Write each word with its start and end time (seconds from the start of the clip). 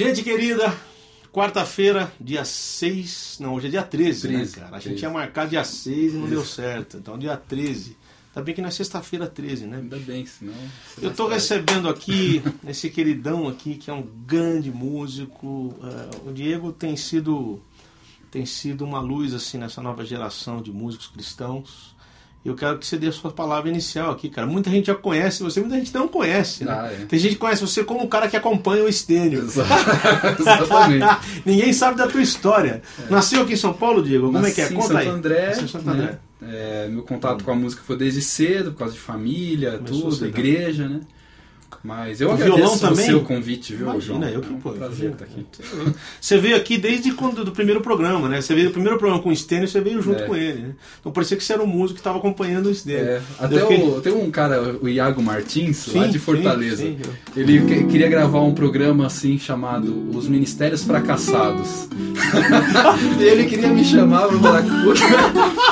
Gente 0.00 0.22
querida, 0.22 0.74
quarta-feira, 1.30 2.10
dia 2.18 2.42
6. 2.42 3.36
Não, 3.38 3.52
hoje 3.52 3.66
é 3.66 3.70
dia 3.70 3.82
13, 3.82 4.28
13 4.28 4.56
né, 4.56 4.64
cara? 4.64 4.76
A 4.78 4.80
gente 4.80 4.96
tinha 4.96 5.10
marcado 5.10 5.50
dia 5.50 5.62
6 5.62 6.14
e 6.14 6.16
não 6.16 6.26
deu 6.26 6.42
certo. 6.42 6.96
Então, 6.96 7.18
dia 7.18 7.36
13. 7.36 7.98
Tá 8.32 8.40
bem 8.40 8.54
que 8.54 8.62
na 8.62 8.68
é 8.68 8.70
sexta-feira 8.70 9.26
13, 9.26 9.66
né? 9.66 9.76
Ainda 9.76 9.98
bem, 9.98 10.24
senão. 10.24 10.54
Eu 11.02 11.12
tô 11.12 11.28
recebendo 11.28 11.86
aqui 11.86 12.42
esse 12.66 12.88
queridão 12.88 13.46
aqui, 13.46 13.74
que 13.74 13.90
é 13.90 13.92
um 13.92 14.00
grande 14.00 14.70
músico. 14.70 15.46
Uh, 15.46 16.30
o 16.30 16.32
Diego 16.32 16.72
tem 16.72 16.96
sido, 16.96 17.60
tem 18.30 18.46
sido 18.46 18.86
uma 18.86 19.00
luz 19.00 19.34
assim 19.34 19.58
nessa 19.58 19.82
nova 19.82 20.02
geração 20.02 20.62
de 20.62 20.72
músicos 20.72 21.08
cristãos. 21.08 21.94
Eu 22.42 22.54
quero 22.54 22.78
que 22.78 22.86
você 22.86 22.96
dê 22.96 23.08
a 23.08 23.12
sua 23.12 23.30
palavra 23.30 23.68
inicial 23.68 24.10
aqui, 24.10 24.30
cara. 24.30 24.46
Muita 24.46 24.70
gente 24.70 24.86
já 24.86 24.94
conhece 24.94 25.42
você, 25.42 25.60
muita 25.60 25.76
gente 25.76 25.92
não 25.92 26.08
conhece. 26.08 26.64
Né? 26.64 26.72
Ah, 26.72 26.90
é. 26.90 27.04
Tem 27.04 27.18
gente 27.18 27.32
que 27.32 27.38
conhece 27.38 27.60
você 27.60 27.84
como 27.84 28.02
um 28.02 28.06
cara 28.06 28.28
que 28.28 28.36
acompanha 28.36 28.82
o 28.82 28.88
Estênio. 28.88 29.44
Exatamente. 29.44 31.04
Ninguém 31.44 31.72
sabe 31.74 31.98
da 31.98 32.06
tua 32.06 32.22
história. 32.22 32.82
É. 32.98 33.10
Nasceu 33.10 33.42
aqui 33.42 33.52
em 33.52 33.56
São 33.56 33.74
Paulo, 33.74 34.02
Diego? 34.02 34.26
Como 34.26 34.38
Nasci 34.38 34.52
é 34.52 34.54
que 34.54 34.72
é? 34.72 34.74
Conta 34.74 34.86
Santo 34.86 34.96
aí. 34.96 35.08
André, 35.08 35.46
Nasceu 35.48 35.64
em 35.64 35.68
Santo 35.68 35.90
André. 35.90 36.06
Né? 36.06 36.18
É, 36.42 36.88
meu 36.88 37.02
contato 37.02 37.44
com 37.44 37.50
a 37.50 37.54
música 37.54 37.82
foi 37.84 37.98
desde 37.98 38.22
cedo, 38.22 38.72
por 38.72 38.78
causa 38.78 38.94
de 38.94 39.00
família, 39.00 39.72
Começou 39.72 40.10
tudo, 40.10 40.26
igreja, 40.26 40.88
né? 40.88 41.00
Mas 41.82 42.20
eu 42.20 42.28
o 42.28 42.32
agradeço 42.32 42.56
violão 42.58 42.78
também? 42.78 43.04
o 43.04 43.08
seu 43.08 43.20
convite, 43.22 43.74
viu, 43.74 43.88
Imagina, 43.88 44.26
João? 44.26 44.34
eu 44.34 44.40
que 44.42 44.48
é 44.48 44.52
um 44.52 44.60
pô, 44.60 44.70
prazer 44.72 45.12
estar 45.12 45.24
aqui. 45.24 45.46
Você 46.20 46.36
veio 46.36 46.56
aqui 46.56 46.76
desde 46.76 47.12
quando 47.12 47.42
do 47.42 47.52
primeiro 47.52 47.80
programa, 47.80 48.28
né? 48.28 48.42
Você 48.42 48.54
veio 48.54 48.68
do 48.68 48.72
primeiro 48.72 48.98
programa 48.98 49.22
com 49.22 49.30
o 49.30 49.36
Stênio, 49.36 49.66
você 49.66 49.80
veio 49.80 50.02
junto 50.02 50.22
é. 50.22 50.26
com 50.26 50.36
ele, 50.36 50.60
né? 50.60 50.74
Então 51.00 51.10
parecia 51.10 51.38
que 51.38 51.42
você 51.42 51.54
era 51.54 51.62
um 51.62 51.66
músico 51.66 51.94
que 51.94 52.00
estava 52.00 52.18
acompanhando 52.18 52.66
o 52.66 52.74
Stênio. 52.74 53.00
É. 53.00 53.22
Até 53.38 53.60
fiquei... 53.60 53.82
o, 53.82 54.00
tem 54.02 54.12
um 54.12 54.30
cara, 54.30 54.76
o 54.80 54.88
Iago 54.88 55.22
Martins, 55.22 55.78
sim, 55.78 55.98
lá 55.98 56.06
de 56.06 56.18
Fortaleza. 56.18 56.76
Sim, 56.76 56.98
sim. 57.02 57.40
Ele 57.40 57.62
que, 57.64 57.84
queria 57.84 58.08
gravar 58.10 58.42
um 58.42 58.52
programa 58.52 59.06
assim 59.06 59.38
chamado 59.38 60.10
Os 60.14 60.28
Ministérios 60.28 60.84
Fracassados. 60.84 61.88
e 63.18 63.22
ele 63.24 63.46
queria 63.46 63.68
me 63.68 63.84
chamar 63.84 64.28
para 64.28 64.38
falar 64.38 64.64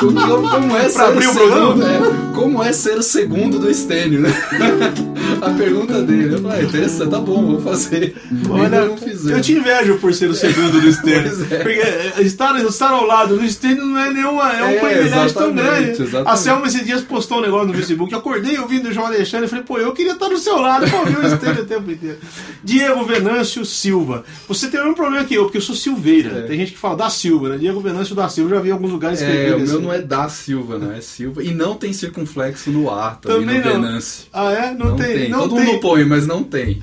como 0.00 0.77
é 0.77 0.89
ser 0.89 1.00
abrir 1.03 1.27
o 1.27 1.34
programa? 1.34 1.84
É, 1.84 2.34
como 2.34 2.62
é 2.62 2.72
ser 2.72 2.97
o 2.97 3.03
segundo 3.03 3.59
do 3.59 3.72
Stênio, 3.75 4.20
né? 4.20 4.31
A 5.41 5.50
pergunta 5.50 5.97
dele. 6.02 6.34
Eu 6.34 6.42
falei, 6.42 6.60
ah, 6.60 6.62
interessante, 6.64 7.10
tá 7.10 7.18
bom, 7.18 7.46
vou 7.46 7.60
fazer. 7.60 8.16
Olha, 8.48 8.86
não 8.86 8.98
eu 9.30 9.41
te 9.41 9.52
invejo 9.52 9.98
por 9.98 10.12
ser 10.14 10.28
o 10.30 10.34
segundo 10.34 10.80
do 10.80 10.88
Stênio. 10.92 11.46
É. 11.50 11.58
Porque 11.58 11.80
eh, 11.80 12.14
estar, 12.20 12.58
estar 12.64 12.91
ao 12.91 13.06
lado 13.06 13.36
do 13.36 13.48
Stênio 13.48 13.84
não 13.84 13.98
é 13.98 14.12
nenhuma. 14.12 14.52
É 14.52 14.64
um 14.64 14.69
é, 14.69 14.78
privilégio 14.78 15.34
tão 15.34 15.52
grande. 15.52 15.91
Exatamente. 15.91 16.28
A 16.28 16.36
Selma 16.36 16.66
esses 16.66 16.84
dias 16.84 17.02
postou 17.02 17.38
um 17.38 17.42
negócio 17.42 17.69
no 17.69 17.74
Facebook. 17.74 18.12
Eu 18.12 18.19
acordei 18.19 18.58
ouvindo 18.58 18.88
o 18.88 18.92
João 18.92 19.06
Alexandre 19.06 19.46
e 19.46 19.48
falei, 19.48 19.64
pô, 19.64 19.78
eu 19.78 19.92
queria 19.92 20.12
estar 20.12 20.28
do 20.28 20.38
seu 20.38 20.60
lado 20.60 20.88
pra 20.88 21.00
ouvir 21.00 21.19
o 21.19 21.36
Stênio 21.36 21.62
o 21.62 21.66
tempo 21.66 21.91
inteiro. 21.91 22.19
Diego 22.62 23.04
Venâncio 23.04 23.64
Silva. 23.64 24.24
Você 24.46 24.69
tem 24.69 24.80
o 24.80 24.84
mesmo 24.84 24.96
problema 24.96 25.24
que 25.24 25.34
eu, 25.34 25.44
porque 25.44 25.58
eu 25.58 25.62
sou 25.62 25.74
Silveira. 25.74 26.41
É. 26.41 26.42
Tem 26.42 26.58
gente 26.58 26.72
que 26.72 26.78
fala 26.78 26.96
da 26.96 27.10
Silva, 27.10 27.50
né? 27.50 27.58
Diego 27.58 27.80
Venâncio 27.80 28.14
da 28.14 28.28
Silva. 28.28 28.50
Eu 28.50 28.56
já 28.56 28.62
vi 28.62 28.69
em 28.69 28.72
alguns 28.72 28.92
lugares 28.92 29.20
escrever. 29.20 29.50
É, 29.50 29.54
o 29.54 29.60
meu 29.60 29.64
assim. 29.64 29.82
não 29.82 29.92
é 29.92 29.98
da 30.00 30.28
Silva, 30.28 30.78
não. 30.78 30.92
É 30.92 31.00
Silva. 31.00 31.42
E 31.42 31.52
não 31.52 31.74
tem 31.74 31.92
circunflexo 31.92 32.70
no 32.70 32.91
ar 32.91 33.19
também, 33.20 33.41
também 33.41 33.60
no 33.60 33.64
não. 33.64 33.72
Venâncio. 33.72 34.25
Ah, 34.32 34.53
é? 34.53 34.75
Não, 34.75 34.87
não 34.87 34.97
tem. 34.97 35.14
tem. 35.14 35.28
Não 35.28 35.41
Todo 35.41 35.56
tem. 35.56 35.64
mundo 35.64 35.81
põe, 35.88 36.04
mas 36.04 36.26
não 36.26 36.43
tem. 36.43 36.82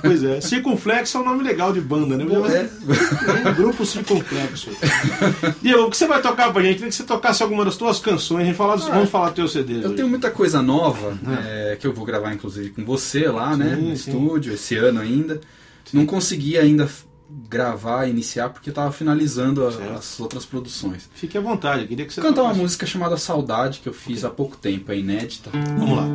Pois 0.00 0.22
é. 0.22 0.40
Circunflexo 0.40 1.18
é 1.18 1.20
um 1.20 1.24
nome 1.24 1.42
legal 1.42 1.72
de 1.72 1.80
banda, 1.80 2.16
né? 2.16 2.24
É. 3.44 3.52
Grupo 3.52 3.84
Circunflexo. 3.84 4.70
Diego, 5.60 5.82
o 5.82 5.90
que 5.90 5.96
você 5.96 6.06
vai 6.06 6.20
tocar 6.22 6.52
pra 6.52 6.62
gente? 6.62 6.74
Queria 6.76 6.88
que 6.88 6.94
você 6.94 7.04
tocasse 7.04 7.42
alguma 7.42 7.64
das 7.64 7.76
tuas 7.76 7.98
canções. 7.98 8.42
A 8.42 8.44
gente 8.46 8.56
fala, 8.56 8.74
ah, 8.74 8.76
vamos 8.76 9.10
falar 9.10 9.30
do 9.30 9.34
teu 9.34 9.48
CD. 9.48 9.84
Eu 9.84 9.94
tenho 9.94 10.08
muita 10.08 10.30
coisa 10.30 10.62
nova, 10.62 11.18
é. 11.26 11.72
É, 11.72 11.76
que 11.76 11.86
eu 11.86 11.92
vou 11.92 12.04
gravar 12.04 12.32
inclusive 12.32 12.70
com 12.70 12.84
você 12.84 13.28
lá, 13.28 13.56
né, 13.56 13.64
sim, 13.64 13.70
né? 13.70 13.76
No 13.76 13.96
sim. 13.96 14.10
estúdio, 14.10 14.54
esse 14.54 14.76
ano 14.76 15.00
ainda. 15.00 15.40
Sim. 15.84 15.98
Não 15.98 16.06
consegui 16.06 16.58
ainda 16.58 16.88
gravar, 17.28 18.06
iniciar, 18.06 18.50
porque 18.50 18.70
estava 18.70 18.92
finalizando 18.92 19.66
a, 19.66 19.96
as 19.96 20.18
outras 20.20 20.44
produções. 20.44 21.08
Fique 21.14 21.36
à 21.36 21.40
vontade, 21.40 21.86
queria 21.86 22.06
que 22.06 22.12
você 22.14 22.20
cantar 22.20 22.42
uma 22.42 22.54
música 22.54 22.86
chamada 22.86 23.16
Saudade 23.16 23.80
que 23.80 23.88
eu 23.88 23.92
fiz 23.92 24.18
okay. 24.18 24.28
há 24.28 24.32
pouco 24.32 24.56
tempo, 24.56 24.92
é 24.92 24.98
inédita. 24.98 25.50
Vamos 25.78 25.96
lá. 25.96 26.06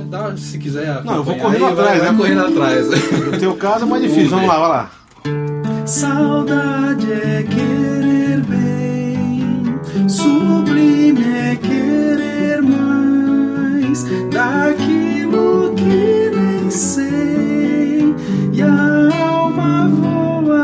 É, 0.00 0.04
dá, 0.04 0.36
se 0.36 0.58
quiser. 0.58 1.02
Não, 1.04 1.16
eu 1.16 1.24
vou 1.24 1.36
correndo 1.36 1.66
aí, 1.66 1.72
atrás, 1.72 1.98
vai, 1.98 2.08
vai 2.08 2.16
correndo 2.16 2.46
atrás. 2.46 2.86
No 3.32 3.38
teu 3.38 3.56
caso 3.56 3.84
é 3.84 3.88
mais 3.88 4.02
difícil, 4.02 4.30
vamos, 4.30 4.46
vamos 4.46 4.62
lá, 4.62 4.68
vai 4.68 4.68
lá. 4.68 5.86
Saudade 5.86 7.12
é 7.12 7.42
querer 7.42 8.40
bem, 8.42 9.78
sublime 10.08 11.24
é 11.24 11.56
querer 11.56 12.62
mais 12.62 14.04
daquilo 14.30 15.74
que 15.74 16.30
nem 16.36 16.70
sei. 16.70 18.14
E 18.52 18.62
a 18.62 19.24
alma 19.26 19.88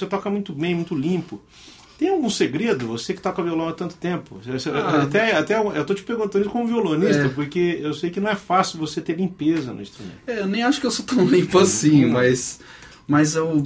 você 0.00 0.06
toca 0.06 0.28
muito 0.28 0.52
bem, 0.52 0.74
muito 0.74 0.94
limpo. 0.94 1.40
Tem 2.00 2.08
algum 2.08 2.30
segredo? 2.30 2.86
Você 2.86 3.12
que 3.12 3.20
toca 3.20 3.42
violão 3.42 3.68
há 3.68 3.74
tanto 3.74 3.94
tempo. 3.94 4.40
Ah, 4.72 5.02
até, 5.02 5.36
até 5.36 5.58
eu 5.58 5.84
tô 5.84 5.92
te 5.92 6.02
perguntando 6.02 6.42
isso 6.42 6.50
como 6.50 6.66
violonista, 6.66 7.26
é. 7.26 7.28
porque 7.28 7.78
eu 7.78 7.92
sei 7.92 8.08
que 8.08 8.18
não 8.18 8.30
é 8.30 8.34
fácil 8.34 8.78
você 8.78 9.02
ter 9.02 9.18
limpeza 9.18 9.70
no 9.74 9.82
instrumento. 9.82 10.16
É, 10.26 10.40
eu 10.40 10.46
nem 10.46 10.62
acho 10.62 10.80
que 10.80 10.86
eu 10.86 10.90
sou 10.90 11.04
tão 11.04 11.26
limpo 11.26 11.58
assim, 11.58 12.06
mas. 12.06 12.58
Mas 13.06 13.34
eu, 13.34 13.64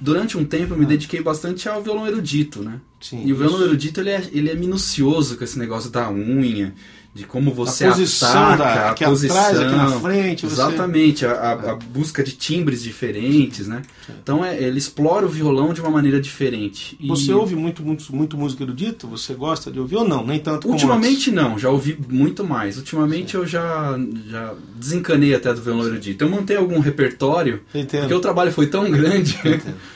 durante 0.00 0.38
um 0.38 0.44
tempo 0.44 0.72
eu 0.72 0.78
me 0.78 0.84
ah. 0.84 0.88
dediquei 0.88 1.20
bastante 1.20 1.68
ao 1.68 1.82
violão 1.82 2.06
erudito, 2.06 2.62
né? 2.62 2.80
Sim, 3.00 3.22
e 3.26 3.32
o 3.32 3.36
violão 3.36 3.60
erudito 3.60 4.00
ele 4.00 4.10
é, 4.10 4.22
ele 4.32 4.48
é 4.48 4.54
minucioso 4.54 5.36
com 5.36 5.42
esse 5.42 5.58
negócio 5.58 5.90
da 5.90 6.08
unha, 6.10 6.72
de 7.14 7.24
como 7.24 7.54
você 7.54 7.84
a 7.84 7.90
posição 7.90 8.48
ataca, 8.48 8.58
da, 8.58 8.90
a 8.90 8.94
posição, 9.08 9.36
atrás, 9.36 9.60
aqui 9.60 9.76
na 9.76 10.00
frente. 10.00 10.46
Você... 10.46 10.54
Exatamente, 10.54 11.24
a, 11.24 11.52
a, 11.52 11.74
busca 11.76 12.24
de 12.24 12.32
timbres 12.32 12.82
diferentes, 12.82 13.68
né? 13.68 13.82
Então 14.20 14.44
é, 14.44 14.60
ele 14.60 14.78
explora 14.78 15.24
o 15.24 15.28
violão 15.28 15.72
de 15.72 15.80
uma 15.80 15.90
maneira 15.90 16.20
diferente. 16.20 16.96
E... 16.98 17.06
Você 17.06 17.32
ouve 17.32 17.54
muito, 17.54 17.84
muito, 17.84 18.14
muito 18.14 18.36
música 18.36 18.64
erudita? 18.64 19.06
Você 19.06 19.32
gosta 19.32 19.70
de 19.70 19.78
ouvir 19.78 19.96
ou 19.96 20.08
não? 20.08 20.26
Nem 20.26 20.40
tanto 20.40 20.68
Ultimamente 20.68 21.30
não, 21.30 21.56
já 21.56 21.70
ouvi 21.70 21.96
muito 22.08 22.42
mais. 22.42 22.78
Ultimamente 22.78 23.36
eu 23.36 23.46
já, 23.46 23.96
já 24.28 24.52
desencanei 24.74 25.36
até 25.36 25.54
do 25.54 25.62
violão 25.62 25.86
erudito. 25.86 26.24
Eu 26.24 26.28
montei 26.28 26.56
algum 26.56 26.80
repertório, 26.80 27.60
Entendo. 27.72 28.00
porque 28.00 28.14
o 28.14 28.20
trabalho 28.20 28.50
foi 28.50 28.66
tão 28.66 28.90
grande. 28.90 29.38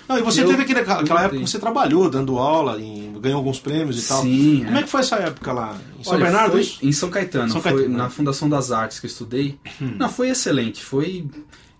Não, 0.08 0.18
e 0.18 0.22
você 0.22 0.44
teve 0.46 0.62
aquele, 0.62 0.80
aquela 0.80 1.24
época 1.24 1.40
que 1.40 1.50
você 1.50 1.58
trabalhou 1.58 2.08
dando 2.08 2.38
aula, 2.38 2.80
em, 2.80 3.07
ganhou 3.20 3.38
alguns 3.38 3.58
prêmios 3.58 4.04
e 4.04 4.08
tal. 4.08 4.22
Sim. 4.22 4.62
Como 4.64 4.76
é. 4.76 4.80
é 4.80 4.82
que 4.82 4.88
foi 4.88 5.00
essa 5.00 5.16
época 5.16 5.52
lá? 5.52 5.78
Em 5.98 6.04
São 6.04 6.14
Olha, 6.14 6.24
Bernardo? 6.24 6.60
Em 6.82 6.92
São 6.92 7.10
Caetano. 7.10 7.52
São 7.52 7.60
Caetano. 7.60 7.96
na 7.96 8.10
Fundação 8.10 8.48
das 8.48 8.70
Artes 8.70 9.00
que 9.00 9.06
eu 9.06 9.10
estudei. 9.10 9.58
Hum. 9.80 9.94
Não, 9.98 10.08
foi 10.08 10.30
excelente. 10.30 10.84
Foi. 10.84 11.26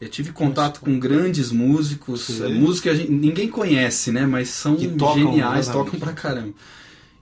Eu 0.01 0.09
tive 0.09 0.33
contato 0.33 0.75
Nossa. 0.75 0.85
com 0.85 0.99
grandes 0.99 1.51
músicos, 1.51 2.41
é, 2.41 2.49
música 2.49 2.95
que 2.95 3.11
ninguém 3.11 3.49
conhece, 3.49 4.13
né? 4.13 4.27
Mas 4.27 4.49
são 4.51 4.77
tocam, 4.77 5.15
geniais, 5.15 5.67
tocam 5.69 5.99
pra 5.99 6.13
caramba. 6.13 6.55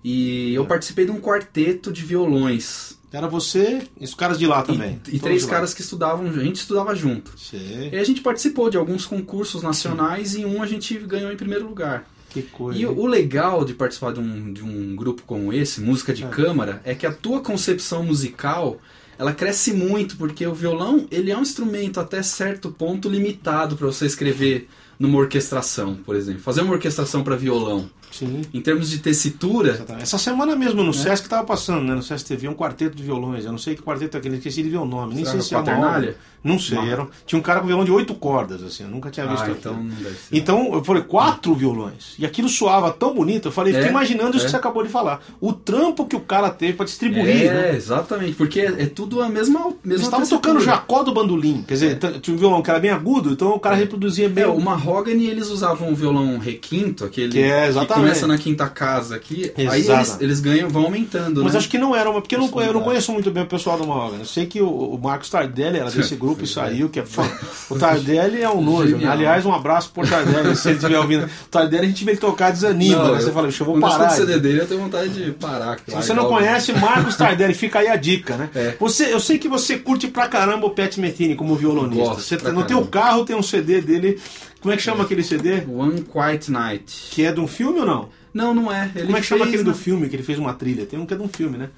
E 0.05 0.55
eu 0.55 0.63
é. 0.63 0.67
participei 0.67 1.07
de 1.07 1.11
um 1.11 1.21
quarteto 1.21 1.91
de 1.91 2.03
violões. 2.03 2.97
Era 3.13 3.29
você 3.29 3.83
e 3.99 4.05
os 4.05 4.15
caras 4.15 4.39
de 4.39 4.47
lá 4.47 4.63
também. 4.63 5.01
E, 5.09 5.17
e 5.17 5.19
três 5.19 5.47
caras 5.47 5.73
que 5.73 5.81
estudavam, 5.81 6.29
a 6.29 6.45
gente 6.45 6.57
estudava 6.57 6.95
junto. 6.95 7.33
Sei. 7.39 7.91
E 7.93 7.97
a 7.97 8.05
gente 8.05 8.21
participou 8.21 8.69
de 8.69 8.77
alguns 8.77 9.07
concursos 9.07 9.63
nacionais 9.63 10.31
Sim. 10.31 10.43
e 10.43 10.45
um 10.45 10.63
a 10.63 10.67
gente 10.67 10.99
ganhou 10.99 11.33
em 11.33 11.37
primeiro 11.37 11.67
lugar. 11.67 12.07
Que 12.37 12.43
coisa. 12.43 12.79
E 12.79 12.85
o 12.85 13.07
legal 13.07 13.65
de 13.65 13.73
participar 13.73 14.13
de 14.13 14.21
um, 14.21 14.53
de 14.53 14.63
um 14.63 14.95
grupo 14.95 15.23
como 15.27 15.55
esse, 15.55 15.81
música 15.81 16.13
de 16.13 16.23
é. 16.23 16.29
câmara, 16.29 16.83
é 16.85 16.95
que 16.95 17.07
a 17.07 17.13
tua 17.13 17.41
concepção 17.41 18.03
musical 18.03 18.79
ela 19.19 19.33
cresce 19.33 19.73
muito 19.73 20.19
porque 20.19 20.47
o 20.47 20.53
violão 20.53 21.07
ele 21.11 21.31
é 21.31 21.37
um 21.37 21.41
instrumento 21.41 21.99
até 21.99 22.23
certo 22.23 22.71
ponto 22.71 23.09
limitado 23.09 23.75
para 23.75 23.87
você 23.87 24.05
escrever 24.05 24.69
numa 24.99 25.17
orquestração, 25.19 25.95
por 25.95 26.15
exemplo. 26.15 26.43
Fazer 26.43 26.61
uma 26.61 26.75
orquestração 26.75 27.25
para 27.25 27.37
violão 27.37 27.89
Sim. 28.11 28.43
Em 28.53 28.61
termos 28.61 28.91
de 28.91 28.99
tessitura. 28.99 29.85
Essa 30.01 30.19
semana 30.19 30.57
mesmo 30.57 30.83
no 30.83 30.91
é. 30.91 30.95
Sesc 30.95 31.27
estava 31.27 31.45
passando, 31.45 31.83
né? 31.85 31.95
No 31.95 32.03
Sesc 32.03 32.27
TV, 32.27 32.49
um 32.49 32.55
quarteto 32.55 32.97
de 32.97 33.03
violões. 33.03 33.45
Eu 33.45 33.53
não 33.53 33.59
sei 33.59 33.75
que 33.75 33.83
quarteto 33.83 34.17
é 34.17 34.21
aquele, 34.21 34.37
esqueci 34.37 34.63
de 34.63 34.71
ver 34.71 34.79
o 34.79 34.85
nome. 34.85 35.15
Nem 35.15 35.25
Será 35.25 35.41
sei 35.41 35.49
se 35.49 35.55
é 35.55 35.59
uma 35.59 36.15
Não 36.43 36.59
sei. 36.59 36.79
Era, 36.79 37.07
tinha 37.27 37.39
um 37.39 37.43
cara 37.43 37.61
com 37.61 37.67
violão 37.67 37.85
de 37.85 37.91
oito 37.91 38.15
cordas, 38.15 38.63
assim. 38.63 38.85
Eu 38.85 38.91
nunca 38.91 39.11
tinha 39.11 39.27
visto 39.27 39.45
ah, 39.45 39.51
então 39.51 39.75
não 39.75 39.85
deve 39.85 40.17
ser. 40.17 40.37
Então, 40.37 40.75
eu 40.75 40.85
falei, 40.85 41.03
quatro 41.03 41.55
violões. 41.55 42.15
E 42.19 42.25
aquilo 42.25 42.49
soava 42.49 42.91
tão 42.91 43.15
bonito. 43.15 43.49
Eu 43.49 43.53
falei, 43.53 43.73
é, 43.73 43.77
fiquei 43.77 43.91
imaginando 43.91 44.35
é. 44.35 44.37
isso 44.37 44.47
que 44.47 44.51
você 44.51 44.57
acabou 44.57 44.83
de 44.83 44.89
falar. 44.89 45.23
O 45.41 45.53
trampo 45.53 46.07
que 46.07 46.17
o 46.17 46.21
cara 46.21 46.51
teve 46.51 46.75
para 46.75 46.87
distribuir. 46.87 47.47
É, 47.47 47.53
né? 47.53 47.77
exatamente. 47.77 48.33
Porque 48.33 48.61
é, 48.61 48.83
é, 48.83 48.87
tudo 48.87 49.21
a 49.21 49.29
mesma. 49.29 49.61
mesma 49.61 49.77
Eles 49.85 50.03
estavam 50.03 50.27
tocando 50.27 50.61
Jacó 50.61 51.03
do 51.03 51.13
bandolim. 51.13 51.65
Quer 51.67 51.75
dizer, 51.75 51.99
é. 52.03 52.19
tinha 52.19 52.35
um 52.35 52.39
violão 52.39 52.63
que 52.63 52.71
era 52.71 52.79
bem 52.79 52.91
agudo, 52.91 53.33
então 53.33 53.51
o 53.51 53.61
cara 53.61 53.77
reproduzia 53.77 54.29
bem. 54.29 54.45
É, 54.45 54.47
o 54.47 54.61
Mahogany 54.61 55.27
eles 55.27 55.49
usavam 55.49 55.89
um 55.89 55.95
violão 55.95 56.39
requinto, 56.39 57.05
aquele 57.05 57.33
que, 57.33 57.43
é, 57.43 57.67
exatamente. 57.67 58.05
que 58.05 58.06
começa 58.07 58.27
na 58.27 58.39
quinta 58.39 58.69
casa 58.69 59.17
aqui, 59.17 59.53
Exato. 59.57 59.75
aí 59.75 59.89
eles, 59.89 60.17
eles, 60.21 60.41
ganham, 60.41 60.69
vão 60.69 60.85
aumentando. 60.85 61.43
Mas 61.43 61.53
né? 61.53 61.59
acho 61.59 61.69
que 61.69 61.79
não 61.79 61.95
era 61.95 62.11
uma. 62.11 62.21
Porque 62.21 62.35
eu 62.35 62.41
não, 62.41 62.63
eu 62.63 62.73
não 62.73 62.83
conheço 62.83 63.13
muito 63.13 63.31
bem 63.31 63.43
o 63.43 63.47
pessoal 63.47 63.79
do 63.79 63.87
Mahogany. 63.87 64.21
Eu 64.21 64.27
sei 64.27 64.47
que 64.47 64.61
o, 64.61 64.69
o 64.69 64.99
Marcos 64.99 65.31
Tardelli 65.31 65.79
era 65.79 65.91
desse 65.91 66.15
grupo 66.17 66.45
e 66.45 66.47
saiu, 66.47 66.89
que 66.89 67.01
é 67.01 67.05
fã. 67.05 67.29
O 67.71 67.79
Tardelli 67.79 68.43
é 68.43 68.49
um 68.49 68.61
nojo. 68.61 68.97
Né? 68.97 69.09
Aliás, 69.09 69.45
um 69.45 69.53
abraço 69.53 69.91
pro 69.93 70.07
Tardelli, 70.07 70.57
se 70.57 70.69
ele 70.69 70.77
estiver 70.77 70.99
ouvindo. 70.99 71.25
O 71.25 71.49
Tardelli 71.51 71.87
a 71.87 71.89
gente 71.89 72.05
vê 72.05 72.13
ele 72.13 72.21
tocar 72.21 72.51
desanima. 72.51 72.97
Não, 73.03 73.15
né? 73.15 73.21
Você 73.21 73.33
fala, 73.33 73.47
deixa 73.49 73.63
eu 73.63 73.67
vou 73.67 73.81
parar. 73.81 74.11
Se 74.11 74.19
CD 74.19 74.39
dele, 74.39 74.61
eu 74.61 74.67
tenho 74.67 74.81
vontade 74.81 75.09
de 75.09 75.31
parar. 75.33 75.79
Se 75.87 75.95
você 75.95 76.15
não 76.15 76.27
conhece 76.29 76.73
Marcos 76.73 77.17
Tardelli, 77.17 77.55
fica 77.55 77.81
aí 77.81 77.89
a 77.89 77.97
dica, 77.97 78.37
né? 78.37 78.51
É. 78.55 78.77
Você, 78.79 79.13
eu 79.13 79.21
sei 79.21 79.39
que 79.39 79.49
você 79.49 79.79
curte 79.79 80.09
pra 80.09 80.29
caramba 80.29 80.67
o 80.67 80.71
Pat 80.71 80.97
Metheny 80.99 81.35
como 81.35 81.55
violonista. 81.57 82.05
Gosto 82.05 82.23
você, 82.23 82.35
no 82.37 82.43
caramba. 82.43 82.65
teu 82.65 82.85
carro 82.87 83.25
tem 83.25 83.37
um 83.37 83.43
CD 83.43 83.81
dele. 83.81 84.19
Como 84.67 84.75
é 84.75 84.77
que 84.77 84.83
chama 84.83 85.05
aquele 85.05 85.23
CD? 85.23 85.63
One 85.69 86.03
Quiet 86.03 86.51
Night. 86.51 87.11
Que 87.13 87.23
é 87.23 87.31
de 87.31 87.39
um 87.39 87.47
filme 87.47 87.79
ou 87.79 87.87
não? 87.87 88.09
Não, 88.35 88.53
não 88.53 88.73
é. 88.73 88.91
Ele 88.97 89.07
Como 89.07 89.17
é 89.17 89.21
que 89.21 89.27
chama 89.29 89.45
aquele 89.45 89.63
do 89.63 89.73
filme, 89.73 90.09
que 90.09 90.17
ele 90.17 90.25
fez 90.25 90.41
uma 90.41 90.53
trilha? 90.55 90.85
Tem 90.85 90.99
um 90.99 91.07
que 91.07 91.15
é 91.15 91.17
de 91.17 91.23
um 91.23 91.29
filme, 91.29 91.57
né? 91.57 91.71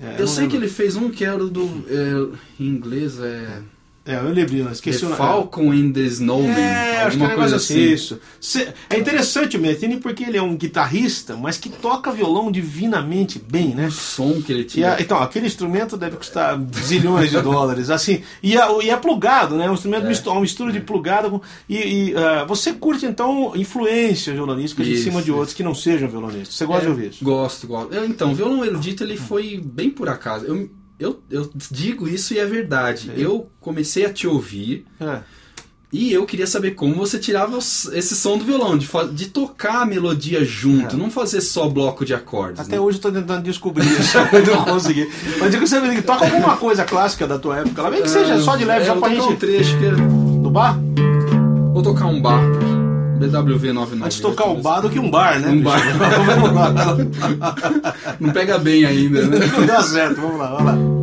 É, 0.00 0.14
eu, 0.14 0.20
eu 0.20 0.26
sei 0.26 0.44
lembro. 0.44 0.50
que 0.58 0.64
ele 0.64 0.72
fez 0.72 0.96
um 0.96 1.10
que 1.10 1.22
era 1.22 1.36
do. 1.36 1.84
É, 1.86 2.38
em 2.58 2.66
inglês 2.66 3.20
é. 3.20 3.60
É, 4.04 4.16
eu 4.16 4.30
lembrei, 4.30 4.62
não 4.62 4.72
esqueci 4.72 5.00
the 5.00 5.06
o 5.06 5.08
nome. 5.10 5.18
Falcon 5.18 5.74
in 5.74 5.92
the 5.92 6.00
Snowman. 6.00 6.58
É, 6.58 7.02
acho 7.02 7.18
que 7.18 7.22
é 7.22 7.26
um 7.26 7.34
coisa 7.34 7.56
assim. 7.56 7.78
Isso. 7.78 8.18
É 8.88 8.98
interessante 8.98 9.58
o 9.58 9.60
Metini 9.60 9.98
porque 9.98 10.24
ele 10.24 10.38
é 10.38 10.42
um 10.42 10.56
guitarrista, 10.56 11.36
mas 11.36 11.58
que 11.58 11.68
toca 11.68 12.10
violão 12.10 12.50
divinamente 12.50 13.38
bem, 13.38 13.74
né? 13.74 13.88
O 13.88 13.90
som 13.90 14.40
que 14.40 14.52
ele 14.52 14.64
tinha. 14.64 14.96
então, 14.98 15.18
aquele 15.18 15.46
instrumento 15.46 15.98
deve 15.98 16.16
custar 16.16 16.58
zilhões 16.82 17.30
de 17.30 17.40
dólares, 17.42 17.90
assim. 17.90 18.22
E 18.42 18.56
é, 18.56 18.84
e 18.84 18.88
é 18.88 18.96
plugado, 18.96 19.56
né? 19.56 19.68
Um 19.68 19.74
instrumento 19.74 20.06
é. 20.06 20.08
mistura, 20.08 20.34
uma 20.34 20.40
mistura 20.40 20.72
de 20.72 20.80
plugado. 20.80 21.30
Com, 21.30 21.40
e, 21.68 21.76
e 21.76 22.14
uh, 22.14 22.46
você 22.48 22.72
curte, 22.72 23.04
então, 23.04 23.52
influências 23.54 24.34
violonísticas 24.34 24.86
isso, 24.86 25.00
em 25.00 25.10
cima 25.10 25.22
de 25.22 25.30
outros 25.30 25.52
que 25.52 25.62
não 25.62 25.74
sejam 25.74 26.08
violonistas. 26.08 26.54
Você 26.54 26.64
gosta 26.64 26.82
é, 26.82 26.86
de 26.86 26.90
ouvir 26.90 27.10
isso? 27.10 27.24
Gosto, 27.24 27.66
gosto. 27.66 27.92
Eu, 27.92 28.06
então, 28.06 28.32
o 28.32 28.34
violão 28.34 28.64
erudito 28.64 29.04
ele 29.04 29.18
foi 29.18 29.60
bem 29.62 29.90
por 29.90 30.08
acaso. 30.08 30.46
Eu 30.46 30.70
eu, 31.00 31.20
eu 31.30 31.50
digo 31.70 32.06
isso 32.06 32.34
e 32.34 32.38
é 32.38 32.44
verdade. 32.44 33.10
É. 33.16 33.24
Eu 33.24 33.48
comecei 33.60 34.04
a 34.04 34.12
te 34.12 34.26
ouvir. 34.26 34.86
É. 35.00 35.20
E 35.92 36.12
eu 36.12 36.24
queria 36.24 36.46
saber 36.46 36.72
como 36.72 36.94
você 36.94 37.18
tirava 37.18 37.58
esse 37.58 38.14
som 38.14 38.38
do 38.38 38.44
violão, 38.44 38.78
de, 38.78 38.88
de 39.12 39.26
tocar 39.26 39.82
a 39.82 39.86
melodia 39.86 40.44
junto, 40.44 40.94
é. 40.94 40.98
não 40.98 41.10
fazer 41.10 41.40
só 41.40 41.68
bloco 41.68 42.04
de 42.04 42.14
acordes. 42.14 42.60
Até 42.60 42.76
né? 42.76 42.80
hoje 42.80 42.98
eu 42.98 43.02
tô 43.02 43.10
tentando 43.10 43.42
descobrir 43.42 43.84
isso, 43.98 44.16
não 44.46 44.64
consegui. 44.64 45.10
Mas 45.40 45.50
digo 45.50 45.66
você 45.66 46.02
toca 46.02 46.26
alguma 46.26 46.56
coisa 46.56 46.84
clássica 46.84 47.26
da 47.26 47.40
tua 47.40 47.58
época, 47.58 47.82
lá 47.82 47.90
bem 47.90 48.02
que 48.02 48.10
seja 48.10 48.38
só 48.40 48.54
de 48.54 48.64
leve, 48.64 48.84
é, 48.84 48.86
só 48.86 48.96
pra 49.00 49.08
gente. 49.08 49.22
um 49.22 49.34
trecho 49.34 49.76
que... 49.78 49.86
É 49.86 49.90
do 49.90 50.50
bar? 50.50 50.78
Vou 51.72 51.82
tocar 51.82 52.06
um 52.06 52.22
bar. 52.22 52.40
BWV 53.20 53.72
99. 53.72 54.06
Antes 54.06 54.16
de 54.16 54.22
tocar 54.22 54.46
o 54.46 54.56
bar 54.56 54.80
do 54.80 54.88
que 54.88 54.98
um 54.98 55.10
bar, 55.10 55.38
né? 55.38 55.48
Um 55.48 55.62
bar. 55.62 55.80
não 58.18 58.32
pega 58.32 58.58
bem 58.58 58.86
ainda, 58.86 59.26
né? 59.26 59.38
Não 59.58 59.66
dá 59.66 59.82
certo, 59.82 60.20
vamos 60.20 60.38
lá, 60.38 60.56
vamos 60.56 60.64
lá. 60.64 60.99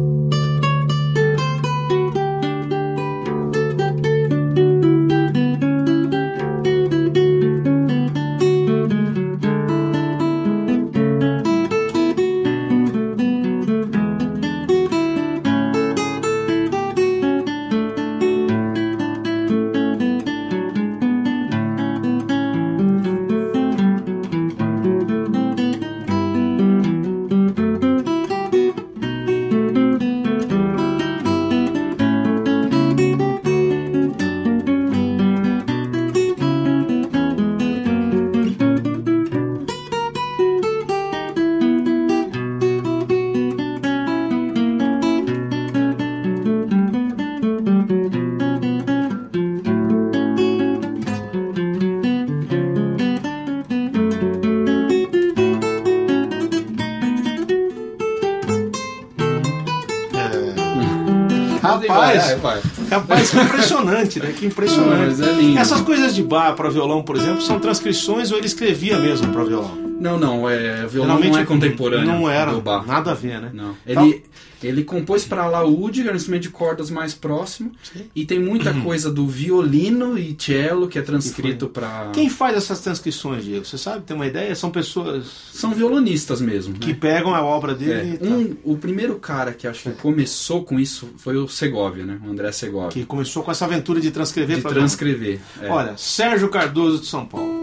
Né? 64.19 64.33
Que 64.37 64.45
impressionante. 64.45 65.21
é 65.21 65.31
lindo. 65.33 65.59
Essas 65.59 65.81
coisas 65.81 66.13
de 66.15 66.23
bar 66.23 66.53
para 66.55 66.69
violão, 66.69 67.03
por 67.03 67.15
exemplo, 67.15 67.41
são 67.41 67.59
transcrições 67.59 68.31
ou 68.31 68.37
ele 68.37 68.47
escrevia 68.47 68.97
mesmo 68.97 69.31
para 69.31 69.43
violão? 69.43 69.87
Não, 69.99 70.17
não, 70.17 70.47
é 70.47 70.85
violão 70.85 71.19
não 71.19 71.37
é 71.37 71.43
contemporâneo. 71.43 72.05
Não 72.05 72.29
era, 72.29 72.51
nada 72.85 73.11
a 73.11 73.13
ver, 73.13 73.41
né? 73.41 73.49
Não. 73.51 73.75
Então, 73.85 74.05
ele, 74.05 74.23
ele 74.67 74.83
compôs 74.83 75.25
para 75.25 75.47
laúde, 75.47 76.01
que 76.01 76.07
era 76.07 76.13
um 76.13 76.17
instrumento 76.17 76.43
de 76.43 76.49
cordas 76.49 76.89
mais 76.89 77.13
próximo, 77.13 77.71
Sim. 77.83 78.05
e 78.15 78.25
tem 78.25 78.39
muita 78.39 78.71
uhum. 78.71 78.83
coisa 78.83 79.11
do 79.11 79.27
violino 79.27 80.17
e 80.17 80.35
cello 80.39 80.87
que 80.87 80.99
é 80.99 81.01
transcrito 81.01 81.67
para. 81.67 82.09
Quem 82.13 82.29
faz 82.29 82.57
essas 82.57 82.79
transcrições, 82.79 83.43
Diego? 83.43 83.65
Você 83.65 83.77
sabe? 83.77 84.03
Tem 84.03 84.15
uma 84.15 84.27
ideia? 84.27 84.53
São 84.55 84.69
pessoas. 84.69 85.25
São 85.51 85.71
violonistas 85.71 86.41
mesmo. 86.41 86.75
Que 86.75 86.89
né? 86.89 86.97
pegam 86.99 87.33
a 87.33 87.41
obra 87.41 87.73
dele. 87.73 88.19
É. 88.21 88.25
Um, 88.25 88.55
o 88.63 88.77
primeiro 88.77 89.15
cara 89.15 89.53
que 89.53 89.67
acho 89.67 89.83
que 89.83 89.91
começou 89.91 90.63
com 90.63 90.79
isso 90.79 91.09
foi 91.17 91.37
o 91.37 91.47
Segovia, 91.47 92.05
né? 92.05 92.19
O 92.25 92.29
André 92.31 92.51
Segovia. 92.51 92.89
Que 92.89 93.05
começou 93.05 93.43
com 93.43 93.51
essa 93.51 93.65
aventura 93.65 93.99
de 93.99 94.11
transcrever 94.11 94.57
De 94.57 94.63
transcrever. 94.63 95.39
É. 95.61 95.69
Olha, 95.69 95.95
Sérgio 95.97 96.49
Cardoso 96.49 96.99
de 96.99 97.07
São 97.07 97.25
Paulo. 97.25 97.56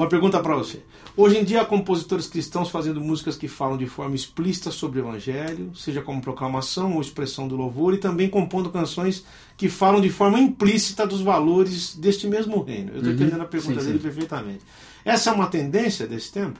Uma 0.00 0.08
pergunta 0.08 0.40
para 0.40 0.54
você. 0.54 0.80
Hoje 1.14 1.36
em 1.36 1.44
dia 1.44 1.60
há 1.60 1.64
compositores 1.66 2.26
cristãos 2.26 2.70
fazendo 2.70 3.02
músicas 3.02 3.36
que 3.36 3.46
falam 3.46 3.76
de 3.76 3.86
forma 3.86 4.14
explícita 4.14 4.70
sobre 4.70 4.98
o 4.98 5.02
evangelho, 5.02 5.76
seja 5.76 6.00
como 6.00 6.22
proclamação 6.22 6.94
ou 6.94 7.02
expressão 7.02 7.46
do 7.46 7.54
louvor, 7.54 7.92
e 7.92 7.98
também 7.98 8.26
compondo 8.26 8.70
canções 8.70 9.26
que 9.58 9.68
falam 9.68 10.00
de 10.00 10.08
forma 10.08 10.40
implícita 10.40 11.06
dos 11.06 11.20
valores 11.20 11.94
deste 11.94 12.26
mesmo 12.26 12.62
reino. 12.62 12.92
Eu 12.92 12.96
estou 12.96 13.12
uhum, 13.12 13.14
entendendo 13.14 13.42
a 13.42 13.44
pergunta 13.44 13.80
sim, 13.80 13.86
dele 13.88 13.98
sim. 13.98 14.02
perfeitamente. 14.02 14.60
Essa 15.04 15.28
é 15.28 15.32
uma 15.34 15.48
tendência 15.48 16.06
desse 16.06 16.32
tempo? 16.32 16.58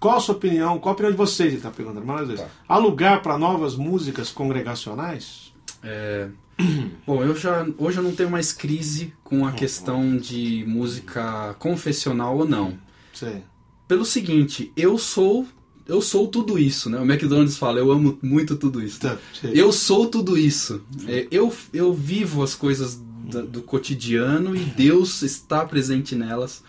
Qual 0.00 0.16
a 0.16 0.20
sua 0.20 0.34
opinião? 0.34 0.78
Qual 0.78 0.92
a 0.92 0.94
opinião 0.94 1.12
de 1.12 1.18
vocês? 1.18 1.48
Ele 1.48 1.56
está 1.56 1.70
perguntando. 1.70 2.06
Mais 2.06 2.28
vezes. 2.28 2.42
Tá. 2.42 2.50
Há 2.66 2.78
lugar 2.78 3.20
para 3.20 3.36
novas 3.36 3.76
músicas 3.76 4.30
congregacionais? 4.30 5.52
É, 5.84 6.30
Bom, 7.06 7.22
eu 7.22 7.36
já 7.36 7.66
hoje 7.78 7.98
eu 7.98 8.02
não 8.02 8.14
tenho 8.14 8.30
mais 8.30 8.52
crise 8.52 9.12
com 9.22 9.46
a 9.46 9.52
questão 9.52 10.16
de 10.16 10.64
música 10.66 11.54
confessional 11.58 12.36
ou 12.38 12.48
não. 12.48 12.78
Sim. 13.14 13.42
Pelo 13.86 14.04
seguinte, 14.04 14.72
eu 14.76 14.98
sou 14.98 15.46
eu 15.86 16.02
sou 16.02 16.28
tudo 16.28 16.58
isso, 16.58 16.90
né? 16.90 16.98
O 16.98 17.04
McDonald's 17.04 17.56
fala, 17.56 17.78
eu 17.78 17.90
amo 17.90 18.18
muito 18.22 18.56
tudo 18.56 18.82
isso. 18.82 19.00
Tá, 19.00 19.16
eu 19.42 19.72
sou 19.72 20.06
tudo 20.06 20.36
isso. 20.36 20.84
É, 21.06 21.26
eu, 21.30 21.50
eu 21.72 21.94
vivo 21.94 22.42
as 22.42 22.54
coisas 22.54 22.94
do, 22.94 23.46
do 23.46 23.62
cotidiano 23.62 24.54
e 24.54 24.60
Deus 24.60 25.22
está 25.22 25.64
presente 25.64 26.14
nelas. 26.14 26.62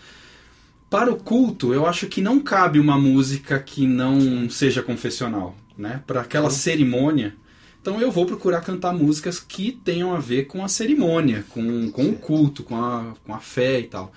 Para 0.88 1.12
o 1.12 1.16
culto, 1.16 1.74
eu 1.74 1.86
acho 1.86 2.06
que 2.06 2.22
não 2.22 2.40
cabe 2.40 2.80
uma 2.80 2.98
música 2.98 3.58
que 3.58 3.86
não 3.86 4.48
seja 4.48 4.82
confessional, 4.82 5.54
né? 5.76 6.02
Para 6.06 6.22
aquela 6.22 6.50
cerimônia, 6.50 7.36
então 7.80 8.00
eu 8.00 8.10
vou 8.10 8.26
procurar 8.26 8.60
cantar 8.60 8.92
músicas 8.92 9.40
que 9.40 9.72
tenham 9.72 10.14
a 10.14 10.18
ver 10.18 10.44
com 10.44 10.62
a 10.62 10.68
cerimônia, 10.68 11.44
com, 11.48 11.90
com 11.90 12.10
o 12.10 12.14
culto, 12.14 12.62
com 12.62 12.76
a, 12.76 13.14
com 13.24 13.34
a 13.34 13.38
fé 13.38 13.80
e 13.80 13.84
tal. 13.84 14.12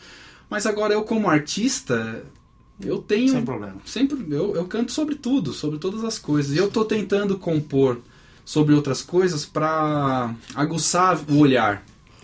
Mas 0.49 0.65
agora 0.65 0.93
eu 0.93 1.03
como 1.03 1.29
artista, 1.29 2.23
eu 2.83 2.97
tenho... 2.97 3.31
Sem 3.31 3.45
problema. 3.45 3.77
Sempre, 3.85 4.25
eu, 4.29 4.53
eu 4.55 4.65
canto 4.65 4.91
sobre 4.91 5.15
tudo, 5.15 5.53
sobre 5.53 5.79
todas 5.79 6.03
as 6.03 6.19
coisas. 6.19 6.55
E 6.55 6.59
eu 6.59 6.67
estou 6.67 6.83
tentando 6.83 7.37
compor 7.37 8.01
sobre 8.43 8.75
outras 8.75 9.01
coisas 9.01 9.45
para 9.45 10.35
aguçar 10.53 11.17
o 11.29 11.37
olhar. 11.37 11.83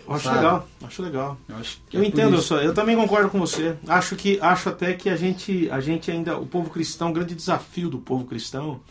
Acho 0.09 0.23
sabe? 0.23 0.37
legal, 0.37 0.67
acho 0.83 1.01
legal. 1.03 1.37
Eu, 1.47 1.55
acho 1.55 1.81
eu 1.93 2.01
é 2.01 2.05
entendo, 2.05 2.35
eu, 2.35 2.57
eu 2.57 2.73
também 2.73 2.95
concordo 2.95 3.29
com 3.29 3.39
você. 3.39 3.77
Acho 3.87 4.15
que 4.15 4.39
acho 4.41 4.67
até 4.67 4.93
que 4.93 5.07
a 5.07 5.15
gente, 5.15 5.69
a 5.69 5.79
gente 5.79 6.11
ainda, 6.11 6.35
o 6.37 6.47
povo 6.47 6.69
cristão, 6.69 7.11
o 7.11 7.13
grande 7.13 7.35
desafio 7.35 7.89
do 7.89 7.99
povo 7.99 8.25
cristão 8.25 8.81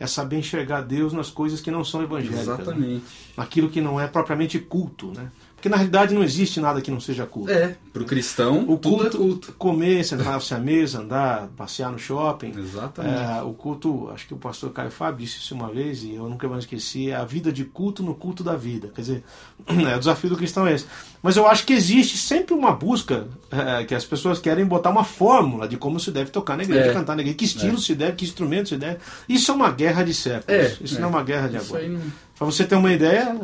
é 0.00 0.06
saber 0.06 0.38
enxergar 0.38 0.80
Deus 0.80 1.12
nas 1.12 1.28
coisas 1.28 1.60
que 1.60 1.70
não 1.70 1.84
são 1.84 2.02
evangélicas. 2.02 2.46
Né? 2.46 2.54
Exatamente. 2.54 2.94
Né? 2.94 3.00
Naquilo 3.36 3.68
que 3.68 3.82
não 3.82 4.00
é 4.00 4.08
propriamente 4.08 4.58
culto, 4.58 5.12
né? 5.14 5.30
Porque 5.54 5.68
na 5.68 5.76
realidade 5.76 6.14
não 6.14 6.24
existe 6.24 6.58
nada 6.58 6.80
que 6.80 6.90
não 6.90 6.98
seja 6.98 7.26
culto. 7.26 7.52
É, 7.52 7.76
para 7.92 8.02
o 8.02 8.06
cristão, 8.06 8.64
o 8.68 8.78
culto, 8.78 9.06
é 9.06 9.10
culto. 9.10 9.52
Comer, 9.58 10.04
sentar-se 10.04 10.54
à 10.54 10.58
mesa, 10.58 11.00
andar, 11.00 11.48
passear 11.56 11.90
no 11.90 11.98
shopping. 11.98 12.52
Exatamente. 12.56 13.20
É, 13.20 13.42
o 13.42 13.52
culto, 13.52 14.08
acho 14.14 14.28
que 14.28 14.34
o 14.34 14.36
pastor 14.36 14.70
Caio 14.70 14.92
Fábio 14.92 15.26
disse 15.26 15.38
isso 15.38 15.54
uma 15.56 15.68
vez 15.68 16.04
e 16.04 16.14
eu 16.14 16.28
nunca 16.28 16.46
mais 16.48 16.62
esqueci, 16.64 17.10
é 17.10 17.16
a 17.16 17.24
vida 17.24 17.52
de 17.52 17.64
culto 17.64 18.02
no 18.02 18.14
culto 18.14 18.44
da 18.44 18.54
vida. 18.54 18.92
Quer 18.94 19.00
dizer, 19.00 19.24
é, 19.66 19.96
o 19.96 19.98
desafio 19.98 20.30
do 20.30 20.36
cristão 20.36 20.68
é 20.68 20.74
esse. 20.74 20.86
Mas 21.20 21.36
eu 21.36 21.48
acho 21.48 21.66
que 21.66 21.72
existe 21.72 22.16
sempre 22.16 22.54
uma 22.54 22.72
busca 22.72 23.26
é, 23.50 23.84
que 23.84 23.94
as 23.94 24.04
pessoas 24.04 24.38
querem 24.38 24.64
botar 24.64 24.90
uma 24.90 25.04
fórmula 25.04 25.66
de 25.66 25.76
como 25.76 25.98
se 25.98 26.12
deve 26.12 26.30
tocar 26.30 26.56
na 26.56 26.62
igreja, 26.62 26.90
é. 26.90 26.92
cantar 26.92 27.16
na 27.16 27.22
igreja, 27.22 27.38
que 27.38 27.44
estilo 27.44 27.76
é. 27.76 27.80
se 27.80 27.94
deve, 27.96 28.12
que 28.12 28.24
instrumento 28.24 28.68
se 28.68 28.76
deve. 28.76 28.98
Isso 29.28 29.50
é 29.50 29.54
uma 29.54 29.70
guerra 29.70 30.04
de 30.04 30.14
séculos. 30.14 30.48
É, 30.48 30.76
isso 30.80 31.00
não 31.00 31.08
é 31.08 31.10
uma 31.10 31.22
guerra 31.24 31.48
de 31.48 31.56
agora. 31.56 31.88
Não... 31.88 32.30
Para 32.40 32.46
você 32.46 32.64
ter 32.64 32.74
uma 32.74 32.90
ideia, 32.90 33.36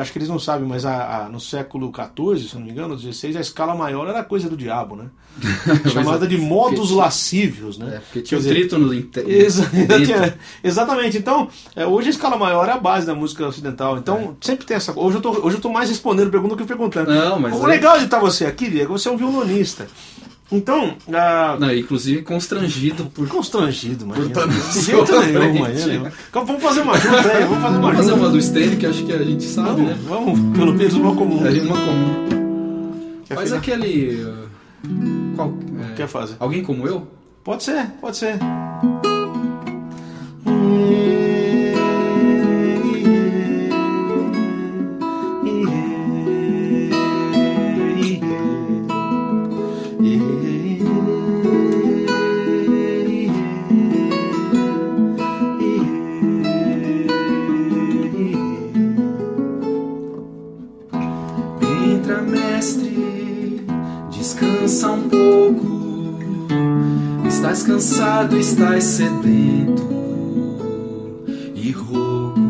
acho 0.00 0.10
que 0.10 0.16
eles 0.16 0.28
não 0.30 0.38
sabem, 0.38 0.66
mas 0.66 0.86
a, 0.86 1.26
a, 1.26 1.28
no 1.28 1.38
século 1.38 1.92
XIV, 1.94 2.48
se 2.48 2.54
não 2.54 2.62
me 2.62 2.70
engano, 2.70 2.94
no 2.94 2.98
XVI, 2.98 3.36
a 3.36 3.42
escala 3.42 3.74
maior 3.74 3.87
era 3.90 4.24
coisa 4.24 4.48
do 4.48 4.56
diabo, 4.56 4.96
né? 4.96 5.06
Chamada 5.92 6.26
de 6.26 6.36
modos 6.36 6.90
lascívios, 6.90 7.78
né? 7.78 7.96
É, 7.96 7.98
porque 8.00 8.22
tinha 8.22 8.40
o 8.40 8.42
trítono 8.42 8.92
exa 9.26 9.70
Exatamente. 10.62 11.16
Então, 11.16 11.48
é, 11.76 11.86
hoje 11.86 12.08
a 12.08 12.10
escala 12.10 12.36
maior 12.36 12.68
é 12.68 12.72
a 12.72 12.78
base 12.78 13.06
da 13.06 13.14
música 13.14 13.46
ocidental. 13.46 13.98
Então, 13.98 14.36
é. 14.40 14.46
sempre 14.46 14.66
tem 14.66 14.76
essa 14.76 14.92
Hoje 14.98 15.18
eu 15.18 15.20
tô, 15.20 15.30
hoje 15.30 15.56
eu 15.56 15.60
tô 15.60 15.70
mais 15.70 15.88
respondendo 15.88 16.30
pergunta 16.30 16.56
do 16.56 16.62
que 16.62 16.66
perguntando. 16.66 17.12
Não, 17.12 17.38
mas 17.38 17.54
o 17.54 17.64
é 17.64 17.68
legal 17.68 17.98
de 17.98 18.04
estar 18.04 18.18
você 18.18 18.46
aqui, 18.46 18.68
Diego, 18.68 18.98
você 18.98 19.08
é 19.08 19.12
um 19.12 19.16
violonista. 19.16 19.86
Então, 20.50 20.94
Não, 21.58 21.72
inclusive 21.74 22.22
constrangido 22.22 23.04
por. 23.06 23.28
Constrangido, 23.28 24.06
mas. 24.06 24.18
Por 24.18 24.30
nenhum, 25.26 25.56
imagina. 25.56 26.12
Vamos 26.32 26.62
fazer 26.62 26.80
uma 26.80 26.98
junta 26.98 27.28
aí, 27.28 27.44
vamos 27.44 27.62
fazer 27.62 27.76
uma 27.76 27.80
Vamos 27.80 27.96
fazer 27.96 28.12
uma 28.12 28.30
do 28.30 28.40
Stênio 28.40 28.78
que 28.78 28.86
acho 28.86 29.04
que 29.04 29.12
a 29.12 29.22
gente 29.22 29.44
sabe, 29.44 29.82
vamos, 29.82 29.84
né? 29.84 29.98
Vamos, 30.08 30.56
pelo 30.56 30.74
menos 30.74 30.94
uma 30.94 31.14
comum. 31.14 31.46
É 31.46 31.50
uma 31.50 31.76
comum. 31.76 32.37
Quer 33.28 33.34
Faz 33.34 33.52
aquele. 33.52 34.24
Uh, 34.24 34.48
qual, 35.36 35.52
é, 35.92 35.94
Quer 35.94 36.08
fazer? 36.08 36.36
Alguém 36.40 36.62
como 36.62 36.88
eu? 36.88 37.06
Pode 37.44 37.62
ser, 37.62 37.86
pode 38.00 38.16
ser. 38.16 38.38
Cansado, 67.78 68.36
estás 68.36 68.82
sedento 68.82 69.86
e 71.54 71.70
rouco. 71.70 72.40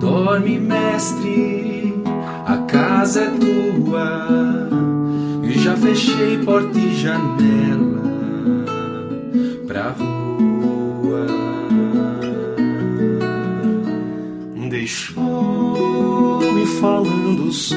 Dorme, 0.00 0.58
mestre, 0.58 2.02
a 2.46 2.56
casa 2.66 3.20
é 3.20 3.30
tua. 3.30 4.68
E 5.44 5.52
já 5.52 5.76
fechei 5.76 6.38
porta 6.38 6.78
e 6.78 6.94
janela 6.96 8.02
pra 9.68 9.90
rua. 9.90 10.12
Deixou-me 16.42 16.66
falando 16.66 17.52
só 17.52 17.76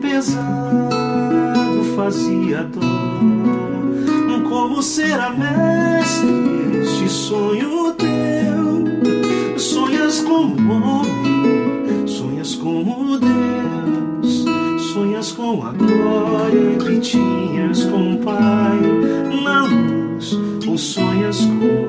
pesado 0.00 1.82
fazia 1.96 2.64
dor. 2.64 2.84
Como 4.48 4.82
será 4.82 5.30
mestre 5.30 6.82
este 6.82 7.08
sonho 7.08 7.94
teu? 7.94 9.58
Sonhas 9.58 10.20
como 10.20 10.72
homem, 10.72 12.06
sonhas 12.06 12.54
como 12.54 13.18
Deus, 13.18 14.44
sonhas 14.92 15.32
com 15.32 15.66
a 15.66 15.72
glória 15.72 16.78
que 16.78 17.00
tinhas 17.00 17.84
com 17.84 18.14
o 18.14 18.18
Pai 18.18 18.78
na 19.42 19.64
luz, 19.64 20.38
ou 20.68 20.78
sonhas 20.78 21.40
com 21.40 21.83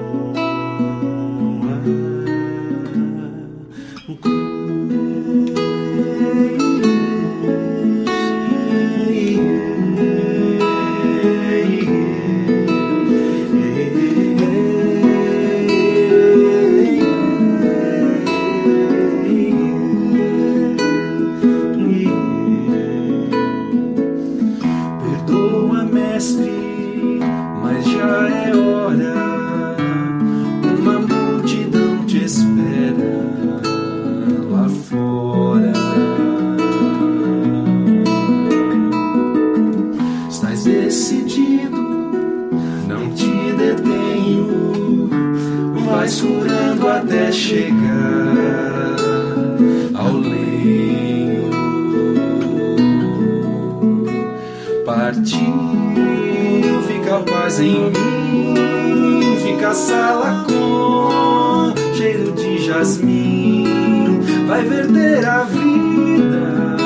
vai 64.56 64.64
verter 64.64 65.26
a 65.26 65.44
vida 65.44 66.78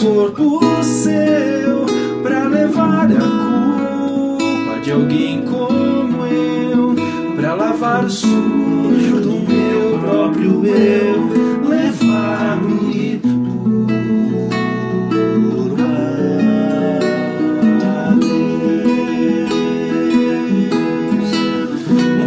corpo 0.00 0.82
seu 0.82 1.84
pra 2.22 2.44
levar 2.44 3.04
a 3.04 3.98
culpa 3.98 4.80
de 4.82 4.92
alguém 4.92 5.42
como 5.42 6.24
eu, 6.26 6.94
pra 7.36 7.54
lavar 7.54 8.06
o 8.06 8.10
sujo 8.10 9.20
do 9.20 9.32
meu 9.46 9.98
próprio 10.00 10.66
eu, 10.66 11.68
levar-me 11.68 13.20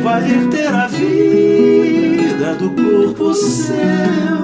vai 0.03 0.21
verter 0.21 0.67
a 0.67 0.85
vida 0.85 2.53
do 2.59 2.69
corpo 2.69 3.33
seu 3.33 4.34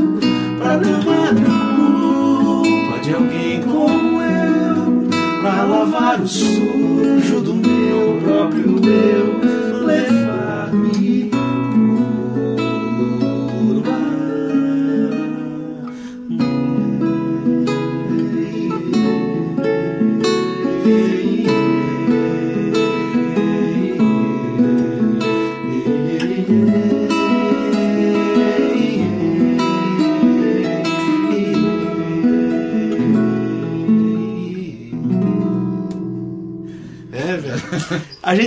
para 6.11 6.60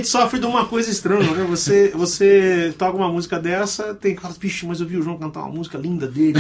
gente 0.05 0.09
sofre 0.09 0.39
de 0.39 0.47
uma 0.47 0.67
coisa 0.67 0.91
estranha, 0.91 1.31
né? 1.33 1.45
Você, 1.49 1.91
você 1.95 2.75
toca 2.79 2.97
uma 2.97 3.09
música 3.09 3.39
dessa, 3.41 3.95
tem 3.95 4.15
cara, 4.15 4.35
bicho, 4.39 4.67
mas 4.67 4.81
eu 4.81 4.87
vi 4.87 4.99
o 4.99 5.03
João 5.03 5.17
cantar 5.17 5.41
uma 5.41 5.51
música 5.51 5.79
linda 5.79 6.07
dele. 6.07 6.39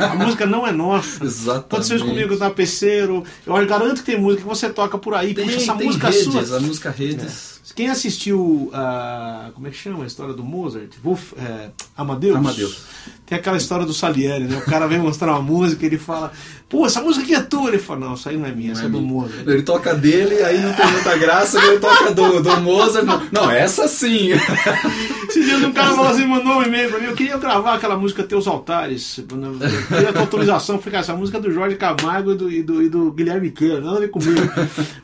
A 0.00 0.14
música 0.14 0.46
não 0.46 0.66
é 0.66 0.72
nossa. 0.72 1.22
Exatamente. 1.24 1.66
Aconteceu 1.66 1.96
isso 1.96 2.06
comigo, 2.06 2.36
tava 2.36 2.54
peceiro. 2.54 3.22
Eu 3.46 3.66
garanto 3.66 4.02
que 4.02 4.12
tem 4.12 4.20
música 4.20 4.42
que 4.42 4.48
você 4.48 4.70
toca 4.70 4.96
por 4.96 5.14
aí. 5.14 5.34
Tem, 5.34 5.44
Puxa, 5.44 5.58
essa 5.58 5.74
música 5.74 6.08
redes, 6.08 6.24
sua. 6.24 6.56
a 6.56 6.60
música 6.60 6.90
Redes. 6.90 7.51
Quem 7.74 7.88
assistiu 7.88 8.70
a. 8.72 9.50
Como 9.54 9.66
é 9.66 9.70
que 9.70 9.76
chama 9.76 10.04
a 10.04 10.06
história 10.06 10.34
do 10.34 10.44
Mozart? 10.44 10.90
Wolf, 11.02 11.32
é, 11.36 11.70
Amadeus? 11.96 12.36
Amadeus. 12.36 12.82
Tem 13.24 13.38
aquela 13.38 13.56
história 13.56 13.86
do 13.86 13.94
Salieri, 13.94 14.44
né? 14.44 14.58
O 14.58 14.64
cara 14.70 14.86
vem 14.86 14.98
mostrar 14.98 15.32
uma 15.32 15.42
música 15.42 15.84
e 15.84 15.88
ele 15.88 15.98
fala: 15.98 16.32
Pô, 16.68 16.86
essa 16.86 17.00
música 17.00 17.24
aqui 17.24 17.34
é 17.34 17.40
tua. 17.40 17.68
Ele 17.68 17.78
fala: 17.78 18.00
Não, 18.00 18.14
isso 18.14 18.28
aí 18.28 18.36
não 18.36 18.46
é 18.46 18.52
minha, 18.52 18.72
essa 18.72 18.84
é, 18.84 18.88
do 18.88 19.00
Mozart. 19.00 19.46
Ele 19.46 19.62
toca 19.62 19.94
dele, 19.94 20.42
aí 20.42 20.60
não 20.60 20.72
tem 20.74 20.86
muita 20.90 21.16
graça, 21.16 21.58
ele 21.64 21.78
toca 21.78 22.12
do, 22.12 22.42
do 22.42 22.60
Mozart. 22.60 23.04
Não, 23.04 23.22
não, 23.32 23.50
essa 23.50 23.88
sim. 23.88 24.30
Esses 25.32 25.44
dias 25.46 25.62
um 25.62 25.72
cara 25.72 25.94
falou 25.94 26.10
assim, 26.10 26.26
mandou 26.26 26.58
um 26.58 26.62
e-mail 26.62 26.90
pra 26.90 26.98
mim, 27.00 27.06
eu 27.06 27.14
queria 27.14 27.38
gravar 27.38 27.74
aquela 27.74 27.96
música 27.96 28.22
Teus 28.22 28.46
Altares. 28.46 29.16
Eu 29.18 29.24
queria 29.88 30.10
a 30.10 30.12
tua 30.12 30.20
autorização, 30.22 30.78
ficar 30.78 30.98
essa 30.98 31.14
música 31.16 31.38
é 31.38 31.40
do 31.40 31.50
Jorge 31.50 31.76
Camargo 31.76 32.32
e 32.32 32.36
do, 32.36 32.50
e 32.52 32.62
do, 32.62 32.82
e 32.82 32.88
do 32.88 33.10
Guilherme 33.12 33.50
Queira, 33.50 33.80
nada 33.80 33.96
a 33.96 34.00
ver 34.00 34.08
comigo. 34.10 34.40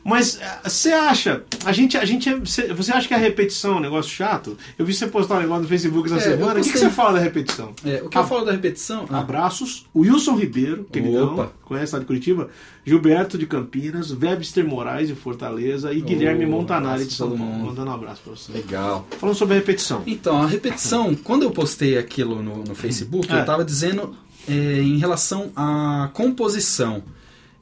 Mas 0.03 0.39
você 0.63 0.91
acha, 0.91 1.43
a 1.65 1.71
gente, 1.71 1.97
a 1.97 2.05
gente, 2.05 2.29
é- 2.29 2.39
cê- 2.45 2.71
você 2.73 2.91
acha 2.91 3.07
que 3.07 3.13
a 3.13 3.17
repetição 3.17 3.73
é 3.73 3.77
um 3.77 3.79
negócio 3.81 4.11
chato? 4.11 4.55
Eu 4.77 4.85
vi 4.85 4.93
você 4.93 5.07
postar 5.07 5.37
um 5.37 5.41
negócio 5.41 5.63
no 5.63 5.67
Facebook 5.67 6.07
essa 6.13 6.15
É, 6.29 6.33
eu 6.33 6.37
semana, 6.37 6.59
o 6.59 6.63
que, 6.63 6.77
você 6.77 6.89
fala 6.89 7.13
da 7.13 7.19
repetição? 7.19 7.73
É, 7.83 8.01
o 8.03 8.09
que 8.09 8.17
eu 8.17 8.27
falo 8.27 8.45
da 8.45 8.51
repetição? 8.51 9.05
Ah, 9.09 9.19
Abraços, 9.19 9.85
Wilson 9.95 10.35
Ribeiro, 10.35 10.85
queridão, 10.91 11.33
Opa. 11.33 11.51
conhece 11.65 11.93
lá 11.93 11.99
de 11.99 12.05
Curitiba, 12.05 12.49
Gilberto 12.89 13.37
de 13.37 13.45
Campinas, 13.45 14.11
Webster 14.11 14.65
Moraes 14.67 15.07
de 15.07 15.15
Fortaleza 15.15 15.93
e 15.93 16.01
Guilherme 16.01 16.45
Montanari 16.45 17.05
de 17.05 17.13
São 17.13 17.37
Paulo. 17.37 17.53
Mandando 17.65 17.91
um 17.91 17.93
abraço 17.93 18.21
pra 18.23 18.35
você. 18.35 18.51
legal. 18.51 19.07
Falando 19.19 19.35
sobre 19.35 19.53
a 19.55 19.57
repetição. 19.59 20.01
Então, 20.07 20.41
a 20.41 20.47
repetição, 20.47 21.13
quando 21.23 21.43
eu 21.43 21.51
postei 21.51 21.97
aquilo 21.97 22.41
no, 22.41 22.63
no 22.63 22.73
Facebook, 22.73 23.31
É. 23.31 23.35
eu 23.35 23.39
estava 23.41 23.63
dizendo 23.63 24.15
é, 24.47 24.53
em 24.81 24.97
relação 24.97 25.51
à 25.55 26.09
composição. 26.13 27.03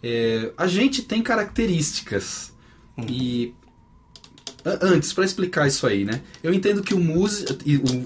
É, 0.01 0.51
a 0.57 0.65
gente 0.67 1.01
tem 1.01 1.21
características. 1.21 2.53
E 3.09 3.53
a- 3.53 3.66
antes, 4.81 5.13
para 5.13 5.23
explicar 5.25 5.67
isso 5.67 5.85
aí, 5.87 6.03
né? 6.03 6.21
Eu 6.43 6.53
entendo 6.53 6.81
que 6.81 6.93
o, 6.93 6.99
músico, 6.99 7.53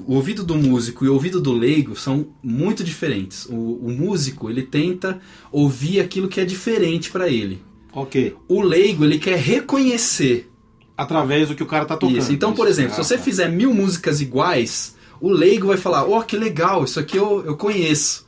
o, 0.08 0.14
ouvido 0.16 0.44
do 0.44 0.56
músico 0.56 1.06
e 1.06 1.10
o 1.10 1.14
ouvido 1.14 1.42
do 1.42 1.54
leigo 1.54 1.96
são 1.96 2.28
muito 2.44 2.84
diferentes. 2.84 3.46
O, 3.46 3.54
o 3.54 3.92
músico, 3.92 4.50
ele 4.50 4.64
tenta 4.64 5.20
ouvir 5.52 6.00
aquilo 6.00 6.28
que 6.28 6.40
é 6.40 6.46
diferente 6.46 7.10
para 7.12 7.28
ele. 7.30 7.62
Ok. 7.94 8.36
O 8.48 8.62
leigo, 8.62 9.04
ele 9.04 9.18
quer 9.20 9.38
reconhecer 9.38 10.48
Através 10.96 11.48
do 11.48 11.56
que 11.56 11.64
o 11.64 11.66
cara 11.66 11.86
tá 11.86 11.98
tocando. 11.98 12.20
isso. 12.20 12.32
Então, 12.32 12.54
por 12.54 12.68
exemplo, 12.68 12.94
se 12.94 13.02
Ah, 13.02 13.04
você 13.04 13.18
tá. 13.18 13.24
fizer 13.24 13.50
mil 13.50 13.74
músicas 13.74 14.22
iguais, 14.22 14.96
o 15.20 15.32
leigo 15.32 15.68
vai 15.68 15.78
falar, 15.78 16.04
ó, 16.04 16.22
que 16.22 16.38
legal, 16.38 16.84
isso 16.84 17.00
aqui 17.00 17.18
eu, 17.18 17.44
eu 17.44 17.58
conheço. 17.58 18.26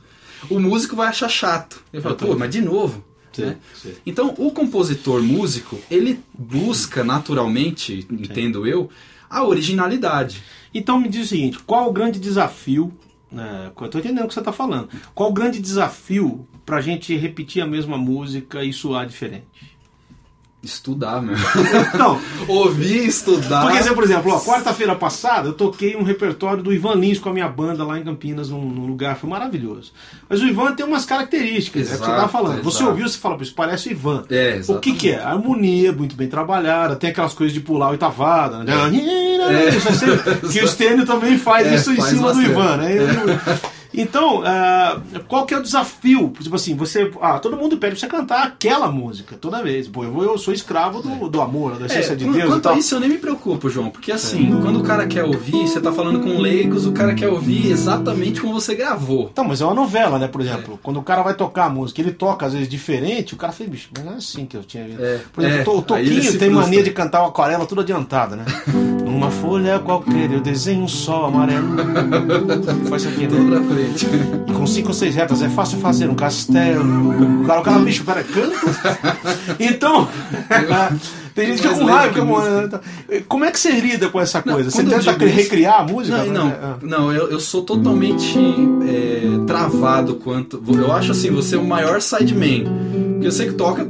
O 0.50 0.58
músico 0.58 0.96
vai 0.96 1.06
achar 1.08 1.28
chato. 1.28 1.80
Ele 1.92 2.02
fala, 2.02 2.16
pô, 2.16 2.36
mas 2.36 2.50
de 2.50 2.60
novo. 2.60 3.04
Sim, 3.36 3.42
né? 3.42 3.56
sim. 3.74 3.94
Então, 4.06 4.34
o 4.38 4.50
compositor 4.50 5.22
músico, 5.22 5.78
ele 5.90 6.20
busca 6.36 7.02
naturalmente, 7.02 8.06
entendo 8.10 8.66
eu, 8.66 8.90
a 9.28 9.44
originalidade. 9.44 10.42
Então 10.72 11.00
me 11.00 11.08
diz 11.08 11.26
o 11.26 11.28
seguinte: 11.28 11.58
qual 11.60 11.88
o 11.88 11.92
grande 11.92 12.18
desafio? 12.18 12.92
Né, 13.30 13.72
eu 13.80 13.88
tô 13.88 13.98
entendendo 13.98 14.24
o 14.24 14.28
que 14.28 14.34
você 14.34 14.40
está 14.40 14.52
falando. 14.52 14.88
Qual 15.12 15.30
o 15.30 15.32
grande 15.32 15.58
desafio 15.58 16.46
pra 16.64 16.80
gente 16.80 17.16
repetir 17.16 17.60
a 17.62 17.66
mesma 17.66 17.98
música 17.98 18.62
e 18.62 18.72
soar 18.72 19.06
diferente? 19.06 19.46
Estudar, 20.64 21.20
meu. 21.22 21.36
Então, 21.94 22.18
Ouvir, 22.48 23.06
estudar. 23.06 23.62
porque, 23.68 23.92
por 23.94 24.04
exemplo, 24.04 24.40
quarta-feira 24.40 24.94
passada 24.94 25.48
eu 25.48 25.52
toquei 25.52 25.94
um 25.94 26.02
repertório 26.02 26.62
do 26.62 26.72
Ivan 26.72 26.94
Lins 26.94 27.18
com 27.18 27.28
a 27.28 27.32
minha 27.32 27.48
banda 27.48 27.84
lá 27.84 27.98
em 27.98 28.02
Campinas, 28.02 28.48
num, 28.48 28.64
num 28.64 28.86
lugar, 28.86 29.16
foi 29.16 29.28
maravilhoso. 29.28 29.92
Mas 30.28 30.40
o 30.40 30.46
Ivan 30.46 30.72
tem 30.74 30.86
umas 30.86 31.04
características, 31.04 31.82
é 31.90 31.94
o 31.94 31.98
que 31.98 32.04
você 32.04 32.10
Exato, 32.10 32.16
tava 32.20 32.28
falando. 32.28 32.62
Você 32.62 32.78
exato. 32.78 32.90
ouviu, 32.90 33.08
você 33.08 33.18
fala, 33.18 33.36
"Pô, 33.36 33.42
isso 33.42 33.54
parece 33.54 33.88
o 33.88 33.92
Ivan. 33.92 34.24
É, 34.30 34.60
O 34.68 34.78
que, 34.78 34.94
que 34.94 35.10
é? 35.10 35.22
Harmonia 35.22 35.92
muito 35.92 36.16
bem 36.16 36.28
trabalhada, 36.28 36.96
tem 36.96 37.10
aquelas 37.10 37.34
coisas 37.34 37.52
de 37.52 37.60
pular 37.60 37.90
oitavada, 37.90 38.64
né? 38.64 38.72
É 39.44 39.80
sempre- 39.92 40.34
que 40.50 40.60
o 40.64 40.68
Stênio 40.68 41.04
também 41.04 41.36
faz 41.38 41.66
É, 41.66 41.74
isso 41.74 41.92
em 41.92 41.96
faz 41.96 42.08
cima 42.10 42.32
do. 42.32 42.40
Ivan, 42.42 42.76
né? 42.78 42.90
Então, 43.96 44.42
ah, 44.44 45.00
qual 45.28 45.46
que 45.46 45.54
é 45.54 45.58
o 45.58 45.62
desafio? 45.62 46.32
Tipo 46.40 46.56
assim, 46.56 46.74
você. 46.74 47.10
Ah, 47.20 47.38
todo 47.38 47.56
mundo 47.56 47.76
pede 47.76 47.92
pra 47.94 48.00
você 48.00 48.06
cantar 48.06 48.42
aquela 48.44 48.90
música 48.90 49.36
toda 49.40 49.62
vez. 49.62 49.86
Pô, 49.88 50.04
eu, 50.04 50.12
vou- 50.12 50.24
eu 50.24 50.36
sou 50.36 50.52
escravo 50.52 51.00
do, 51.02 51.28
do 51.28 51.40
amor, 51.40 51.76
da 51.76 51.84
É, 51.84 51.86
essência 51.86 52.16
de 52.16 52.24
quan- 52.24 52.32
Deus 52.32 52.44
e 52.44 52.48
quanto 52.48 52.62
tal. 52.62 52.74
a 52.74 52.78
isso 52.78 52.94
eu 52.94 53.00
nem 53.00 53.08
me 53.08 53.18
preocupo, 53.18 53.68
João, 53.70 53.90
porque 53.90 54.10
assim, 54.12 54.58
quando 54.62 54.80
o 54.80 54.82
cara 54.82 55.06
quer 55.06 55.24
ouvir, 55.24 55.66
você 55.68 55.80
tá 55.80 55.92
falando 55.92 56.20
com 56.20 56.38
leigos, 56.40 56.86
o 56.86 56.92
cara 56.92 57.14
quer 57.14 57.28
ouvir 57.28 57.70
exatamente 57.70 58.40
como 58.40 58.54
você 58.54 58.74
gravou. 58.74 59.28
Então, 59.32 59.44
mas 59.44 59.60
é 59.60 59.64
uma 59.64 59.74
novela, 59.74 60.18
né? 60.18 60.26
Por 60.28 60.40
exemplo, 60.40 60.78
quando 60.82 60.98
o 60.98 61.02
cara 61.02 61.22
vai 61.22 61.34
tocar 61.34 61.66
a 61.66 61.70
música, 61.70 62.00
ele 62.00 62.12
toca 62.12 62.46
às 62.46 62.52
vezes 62.52 62.68
diferente, 62.68 63.34
o 63.34 63.36
cara 63.36 63.52
fala, 63.52 63.70
bicho, 63.70 63.88
mas 63.94 64.04
não 64.04 64.12
é 64.14 64.16
assim 64.16 64.44
que 64.46 64.56
eu 64.56 64.62
tinha 64.64 64.84
visto. 64.84 65.00
É, 65.02 65.20
Por 65.32 65.44
exemplo, 65.44 65.72
é, 65.72 65.76
o 65.76 65.82
Toquinho 65.82 66.20
tem 66.20 66.22
frustra. 66.22 66.50
mania 66.50 66.82
de 66.82 66.90
cantar 66.90 67.22
o 67.22 67.26
aquarela 67.26 67.64
tudo 67.66 67.80
adiantada, 67.80 68.34
né? 68.36 68.44
Numa 69.24 69.30
folha 69.30 69.78
qualquer 69.78 70.30
eu 70.30 70.40
desenho 70.40 70.82
um 70.84 70.88
sol 70.88 71.24
amarelo. 71.26 71.66
Faz 72.90 73.02
isso 73.04 73.10
aqui, 73.14 73.26
Tudo 73.26 73.42
né? 73.42 73.56
pra 73.56 73.74
frente. 73.74 74.06
Com 74.52 74.66
cinco 74.66 74.88
ou 74.88 74.94
seis 74.94 75.14
retas 75.14 75.40
é 75.42 75.48
fácil 75.48 75.78
fazer 75.78 76.08
um 76.10 76.14
castelo. 76.14 77.40
O 77.42 77.46
cara, 77.46 77.60
o 77.60 77.62
cara 77.62 77.78
bicho, 77.78 78.04
pera, 78.04 78.22
canta. 78.22 79.16
Então, 79.58 80.06
tem 81.34 81.46
gente 81.48 81.62
que 81.62 81.68
fica 81.68 81.80
com 81.80 81.86
raiva. 81.86 82.22
letra 82.22 82.80
fica 83.06 83.18
com- 83.20 83.24
Como 83.28 83.44
é 83.46 83.50
que 83.50 83.58
você 83.58 83.70
lida 83.72 84.08
com 84.10 84.20
essa 84.20 84.42
coisa? 84.42 84.70
Você 84.70 84.78
quando 84.82 84.92
eu 84.92 84.98
tenta 84.98 85.12
digo 85.12 85.24
isso- 85.26 85.36
recriar 85.36 85.80
a 85.80 85.84
música? 85.84 86.18
Não, 86.18 86.24
né? 86.26 86.32
não, 86.32 86.48
É. 86.50 86.74
não 86.82 87.12
eu, 87.12 87.30
eu 87.30 87.40
sou 87.40 87.62
totalmente 87.62 88.38
é, 88.86 89.22
travado 89.46 90.16
quanto. 90.16 90.62
Eu 90.68 90.92
acho 90.92 91.12
assim, 91.12 91.30
você 91.30 91.56
é 91.56 91.58
o 91.58 91.64
maior 91.66 92.00
sideman. 92.02 92.64
Porque 93.24 93.30
você 93.30 93.46
que 93.46 93.54
toca 93.54 93.84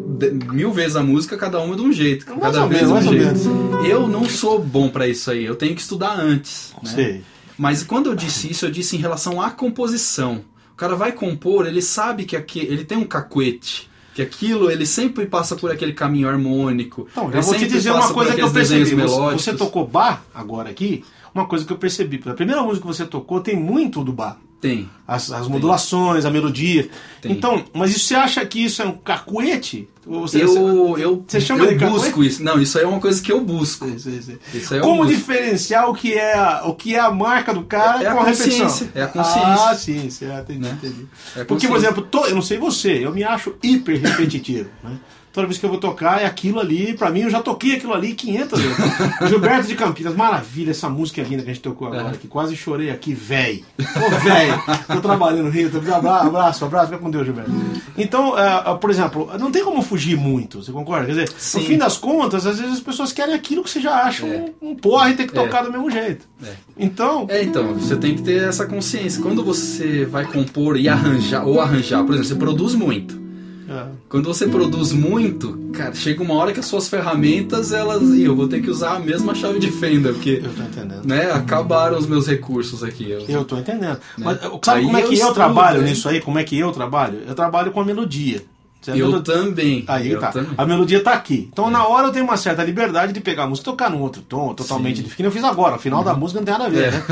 mil 0.52 0.70
vezes 0.72 0.96
a 0.96 1.02
música, 1.02 1.36
cada 1.36 1.60
uma 1.60 1.74
de 1.74 1.82
um 1.82 1.92
jeito. 1.92 2.26
Mais 2.28 2.40
cada 2.40 2.66
vez 2.66 2.82
menos, 2.82 3.02
de 3.02 3.08
um 3.08 3.18
mais 3.18 3.46
ou 3.46 3.72
jeito. 3.72 3.86
Eu 3.86 4.06
não 4.06 4.28
sou 4.28 4.60
bom 4.60 4.88
pra 4.88 5.08
isso 5.08 5.30
aí, 5.30 5.44
eu 5.44 5.56
tenho 5.56 5.74
que 5.74 5.80
estudar 5.80 6.18
antes. 6.18 6.72
né? 6.82 6.90
Sei. 6.90 7.24
Mas 7.58 7.82
quando 7.82 8.06
eu 8.06 8.14
disse 8.14 8.50
isso, 8.50 8.66
eu 8.66 8.70
disse 8.70 8.96
em 8.96 9.00
relação 9.00 9.40
à 9.40 9.50
composição. 9.50 10.44
O 10.72 10.76
cara 10.76 10.94
vai 10.96 11.12
compor, 11.12 11.66
ele 11.66 11.82
sabe 11.82 12.24
que 12.24 12.36
aqui, 12.36 12.60
ele 12.60 12.84
tem 12.84 12.98
um 12.98 13.04
cacuete. 13.04 13.90
Que 14.14 14.22
aquilo, 14.22 14.70
ele 14.70 14.86
sempre 14.86 15.26
passa 15.26 15.56
por 15.56 15.72
aquele 15.72 15.92
caminho 15.92 16.28
harmônico. 16.28 17.08
Então, 17.10 17.30
eu 17.32 17.42
vou 17.42 17.54
te 17.54 17.66
dizer 17.66 17.90
uma 17.90 18.12
coisa 18.12 18.32
que 18.34 18.40
eu 18.40 18.50
percebi. 18.50 18.94
Melódicos. 18.94 19.42
você 19.42 19.54
tocou 19.54 19.84
bar 19.86 20.24
agora 20.32 20.70
aqui, 20.70 21.04
uma 21.34 21.46
coisa 21.46 21.64
que 21.64 21.72
eu 21.72 21.78
percebi. 21.78 22.22
A 22.24 22.34
primeira 22.34 22.62
música 22.62 22.86
que 22.86 22.86
você 22.86 23.04
tocou 23.04 23.40
tem 23.40 23.56
muito 23.56 24.04
do 24.04 24.12
bar. 24.12 24.38
Tem. 24.64 24.88
As, 25.06 25.30
as 25.30 25.46
modulações, 25.46 26.24
a 26.24 26.30
melodia. 26.30 26.88
Tem. 27.20 27.32
Então, 27.32 27.62
mas 27.74 27.94
isso- 27.94 28.06
você 28.06 28.14
acha 28.14 28.46
que 28.46 28.64
isso 28.64 28.80
é 28.80 28.86
um 28.86 28.92
cacuete? 28.92 29.86
Você, 30.06 30.42
eu, 30.42 30.96
eu, 30.98 31.22
você 31.26 31.38
chama 31.38 31.64
eu 31.64 31.76
de 31.76 31.84
busco 31.84 32.24
isso. 32.24 32.42
Não, 32.42 32.58
isso 32.58 32.78
aí 32.78 32.84
é 32.84 32.86
uma 32.86 32.98
coisa 33.00 33.20
que 33.22 33.30
eu 33.30 33.42
busco. 33.42 33.86
Isso, 33.86 34.08
isso, 34.08 34.32
isso. 34.54 34.80
Como 34.80 35.04
diferenciar 35.04 35.90
o 35.90 35.94
que, 35.94 36.14
é 36.14 36.34
a, 36.34 36.62
o 36.64 36.74
que 36.74 36.94
é 36.94 36.98
a 37.00 37.10
marca 37.10 37.52
do 37.52 37.64
cara 37.64 38.02
é 38.02 38.10
com 38.10 38.20
a, 38.20 38.22
a 38.22 38.26
repetição? 38.26 38.88
É 38.94 39.02
a 39.02 39.06
consciência. 39.08 39.68
Ah, 39.68 39.74
sim, 39.74 40.08
certo, 40.08 40.50
entendi, 40.52 40.60
né? 40.66 40.78
entendi. 40.82 41.06
É 41.36 41.44
Porque, 41.44 41.68
por 41.68 41.76
exemplo, 41.76 42.02
tô, 42.02 42.24
eu 42.24 42.34
não 42.34 42.42
sei 42.42 42.56
você, 42.56 43.04
eu 43.04 43.12
me 43.12 43.22
acho 43.22 43.54
hiper 43.62 44.00
repetitivo. 44.00 44.70
né? 44.82 44.96
Toda 45.34 45.48
vez 45.48 45.58
que 45.58 45.66
eu 45.66 45.70
vou 45.70 45.78
tocar 45.78 46.22
é 46.22 46.24
aquilo 46.24 46.60
ali. 46.60 46.94
Pra 46.94 47.10
mim, 47.10 47.22
eu 47.22 47.30
já 47.30 47.42
toquei 47.42 47.74
aquilo 47.74 47.92
ali 47.92 48.14
500 48.14 48.60
vezes. 48.60 48.76
Gilberto 49.28 49.66
de 49.66 49.74
Campinas, 49.74 50.14
maravilha, 50.14 50.70
essa 50.70 50.88
música 50.88 51.20
é 51.20 51.24
linda 51.24 51.42
que 51.42 51.50
a 51.50 51.52
gente 51.52 51.62
tocou 51.62 51.88
agora, 51.88 52.14
é. 52.14 52.16
que 52.16 52.28
quase 52.28 52.56
chorei 52.56 52.90
aqui, 52.90 53.12
véi. 53.12 53.64
Ô, 53.78 54.10
véi, 54.20 54.48
tô 54.86 55.00
trabalhando 55.00 55.44
no 55.44 55.50
Rio, 55.50 55.70
abraço, 55.92 56.28
abraço, 56.28 56.64
abraço, 56.64 56.86
fica 56.86 56.98
com 56.98 57.10
Deus, 57.10 57.26
Gilberto. 57.26 57.50
Então, 57.98 58.34
uh, 58.34 58.78
por 58.78 58.90
exemplo, 58.90 59.28
não 59.38 59.50
tem 59.50 59.64
como 59.64 59.82
fugir 59.82 60.16
muito, 60.16 60.62
você 60.62 60.70
concorda? 60.70 61.06
Quer 61.06 61.12
dizer, 61.12 61.28
Sim. 61.36 61.58
no 61.58 61.64
fim 61.64 61.78
das 61.78 61.96
contas, 61.96 62.46
às 62.46 62.58
vezes 62.60 62.74
as 62.74 62.80
pessoas 62.80 63.12
querem 63.12 63.34
aquilo 63.34 63.64
que 63.64 63.70
você 63.70 63.80
já 63.80 64.04
acha 64.04 64.24
é. 64.24 64.52
um, 64.62 64.70
um 64.70 64.76
porra 64.76 65.10
e 65.10 65.14
tem 65.14 65.26
que 65.26 65.34
tocar 65.34 65.62
é. 65.62 65.64
do 65.64 65.72
mesmo 65.72 65.90
jeito. 65.90 66.26
É. 66.42 66.52
Então. 66.78 67.26
É, 67.28 67.42
então, 67.42 67.74
você 67.74 67.96
tem 67.96 68.14
que 68.14 68.22
ter 68.22 68.48
essa 68.48 68.66
consciência. 68.66 69.20
Quando 69.20 69.42
você 69.42 70.04
vai 70.04 70.24
compor 70.24 70.76
e 70.76 70.88
arranjar, 70.88 71.44
ou 71.44 71.60
arranjar, 71.60 72.04
por 72.04 72.14
exemplo, 72.14 72.28
você 72.28 72.34
produz 72.36 72.74
muito. 72.74 73.23
É. 73.68 73.86
Quando 74.08 74.26
você 74.26 74.46
produz 74.46 74.92
muito, 74.92 75.70
cara, 75.72 75.94
chega 75.94 76.22
uma 76.22 76.34
hora 76.34 76.52
que 76.52 76.60
as 76.60 76.66
suas 76.66 76.88
ferramentas, 76.88 77.72
elas. 77.72 78.02
Eu 78.18 78.36
vou 78.36 78.48
ter 78.48 78.60
que 78.60 78.70
usar 78.70 78.96
a 78.96 78.98
mesma 78.98 79.34
chave 79.34 79.58
de 79.58 79.70
fenda, 79.70 80.12
porque. 80.12 80.42
Eu 80.44 80.52
tô 80.52 80.62
entendendo. 80.62 81.04
Né, 81.04 81.30
acabaram 81.30 81.98
os 81.98 82.06
meus 82.06 82.26
recursos 82.26 82.82
aqui. 82.82 83.10
Eu, 83.10 83.24
eu 83.28 83.44
tô 83.44 83.56
entendendo. 83.56 83.98
Né? 84.18 84.24
Mas 84.24 84.38
sabe 84.62 84.80
aí 84.80 84.84
como 84.84 84.96
é 84.96 85.02
que 85.02 85.18
eu, 85.18 85.28
eu 85.28 85.34
trabalho 85.34 85.80
né? 85.80 85.90
nisso 85.90 86.08
aí? 86.08 86.20
Como 86.20 86.38
é 86.38 86.44
que 86.44 86.58
eu 86.58 86.72
trabalho? 86.72 87.20
Eu 87.26 87.34
trabalho 87.34 87.72
com 87.72 87.80
a 87.80 87.84
melodia. 87.84 88.42
Eu 88.86 89.22
também. 89.22 89.84
Aí 89.86 90.10
eu 90.10 90.20
tá. 90.20 90.30
Também. 90.30 90.52
A 90.58 90.66
melodia 90.66 91.02
tá 91.02 91.14
aqui. 91.14 91.48
Então, 91.50 91.68
é. 91.68 91.70
na 91.70 91.86
hora 91.86 92.08
eu 92.08 92.12
tenho 92.12 92.24
uma 92.24 92.36
certa 92.36 92.62
liberdade 92.62 93.12
de 93.12 93.20
pegar 93.20 93.44
a 93.44 93.46
música 93.46 93.70
e 93.70 93.72
tocar 93.72 93.88
num 93.88 94.00
outro 94.00 94.20
tom, 94.20 94.52
totalmente 94.52 95.02
diferente. 95.02 95.24
Eu 95.24 95.32
fiz 95.32 95.44
agora, 95.44 95.76
o 95.76 95.78
final 95.78 96.00
uhum. 96.00 96.04
da 96.04 96.14
música 96.14 96.40
não 96.40 96.44
tem 96.44 96.52
nada 96.52 96.66
a 96.66 96.68
ver, 96.68 96.92
né? 96.92 97.02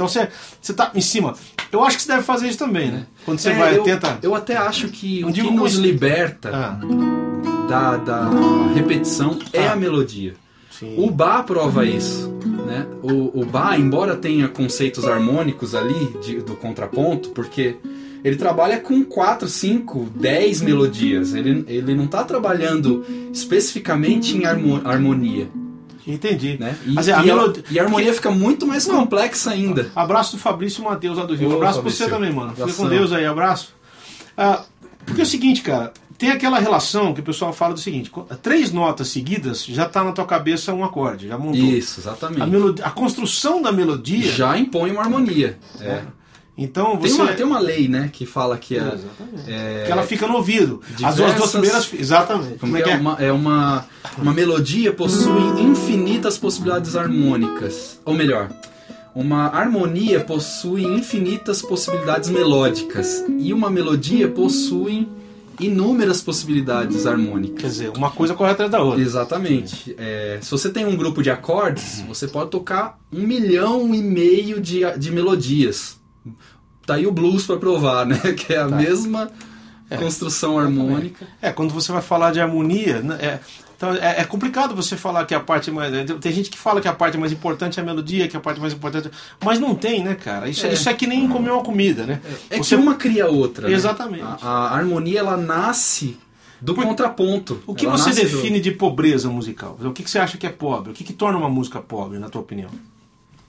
Então 0.00 0.08
você, 0.08 0.30
você 0.62 0.72
tá 0.72 0.90
em 0.94 1.00
cima. 1.02 1.34
Eu 1.70 1.84
acho 1.84 1.98
que 1.98 2.02
você 2.04 2.12
deve 2.12 2.22
fazer 2.22 2.48
isso 2.48 2.58
também, 2.58 2.90
né? 2.90 3.06
Quando 3.26 3.38
você 3.38 3.50
é, 3.50 3.54
vai, 3.54 3.76
eu, 3.76 3.82
tenta. 3.82 4.18
Eu 4.22 4.34
até 4.34 4.56
acho 4.56 4.88
que 4.88 5.22
o 5.22 5.30
que 5.30 5.42
nos 5.42 5.74
liberta 5.74 6.50
ah. 6.54 6.80
da, 7.68 7.96
da 7.98 8.30
repetição 8.74 9.38
é 9.52 9.66
ah. 9.66 9.72
a 9.72 9.76
melodia. 9.76 10.34
Sim. 10.70 10.94
O 10.96 11.10
Bach 11.10 11.44
prova 11.44 11.84
isso. 11.84 12.30
Né? 12.66 12.86
O, 13.02 13.42
o 13.42 13.44
Bach, 13.44 13.78
embora 13.78 14.16
tenha 14.16 14.48
conceitos 14.48 15.06
harmônicos 15.06 15.74
ali 15.74 16.16
de, 16.22 16.40
do 16.40 16.56
contraponto, 16.56 17.28
porque 17.30 17.76
ele 18.24 18.36
trabalha 18.36 18.80
com 18.80 19.04
4, 19.04 19.46
5, 19.46 20.12
10 20.14 20.62
melodias. 20.62 21.34
Ele, 21.34 21.62
ele 21.68 21.94
não 21.94 22.06
está 22.06 22.24
trabalhando 22.24 23.04
especificamente 23.30 24.34
em 24.34 24.46
harmonia. 24.46 25.46
Entendi. 26.14 26.56
Né? 26.58 26.76
E, 26.84 26.98
assim, 26.98 27.12
a, 27.12 27.22
e, 27.22 27.26
melodia... 27.26 27.64
a, 27.68 27.72
e, 27.72 27.78
a, 27.78 27.82
harmonia 27.82 28.12
fica 28.14 28.30
muito 28.30 28.66
mais 28.66 28.86
complexa 28.86 29.50
ainda. 29.50 29.90
Abraço 29.94 30.36
do 30.36 30.42
Fabrício 30.42 30.82
Matheus 30.82 31.18
lá 31.18 31.24
do 31.24 31.34
Rio. 31.34 31.50
Ô, 31.50 31.56
abraço 31.56 31.76
Fabrício. 31.76 32.06
pra 32.06 32.06
você 32.06 32.20
também, 32.20 32.32
mano. 32.32 32.54
Fica 32.54 32.72
com 32.72 32.88
Deus 32.88 33.12
aí, 33.12 33.24
abraço. 33.24 33.74
Ah, 34.36 34.62
porque 35.04 35.20
é 35.20 35.24
o 35.24 35.26
seguinte, 35.26 35.62
cara, 35.62 35.92
tem 36.20 36.30
aquela 36.30 36.58
relação 36.58 37.14
que 37.14 37.20
o 37.20 37.24
pessoal 37.24 37.52
fala 37.52 37.72
do 37.72 37.80
seguinte: 37.80 38.12
três 38.42 38.70
notas 38.70 39.08
seguidas 39.08 39.64
já 39.64 39.86
está 39.86 40.04
na 40.04 40.12
tua 40.12 40.26
cabeça 40.26 40.74
um 40.74 40.84
acorde, 40.84 41.28
já 41.28 41.38
montou. 41.38 41.60
Isso, 41.60 41.98
exatamente. 41.98 42.42
A, 42.42 42.46
melodia, 42.46 42.84
a 42.84 42.90
construção 42.90 43.62
da 43.62 43.72
melodia. 43.72 44.30
Já 44.30 44.58
impõe 44.58 44.90
uma 44.90 45.00
harmonia. 45.00 45.58
É. 45.80 45.84
é. 45.86 46.04
Então 46.60 46.98
você... 46.98 47.14
tem, 47.14 47.24
uma, 47.24 47.32
tem 47.32 47.46
uma 47.46 47.58
lei, 47.58 47.88
né, 47.88 48.10
que 48.12 48.26
fala 48.26 48.58
que 48.58 48.76
é, 48.76 48.98
é 49.48 49.84
que 49.86 49.92
ela 49.92 50.02
fica 50.02 50.26
no 50.26 50.34
ouvido. 50.34 50.82
As 51.02 51.16
duas, 51.16 51.34
duas 51.34 51.50
primeiras, 51.52 51.90
exatamente. 51.94 52.58
Como 52.58 52.76
é, 52.76 52.82
que 52.82 52.90
é? 52.90 52.96
Uma, 52.96 53.16
é 53.18 53.32
uma 53.32 53.86
uma 54.18 54.34
melodia 54.34 54.92
possui 54.92 55.62
infinitas 55.62 56.36
possibilidades 56.36 56.96
harmônicas, 56.96 57.98
ou 58.04 58.14
melhor, 58.14 58.50
uma 59.14 59.46
harmonia 59.46 60.20
possui 60.20 60.84
infinitas 60.84 61.62
possibilidades 61.62 62.28
melódicas 62.28 63.24
e 63.38 63.54
uma 63.54 63.70
melodia 63.70 64.28
possui 64.28 65.08
inúmeras 65.58 66.20
possibilidades 66.20 67.06
harmônicas. 67.06 67.60
Quer 67.60 67.68
dizer, 67.68 67.90
uma 67.96 68.10
coisa 68.10 68.34
corre 68.34 68.52
atrás 68.52 68.70
da 68.70 68.82
outra. 68.82 69.00
Exatamente. 69.00 69.94
É, 69.98 70.38
se 70.42 70.50
você 70.50 70.70
tem 70.70 70.84
um 70.84 70.96
grupo 70.96 71.22
de 71.22 71.30
acordes, 71.30 72.02
você 72.06 72.28
pode 72.28 72.50
tocar 72.50 72.98
um 73.10 73.26
milhão 73.26 73.94
e 73.94 74.02
meio 74.02 74.60
de, 74.60 74.80
de 74.98 75.10
melodias 75.10 76.00
tá 76.92 76.98
aí 76.98 77.06
o 77.06 77.12
blues 77.12 77.46
para 77.46 77.56
provar, 77.56 78.06
né? 78.06 78.18
Que 78.36 78.54
é 78.54 78.58
a 78.58 78.68
tá. 78.68 78.76
mesma 78.76 79.30
é, 79.88 79.96
construção 79.96 80.58
harmônica. 80.58 81.26
É, 81.42 81.50
quando 81.50 81.72
você 81.72 81.90
vai 81.92 82.02
falar 82.02 82.32
de 82.32 82.40
harmonia, 82.40 83.00
né, 83.00 83.18
é, 83.20 83.40
então 83.76 83.94
é, 83.94 84.20
é, 84.20 84.24
complicado 84.24 84.76
você 84.76 84.94
falar 84.96 85.24
que 85.24 85.34
a 85.34 85.40
parte 85.40 85.70
mais. 85.70 85.90
Tem 86.20 86.32
gente 86.32 86.50
que 86.50 86.58
fala 86.58 86.82
que 86.82 86.88
a 86.88 86.92
parte 86.92 87.16
mais 87.16 87.32
importante 87.32 87.80
é 87.80 87.82
a 87.82 87.86
melodia, 87.86 88.28
que 88.28 88.36
a 88.36 88.40
parte 88.40 88.60
mais 88.60 88.74
importante. 88.74 89.10
Mas 89.42 89.58
não 89.58 89.74
tem, 89.74 90.04
né, 90.04 90.14
cara? 90.14 90.48
Isso 90.48 90.66
é, 90.66 90.72
isso 90.74 90.88
é 90.88 90.92
que 90.92 91.06
nem 91.06 91.26
comer 91.26 91.50
uma 91.50 91.62
comida, 91.62 92.04
né? 92.04 92.20
É, 92.50 92.56
é 92.56 92.58
você... 92.58 92.76
que 92.76 92.82
uma 92.82 92.94
cria 92.94 93.26
outra. 93.26 93.68
Né? 93.68 93.74
Exatamente. 93.74 94.22
A, 94.22 94.36
a, 94.48 94.76
harmonia 94.76 95.20
ela 95.20 95.36
nasce 95.36 96.18
do 96.60 96.74
Por... 96.74 96.84
contraponto. 96.84 97.62
O 97.66 97.74
que 97.74 97.86
ela 97.86 97.96
você 97.96 98.12
define 98.12 98.60
do... 98.60 98.64
de 98.64 98.70
pobreza 98.72 99.30
musical? 99.30 99.78
O 99.82 99.92
que, 99.92 100.02
que 100.02 100.10
você 100.10 100.18
acha 100.18 100.36
que 100.36 100.46
é 100.46 100.50
pobre? 100.50 100.90
O 100.90 100.94
que, 100.94 101.02
que 101.02 101.14
torna 101.14 101.38
uma 101.38 101.48
música 101.48 101.80
pobre, 101.80 102.18
na 102.18 102.28
tua 102.28 102.42
opinião? 102.42 102.70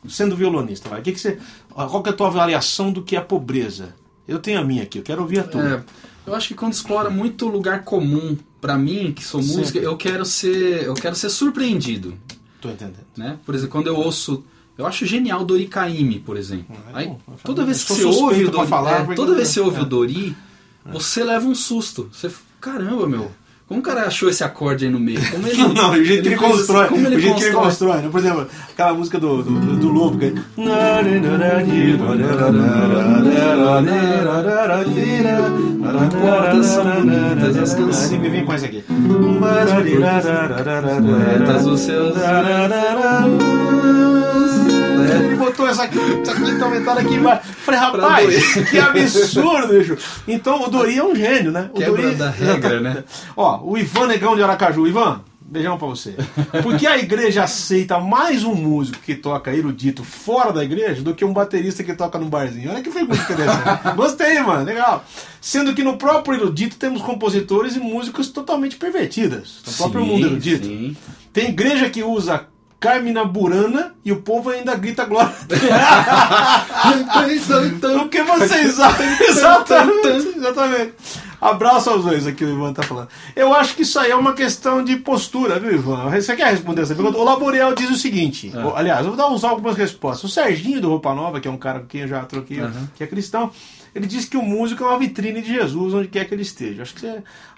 Sendo 0.08 0.36
violonista, 0.36 0.90
vai. 0.90 1.02
Que, 1.02 1.12
que 1.12 1.20
você, 1.20 1.38
qual 1.74 2.02
que 2.02 2.10
é 2.10 2.14
a 2.14 2.16
tua 2.16 2.28
avaliação 2.28 2.92
do 2.92 3.02
que 3.02 3.16
é 3.16 3.22
pobreza? 3.22 3.96
Eu 4.28 4.40
tenho 4.40 4.60
a 4.60 4.64
minha 4.64 4.84
aqui, 4.84 5.00
eu 5.00 5.04
quero 5.04 5.22
ouvir 5.22 5.40
a 5.40 5.44
tua. 5.44 5.62
É, 5.62 5.84
eu 6.26 6.36
acho 6.36 6.50
que 6.50 6.54
quando 6.54 6.74
explora 6.74 7.10
muito 7.10 7.48
lugar 7.48 7.84
comum, 7.84 8.38
para 8.60 8.78
mim, 8.78 9.12
que 9.12 9.24
sou 9.24 9.42
músico, 9.42 9.78
eu 9.78 9.98
quero 9.98 10.26
ser, 10.26 10.84
eu 10.84 10.94
quero 10.94 11.16
ser 11.16 11.30
surpreendido. 11.30 12.16
Tô 12.60 12.70
entendendo. 12.70 13.06
Né? 13.18 13.40
Por 13.46 13.56
exemplo, 13.56 13.72
quando 13.72 13.88
eu 13.88 13.96
ouço 13.96 14.44
eu 14.78 14.88
acho 14.88 15.06
genial 15.06 15.42
o 15.42 15.46
Dori 15.46 15.68
Caymmi, 15.68 16.20
por 16.20 16.38
exemplo. 16.38 16.76
Ah, 16.92 17.04
é 17.04 17.06
Aí, 17.06 17.18
toda 17.44 17.64
vez 17.64 17.84
que 17.84 17.94
você 17.94 18.04
ouve 18.04 18.46
o 18.46 18.52
Dori, 18.52 18.68
falar, 18.68 19.12
é, 19.12 19.16
toda 19.16 19.36
vez 19.36 19.50
que 19.50 19.54
você 19.54 19.60
ouve 19.60 19.78
é. 19.78 19.82
o 19.82 19.86
Dori, 19.86 20.36
você 20.86 21.24
leva 21.24 21.48
um 21.48 21.54
susto. 21.54 22.10
Você, 22.12 22.32
caramba, 22.60 23.08
meu. 23.08 23.32
Como 23.72 23.80
o 23.80 23.84
cara 23.84 24.02
achou 24.02 24.28
esse 24.28 24.44
acorde 24.44 24.84
aí 24.84 24.92
no 24.92 25.00
meio? 25.00 25.18
Como 25.32 25.48
ele, 25.48 25.56
não, 25.56 25.74
não, 25.74 25.92
o 25.92 26.04
jeito 26.04 26.24
que 26.24 26.28
ele 26.28 26.36
constrói. 26.36 26.88
Assim, 26.88 26.94
como 26.94 27.08
ele 27.08 27.16
o 27.16 27.20
jeito 27.20 27.36
constrói. 27.36 27.52
que 27.52 27.58
ele 27.58 27.66
constrói. 27.66 28.02
Né? 28.02 28.10
Por 28.12 28.20
exemplo, 28.20 28.48
aquela 28.70 28.94
música 28.94 29.18
do, 29.18 29.42
do, 29.42 29.60
do, 29.62 29.76
do 29.78 29.88
Lobo. 29.88 30.18
Que... 30.18 30.34
São 36.66 36.84
bonitas 36.84 37.58
as 37.58 37.74
canções. 37.74 38.12
Me 38.20 38.30
vem 38.30 38.44
com 38.44 38.52
essa 38.52 38.66
aqui. 38.66 38.84
Poetas 41.02 41.66
os 41.66 41.80
seus 41.80 42.14
botou 45.52 45.68
essa, 45.68 45.86
essa 45.86 46.36
quinta 46.36 46.66
aumentada 46.66 47.02
aqui 47.02 47.14
embaixo. 47.14 47.48
Falei, 47.58 47.80
rapaz, 47.80 48.54
que 48.70 48.80
absurdo, 48.80 49.68
bicho. 49.68 49.98
Então 50.28 50.64
o 50.64 50.70
Dori 50.70 50.98
é 50.98 51.04
um 51.04 51.16
gênio, 51.16 51.52
né? 51.52 51.70
O 51.74 51.78
Quebra 51.78 52.02
Dori... 52.02 52.16
da 52.16 52.30
regra, 52.30 52.80
né? 52.80 53.04
Ó, 53.36 53.62
o 53.64 53.78
Ivan 53.78 54.08
Negão 54.08 54.36
de 54.36 54.44
Aracaju. 54.44 54.88
Ivan, 54.88 55.22
beijão 55.42 55.78
pra 55.78 55.88
você. 55.88 56.16
Porque 56.64 56.88
a 56.88 56.98
igreja 56.98 57.44
aceita 57.44 58.00
mais 58.00 58.44
um 58.44 58.56
músico 58.56 59.00
que 59.00 59.16
toca 59.16 59.54
erudito 59.54 60.04
fora 60.04 60.52
da 60.52 60.64
igreja 60.64 61.02
do 61.02 61.14
que 61.14 61.26
um 61.26 61.34
baterista 61.34 61.84
que 61.84 61.94
toca 61.94 62.18
num 62.18 62.30
barzinho. 62.30 62.72
Olha 62.72 62.82
que 62.82 62.90
muito 62.90 63.14
interessante. 63.14 63.96
Gostei, 63.96 64.40
mano, 64.40 64.64
legal. 64.64 65.06
Sendo 65.40 65.74
que 65.74 65.84
no 65.84 65.98
próprio 65.98 66.36
erudito 66.36 66.78
temos 66.78 67.02
compositores 67.02 67.76
e 67.76 67.80
músicos 67.80 68.30
totalmente 68.30 68.78
pervertidas. 68.78 69.62
No 69.68 69.74
próprio 69.74 70.06
mundo 70.06 70.28
erudito. 70.28 70.66
Sim. 70.66 70.96
Tem 71.34 71.50
igreja 71.50 71.90
que 71.90 72.04
usa 72.04 72.46
Carmina 72.82 73.24
Burana 73.24 73.94
e 74.04 74.12
o 74.12 74.24
povo 74.24 74.50
ainda 74.50 74.76
grita 74.76 75.06
glória. 75.06 75.32
o 78.02 78.10
que 78.10 78.24
vocês 78.24 78.80
acham? 78.80 79.06
exatamente, 79.30 80.36
exatamente. 80.36 80.94
Abraço 81.39 81.91
aos 81.91 82.04
dois 82.04 82.26
aqui, 82.26 82.44
o 82.44 82.50
Ivan 82.50 82.74
tá 82.74 82.82
falando. 82.82 83.10
Eu 83.36 83.54
acho 83.54 83.76
que 83.76 83.84
isso 83.84 84.00
aí 84.00 84.10
é 84.10 84.15
uma 84.15 84.34
questão 84.34 84.84
de 84.84 84.96
postura, 84.96 85.60
viu, 85.60 85.74
Ivan? 85.74 86.10
Você 86.10 86.36
quer 86.36 86.50
responder 86.52 86.82
essa 86.82 86.96
pergunta? 86.96 87.20
O 87.20 87.24
Laboriel 87.24 87.76
diz 87.76 87.91
o 87.91 87.96
seguinte: 87.96 88.52
é. 88.52 88.80
aliás, 88.80 89.02
eu 89.02 89.10
vou 89.10 89.15
dar 89.15 89.28
usar 89.28 89.50
algumas 89.50 89.78
respostas. 89.78 90.24
O 90.24 90.34
Serginho 90.34 90.82
do 90.82 90.89
Roupa 90.89 91.13
Nova, 91.13 91.39
que 91.39 91.48
é 91.48 91.52
um 91.52 91.58
cara 91.58 91.82
com 91.82 91.86
quem 91.86 92.02
eu 92.02 92.08
já 92.08 92.24
troquei, 92.26 92.62
uhum. 92.62 92.88
que 92.96 93.04
é 93.04 93.08
cristão, 93.08 93.52
ele 93.93 94.08
diz 94.08 94.25
que 94.25 94.38
o 94.38 94.41
músico 94.41 94.84
é 94.84 94.88
uma 94.88 94.97
vitrine 94.97 95.41
de 95.41 95.54
Jesus 95.54 95.93
onde 95.93 96.08
quer 96.08 96.25
que 96.25 96.34
ele 96.34 96.43
esteja. 96.43 96.82
Acho 96.82 96.95
que 96.95 97.08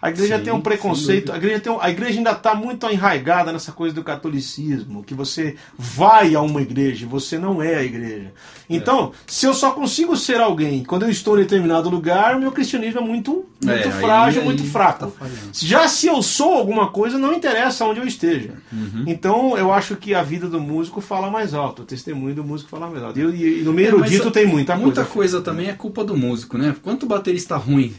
a 0.02 0.10
igreja 0.10 0.38
Sim, 0.38 0.44
tem 0.44 0.54
um 0.54 0.62
preconceito, 0.62 1.32
a 1.32 1.38
igreja, 1.38 1.60
tem 1.60 1.72
um, 1.72 1.80
a 1.80 1.90
igreja 1.90 2.18
ainda 2.18 2.32
está 2.32 2.56
muito 2.56 2.90
enraigada 2.90 3.52
nessa 3.52 3.72
coisa 3.72 3.94
do 3.94 4.04
catolicismo, 4.04 5.04
que 5.04 5.14
você 5.14 5.56
vai 5.78 6.34
a 6.34 6.42
uma 6.42 6.62
igreja, 6.62 7.06
você 7.06 7.38
não 7.38 7.62
é 7.62 7.76
a 7.76 7.84
igreja. 7.84 8.34
Então, 8.68 9.12
é. 9.14 9.18
se 9.28 9.46
eu 9.46 9.54
só 9.54 9.72
consigo 9.72 10.18
ser 10.18 10.42
alguém 10.42 10.84
quando 10.84 11.04
eu 11.04 11.10
estou 11.10 11.38
em 11.38 11.42
determinado 11.42 11.90
lugar, 11.90 12.36
o 12.36 12.40
meu 12.40 12.52
cristianismo 12.52 13.00
é 13.00 13.04
muito, 13.04 13.46
muito 13.64 13.88
é, 13.88 13.92
frágil, 13.92 14.42
aí, 14.42 14.46
muito 14.48 14.64
aí 14.64 14.70
fraco. 14.70 15.12
Tá 15.12 15.28
Já 15.54 15.88
se 15.88 16.08
eu 16.08 16.22
sou 16.24 16.54
alguma 16.54 16.90
coisa, 16.90 17.20
não 17.20 17.34
interessa 17.34 17.86
onde 17.86 18.00
eu 18.00 18.08
esteja. 18.08 18.56
Uhum. 18.72 19.04
Então, 19.06 19.56
eu 19.58 19.72
acho 19.72 19.96
que 19.96 20.16
a 20.16 20.24
vida 20.24 20.48
do 20.48 20.60
músico 20.60 21.00
fala 21.00 21.30
mais 21.30 21.54
alto, 21.54 21.84
o 21.84 21.86
testemunho 21.86 22.34
do 22.34 22.44
músico 22.44 22.70
fala 22.72 22.90
mais 22.90 23.04
alto. 23.04 23.20
E, 23.20 23.60
e, 23.60 23.64
no 23.64 23.72
meio 23.72 23.88
é, 23.88 23.90
erudito 23.90 24.32
tem 24.32 24.48
muita 24.48 24.74
coisa. 24.74 24.86
Muita 24.86 25.06
coisa 25.06 25.42
também 25.42 25.70
é 25.70 25.74
culpa 25.74 26.04
do 26.04 26.18
músico, 26.24 26.58
né? 26.58 26.76
Quanto 26.82 27.06
baterista 27.06 27.56
ruim 27.56 27.94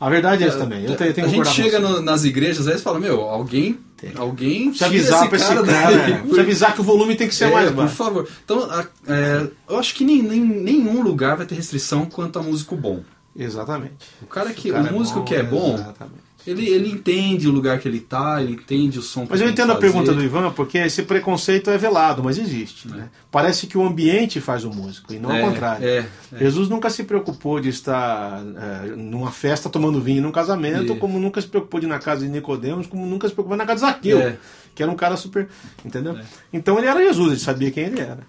a 0.00 0.08
verdade 0.08 0.44
é 0.44 0.48
isso 0.48 0.58
também. 0.58 0.84
Eu 0.84 0.94
tenho, 0.94 1.12
tenho 1.12 1.26
a 1.26 1.30
gente 1.30 1.48
chega 1.48 1.80
no, 1.80 2.00
nas 2.00 2.24
igrejas, 2.24 2.60
às 2.60 2.66
vezes 2.66 2.82
fala, 2.82 3.00
meu, 3.00 3.22
alguém. 3.22 3.80
Alguém 4.14 4.68
precisa 4.68 4.86
avisar 4.86 5.24
cara, 5.24 5.36
esse 5.36 5.48
cara 5.48 5.62
né? 5.62 6.18
Precisa 6.18 6.40
avisar 6.40 6.74
que 6.74 6.80
o 6.80 6.84
volume 6.84 7.16
tem 7.16 7.26
que 7.26 7.34
ser 7.34 7.46
é, 7.46 7.50
mais 7.52 7.70
baixo. 7.72 7.96
Por 7.96 8.04
favor. 8.04 8.28
Então, 8.44 8.68
é, 9.08 9.48
eu 9.68 9.76
acho 9.76 9.92
que 9.96 10.04
nem, 10.04 10.22
nem, 10.22 10.40
nenhum 10.40 11.02
lugar 11.02 11.36
vai 11.36 11.44
ter 11.44 11.56
restrição 11.56 12.06
quanto 12.06 12.38
a 12.38 12.42
músico 12.42 12.76
bom. 12.76 13.02
Exatamente. 13.36 13.96
O 14.22 14.26
cara 14.26 14.52
que. 14.52 14.70
O, 14.70 14.74
cara 14.74 14.92
o 14.92 14.94
músico 14.94 15.18
é 15.18 15.22
bom, 15.22 15.26
que 15.26 15.34
é 15.34 15.42
bom. 15.42 15.74
Exatamente 15.74 16.27
ele, 16.48 16.66
ele 16.68 16.90
entende 16.90 17.46
o 17.46 17.50
lugar 17.50 17.78
que 17.78 17.86
ele 17.86 17.98
está, 17.98 18.40
ele 18.42 18.52
entende 18.52 18.98
o 18.98 19.02
som 19.02 19.24
que 19.24 19.32
Mas 19.32 19.40
eu 19.40 19.48
entendo 19.48 19.70
a 19.70 19.76
pergunta 19.76 20.14
do 20.14 20.22
Ivan, 20.24 20.50
porque 20.52 20.78
esse 20.78 21.02
preconceito 21.02 21.70
é 21.70 21.76
velado, 21.76 22.24
mas 22.24 22.38
existe. 22.38 22.88
É. 22.88 22.90
Né? 22.92 23.08
Parece 23.30 23.66
que 23.66 23.76
o 23.76 23.86
ambiente 23.86 24.40
faz 24.40 24.64
o 24.64 24.70
músico, 24.70 25.12
e 25.12 25.18
não 25.18 25.30
é, 25.30 25.42
ao 25.42 25.48
contrário. 25.50 25.86
É, 25.86 26.06
é, 26.32 26.38
Jesus 26.38 26.68
nunca 26.68 26.88
se 26.88 27.04
preocupou 27.04 27.60
de 27.60 27.68
estar 27.68 28.42
é, 28.42 28.86
numa 28.96 29.30
festa 29.30 29.68
tomando 29.68 30.00
vinho 30.00 30.22
num 30.22 30.32
casamento, 30.32 30.96
como 30.96 31.18
nunca 31.18 31.40
se 31.40 31.46
preocupou 31.46 31.80
de 31.80 31.86
ir 31.86 31.90
na 31.90 31.98
casa 31.98 32.24
de 32.24 32.30
Nicodemos, 32.30 32.86
como 32.86 33.04
nunca 33.04 33.28
se 33.28 33.34
preocupou 33.34 33.56
na 33.56 33.66
casa 33.66 33.86
de 33.86 33.92
Zaqueu. 33.92 34.20
É 34.20 34.38
que 34.78 34.82
era 34.84 34.92
um 34.92 34.96
cara 34.96 35.16
super. 35.16 35.48
Entendeu? 35.84 36.16
É. 36.16 36.22
Então 36.52 36.78
ele 36.78 36.86
era 36.86 37.02
Jesus, 37.02 37.32
ele 37.32 37.40
sabia 37.40 37.68
quem 37.72 37.86
ele 37.86 38.00
era. 38.00 38.20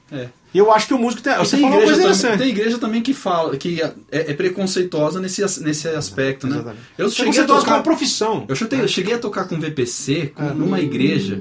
É. 0.54 0.58
E 0.58 0.58
eu 0.58 0.72
acho 0.72 0.88
que 0.88 0.94
o 0.94 0.98
músico 0.98 1.22
tem. 1.22 1.36
Você 1.38 1.58
tem 1.58 1.68
igreja, 1.68 1.96
também, 1.96 2.38
tem 2.38 2.50
igreja 2.50 2.78
também 2.78 3.02
que 3.02 3.14
fala, 3.14 3.56
que 3.56 3.82
é, 3.82 3.94
é 4.12 4.34
preconceituosa 4.34 5.20
nesse, 5.20 5.42
nesse 5.62 5.88
aspecto, 5.88 6.48
né? 6.48 6.56
Exatamente. 6.56 6.82
Eu 6.98 7.10
cheguei 7.10 7.42
a 7.42 7.46
tocar 7.46 7.76
uma 7.76 7.84
profissão. 7.84 8.46
Eu, 8.48 8.56
chutei, 8.56 8.82
eu 8.82 8.88
cheguei 8.88 9.14
a 9.14 9.20
tocar 9.20 9.46
com 9.46 9.60
VPC 9.60 10.34
com, 10.36 10.46
é. 10.46 10.54
numa 10.54 10.80
igreja. 10.80 11.40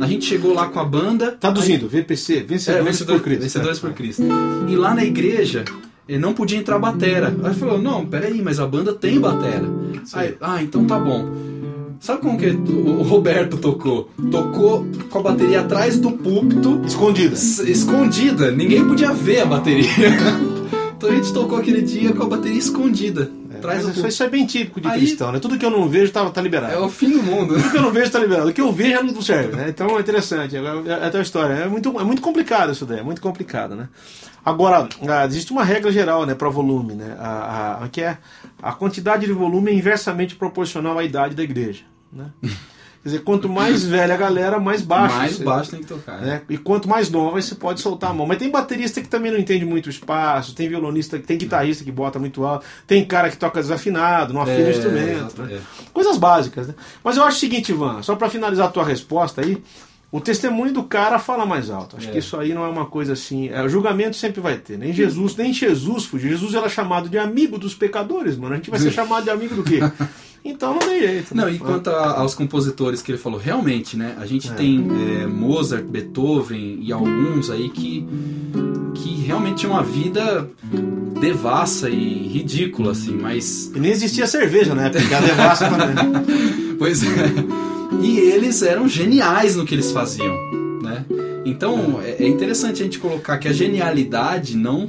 A 0.00 0.06
gente 0.06 0.24
chegou 0.24 0.52
lá 0.52 0.68
com 0.68 0.80
a 0.80 0.84
banda. 0.84 1.32
Traduzindo, 1.32 1.84
aí, 1.84 2.00
VPC, 2.00 2.42
Vencedores, 2.42 2.86
é, 2.86 2.90
vencedor, 2.90 3.16
por 3.16 3.24
Cristo. 3.24 3.42
Vencedores 3.42 3.78
por 3.78 3.92
Cristo. 3.92 4.22
E 4.68 4.76
lá 4.76 4.94
na 4.94 5.04
igreja 5.04 5.64
não 6.08 6.34
podia 6.34 6.58
entrar 6.58 6.78
batera. 6.78 7.34
Aí 7.44 7.54
falou, 7.54 7.80
não, 7.80 8.04
peraí, 8.04 8.42
mas 8.42 8.58
a 8.58 8.66
banda 8.66 8.92
tem 8.92 9.20
batera. 9.20 9.64
Aí, 10.12 10.36
ah, 10.40 10.62
então 10.62 10.84
tá 10.86 10.98
bom. 10.98 11.51
Sabe 12.02 12.20
como 12.20 12.36
que 12.36 12.48
o 12.48 13.04
Roberto 13.04 13.56
tocou? 13.58 14.10
Tocou 14.28 14.84
com 15.08 15.18
a 15.20 15.22
bateria 15.22 15.60
atrás 15.60 16.00
do 16.00 16.10
púlpito. 16.10 16.82
Escondida. 16.84 17.32
Escondida. 17.32 18.50
Ninguém 18.50 18.84
podia 18.84 19.12
ver 19.12 19.42
a 19.42 19.44
bateria. 19.44 19.86
então 20.98 21.08
a 21.08 21.14
gente 21.14 21.32
tocou 21.32 21.56
aquele 21.56 21.80
dia 21.80 22.12
com 22.12 22.24
a 22.24 22.26
bateria 22.26 22.58
escondida. 22.58 23.30
É, 23.54 23.58
atrás 23.58 23.86
do 23.86 24.08
isso, 24.08 24.20
é 24.20 24.28
bem 24.28 24.44
típico 24.44 24.80
de 24.80 24.88
Aí, 24.88 24.98
cristão, 24.98 25.30
né? 25.30 25.38
Tudo 25.38 25.56
que 25.56 25.64
eu 25.64 25.70
não 25.70 25.88
vejo 25.88 26.10
tá, 26.10 26.28
tá 26.28 26.42
liberado. 26.42 26.74
É 26.74 26.78
o 26.80 26.88
fim 26.88 27.08
do 27.08 27.22
mundo. 27.22 27.54
Tudo 27.54 27.70
que 27.70 27.76
eu 27.76 27.82
não 27.82 27.92
vejo 27.92 28.10
tá 28.10 28.18
liberado. 28.18 28.48
O 28.48 28.52
que 28.52 28.60
eu 28.60 28.72
vejo 28.72 29.00
não 29.04 29.22
serve, 29.22 29.54
né? 29.54 29.66
Então 29.68 29.96
é 29.96 30.00
interessante. 30.00 30.56
É, 30.56 30.58
é, 30.58 31.10
é 31.14 31.16
a 31.16 31.22
história. 31.22 31.54
É 31.54 31.68
muito, 31.68 32.00
é 32.00 32.02
muito 32.02 32.20
complicado 32.20 32.72
isso 32.72 32.84
daí. 32.84 32.98
É 32.98 33.04
muito 33.04 33.20
complicado, 33.20 33.76
né? 33.76 33.88
Agora, 34.44 34.88
ah, 35.08 35.24
existe 35.24 35.52
uma 35.52 35.62
regra 35.62 35.92
geral 35.92 36.26
né, 36.26 36.34
para 36.34 36.48
volume, 36.48 36.94
né? 36.94 37.14
A, 37.16 37.84
a, 37.84 37.88
que 37.88 38.00
é 38.00 38.18
a 38.60 38.72
quantidade 38.72 39.24
de 39.24 39.32
volume 39.32 39.70
é 39.70 39.74
inversamente 39.74 40.34
proporcional 40.34 40.98
à 40.98 41.04
idade 41.04 41.36
da 41.36 41.44
igreja. 41.44 41.91
Né? 42.12 42.26
Quer 43.02 43.08
dizer, 43.08 43.24
quanto 43.24 43.48
mais 43.48 43.84
velha 43.84 44.14
a 44.14 44.16
galera, 44.16 44.60
mais 44.60 44.80
baixo. 44.80 45.16
Mais 45.16 45.36
você, 45.36 45.44
baixo 45.44 45.70
tem 45.72 45.80
que 45.80 45.86
tocar. 45.86 46.20
Né? 46.20 46.42
E 46.48 46.56
quanto 46.56 46.88
mais 46.88 47.10
nova, 47.10 47.42
você 47.42 47.54
pode 47.56 47.80
soltar 47.80 48.10
a 48.10 48.14
mão. 48.14 48.28
Mas 48.28 48.38
tem 48.38 48.48
baterista 48.48 49.00
que 49.00 49.08
também 49.08 49.32
não 49.32 49.40
entende 49.40 49.64
muito 49.64 49.90
espaço, 49.90 50.54
tem 50.54 50.68
violonista, 50.68 51.18
tem 51.18 51.36
guitarrista 51.36 51.82
que 51.82 51.90
bota 51.90 52.20
muito 52.20 52.44
alto, 52.44 52.64
tem 52.86 53.04
cara 53.04 53.28
que 53.28 53.36
toca 53.36 53.60
desafinado, 53.60 54.32
não 54.32 54.42
afina 54.42 54.60
é, 54.60 54.66
o 54.66 54.70
instrumento. 54.70 55.42
Né? 55.42 55.54
É. 55.54 55.60
Coisas 55.92 56.16
básicas. 56.16 56.68
Né? 56.68 56.74
Mas 57.02 57.16
eu 57.16 57.24
acho 57.24 57.38
o 57.38 57.40
seguinte, 57.40 57.72
Ivan, 57.72 58.02
só 58.02 58.14
para 58.14 58.30
finalizar 58.30 58.68
a 58.68 58.70
tua 58.70 58.84
resposta 58.84 59.40
aí, 59.40 59.60
o 60.12 60.20
testemunho 60.20 60.74
do 60.74 60.82
cara 60.82 61.18
fala 61.18 61.46
mais 61.46 61.70
alto. 61.70 61.96
Acho 61.96 62.10
é. 62.10 62.12
que 62.12 62.18
isso 62.18 62.36
aí 62.36 62.52
não 62.52 62.66
é 62.66 62.68
uma 62.68 62.84
coisa 62.84 63.14
assim. 63.14 63.48
É, 63.48 63.62
o 63.62 63.68
julgamento 63.68 64.14
sempre 64.14 64.42
vai 64.42 64.58
ter. 64.58 64.76
Nem 64.76 64.92
Jesus, 64.92 65.34
nem 65.34 65.54
Jesus 65.54 66.04
fugiu. 66.04 66.28
Jesus 66.28 66.54
era 66.54 66.68
chamado 66.68 67.08
de 67.08 67.16
amigo 67.16 67.58
dos 67.58 67.74
pecadores, 67.74 68.36
mano. 68.36 68.52
A 68.52 68.56
gente 68.56 68.70
vai 68.70 68.78
ser 68.78 68.92
chamado 68.92 69.24
de 69.24 69.30
amigo 69.30 69.54
do 69.56 69.64
quê? 69.64 69.80
Então 70.44 70.72
não 70.72 70.80
tem 70.80 70.98
jeito. 70.98 71.36
Não, 71.36 71.44
né? 71.44 71.52
e 71.52 71.58
quanto 71.60 71.88
a, 71.88 72.18
aos 72.18 72.34
compositores 72.34 73.00
que 73.00 73.12
ele 73.12 73.18
falou, 73.18 73.38
realmente, 73.38 73.96
né? 73.96 74.16
A 74.18 74.26
gente 74.26 74.50
é. 74.50 74.54
tem 74.54 74.84
é, 75.20 75.24
Mozart, 75.24 75.84
Beethoven 75.84 76.80
e 76.82 76.92
alguns 76.92 77.48
aí 77.48 77.70
que, 77.70 78.04
que 78.92 79.22
realmente 79.22 79.58
tinham 79.58 79.74
uma 79.74 79.84
vida 79.84 80.50
devassa 81.20 81.88
e 81.88 82.26
ridícula, 82.26 82.90
assim, 82.90 83.12
mas. 83.12 83.70
E 83.72 83.78
nem 83.78 83.92
existia 83.92 84.26
cerveja 84.26 84.74
né? 84.74 84.90
Porque 84.90 85.14
a 85.14 85.20
devassa 85.20 85.70
também. 85.70 86.74
pois 86.76 87.04
é. 87.04 87.71
E 88.00 88.18
eles 88.18 88.62
eram 88.62 88.88
geniais 88.88 89.56
no 89.56 89.64
que 89.64 89.74
eles 89.74 89.90
faziam, 89.92 90.34
né? 90.82 91.04
Então 91.44 92.00
é, 92.02 92.22
é 92.22 92.28
interessante 92.28 92.82
a 92.82 92.84
gente 92.84 92.98
colocar 92.98 93.38
que 93.38 93.48
a 93.48 93.52
genialidade 93.52 94.56
não 94.56 94.88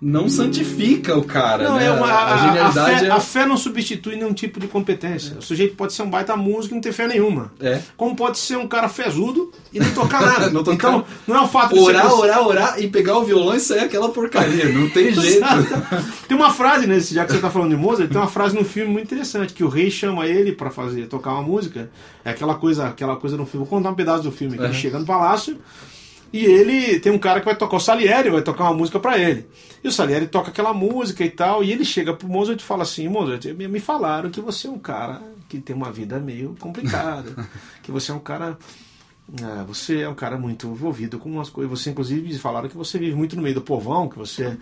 não 0.00 0.30
santifica 0.30 1.14
o 1.16 1.24
cara. 1.24 1.68
Não, 1.68 1.76
né? 1.76 1.86
é 1.86 1.90
uma, 1.90 2.06
a, 2.06 2.34
a, 2.34 2.38
genialidade 2.38 2.78
a 2.78 2.98
fé, 2.98 3.06
é... 3.06 3.10
a 3.10 3.20
fé 3.20 3.46
não 3.46 3.56
substitui 3.56 4.16
nenhum 4.16 4.32
tipo 4.32 4.58
de 4.58 4.66
competência. 4.66 5.34
É. 5.34 5.38
O 5.38 5.42
sujeito 5.42 5.76
pode 5.76 5.92
ser 5.92 6.02
um 6.02 6.08
baita 6.08 6.34
músico 6.36 6.74
e 6.74 6.76
não 6.76 6.80
ter 6.80 6.92
fé 6.92 7.06
nenhuma. 7.06 7.52
É. 7.60 7.82
Como 7.98 8.16
pode 8.16 8.38
ser 8.38 8.56
um 8.56 8.66
cara 8.66 8.88
fezudo 8.88 9.52
e 9.72 9.78
não 9.78 9.92
tocar 9.92 10.22
nada. 10.22 10.48
não 10.50 10.64
tocar... 10.64 10.88
Então, 10.88 11.04
não 11.26 11.36
é 11.36 11.40
o 11.42 11.48
fato 11.48 11.74
de 11.74 11.80
orar, 11.80 12.08
ser... 12.08 12.14
orar, 12.14 12.46
orar 12.46 12.80
e 12.82 12.88
pegar 12.88 13.18
o 13.18 13.24
violão 13.24 13.54
e 13.54 13.60
sair 13.60 13.80
aquela 13.80 14.08
porcaria. 14.08 14.70
Não 14.70 14.88
tem 14.88 15.12
jeito. 15.14 15.46
tem 16.26 16.36
uma 16.36 16.50
frase 16.50 16.86
nesse, 16.86 17.14
já 17.14 17.24
que 17.24 17.32
você 17.32 17.36
está 17.36 17.50
falando 17.50 17.70
de 17.70 17.76
Mozart, 17.76 18.08
tem 18.10 18.18
uma 18.18 18.28
frase 18.28 18.54
no 18.54 18.64
filme 18.64 18.90
muito 18.90 19.12
interessante 19.12 19.52
que 19.52 19.62
o 19.62 19.68
rei 19.68 19.90
chama 19.90 20.26
ele 20.26 20.52
para 20.52 20.70
fazer 20.70 21.08
tocar 21.08 21.32
uma 21.34 21.42
música. 21.42 21.90
É 22.24 22.30
aquela 22.30 22.54
coisa, 22.54 22.86
aquela 22.86 23.16
coisa 23.16 23.36
no 23.36 23.44
filme. 23.44 23.66
Vou 23.66 23.78
contar 23.78 23.90
um 23.90 23.94
pedaço 23.94 24.22
do 24.22 24.32
filme. 24.32 24.56
Que 24.56 24.64
ele 24.64 24.72
chega 24.72 24.98
no 24.98 25.04
palácio 25.04 25.58
e 26.32 26.44
ele 26.44 27.00
tem 27.00 27.12
um 27.12 27.18
cara 27.18 27.40
que 27.40 27.46
vai 27.46 27.56
tocar, 27.56 27.76
o 27.76 27.80
Salieri 27.80 28.30
vai 28.30 28.42
tocar 28.42 28.64
uma 28.64 28.74
música 28.74 29.00
para 29.00 29.18
ele. 29.18 29.46
E 29.82 29.88
o 29.88 29.92
Salieri 29.92 30.28
toca 30.28 30.50
aquela 30.50 30.72
música 30.72 31.24
e 31.24 31.30
tal, 31.30 31.64
e 31.64 31.72
ele 31.72 31.84
chega 31.84 32.14
pro 32.14 32.28
Mozart 32.28 32.60
e 32.60 32.64
fala 32.64 32.82
assim: 32.84 33.08
Mozart, 33.08 33.44
me 33.46 33.80
falaram 33.80 34.30
que 34.30 34.40
você 34.40 34.68
é 34.68 34.70
um 34.70 34.78
cara 34.78 35.20
que 35.48 35.58
tem 35.58 35.74
uma 35.74 35.90
vida 35.90 36.18
meio 36.20 36.54
complicada, 36.60 37.48
que 37.82 37.90
você 37.90 38.12
é 38.12 38.14
um 38.14 38.20
cara. 38.20 38.56
É, 39.40 39.64
você 39.64 40.00
é 40.00 40.08
um 40.08 40.14
cara 40.14 40.36
muito 40.36 40.66
envolvido 40.66 41.18
com 41.18 41.28
umas 41.28 41.48
coisas. 41.48 41.70
Você, 41.78 41.90
inclusive, 41.90 42.36
falaram 42.38 42.68
que 42.68 42.76
você 42.76 42.98
vive 42.98 43.14
muito 43.14 43.36
no 43.36 43.42
meio 43.42 43.54
do 43.54 43.62
povão, 43.62 44.08
que 44.08 44.18
você 44.18 44.56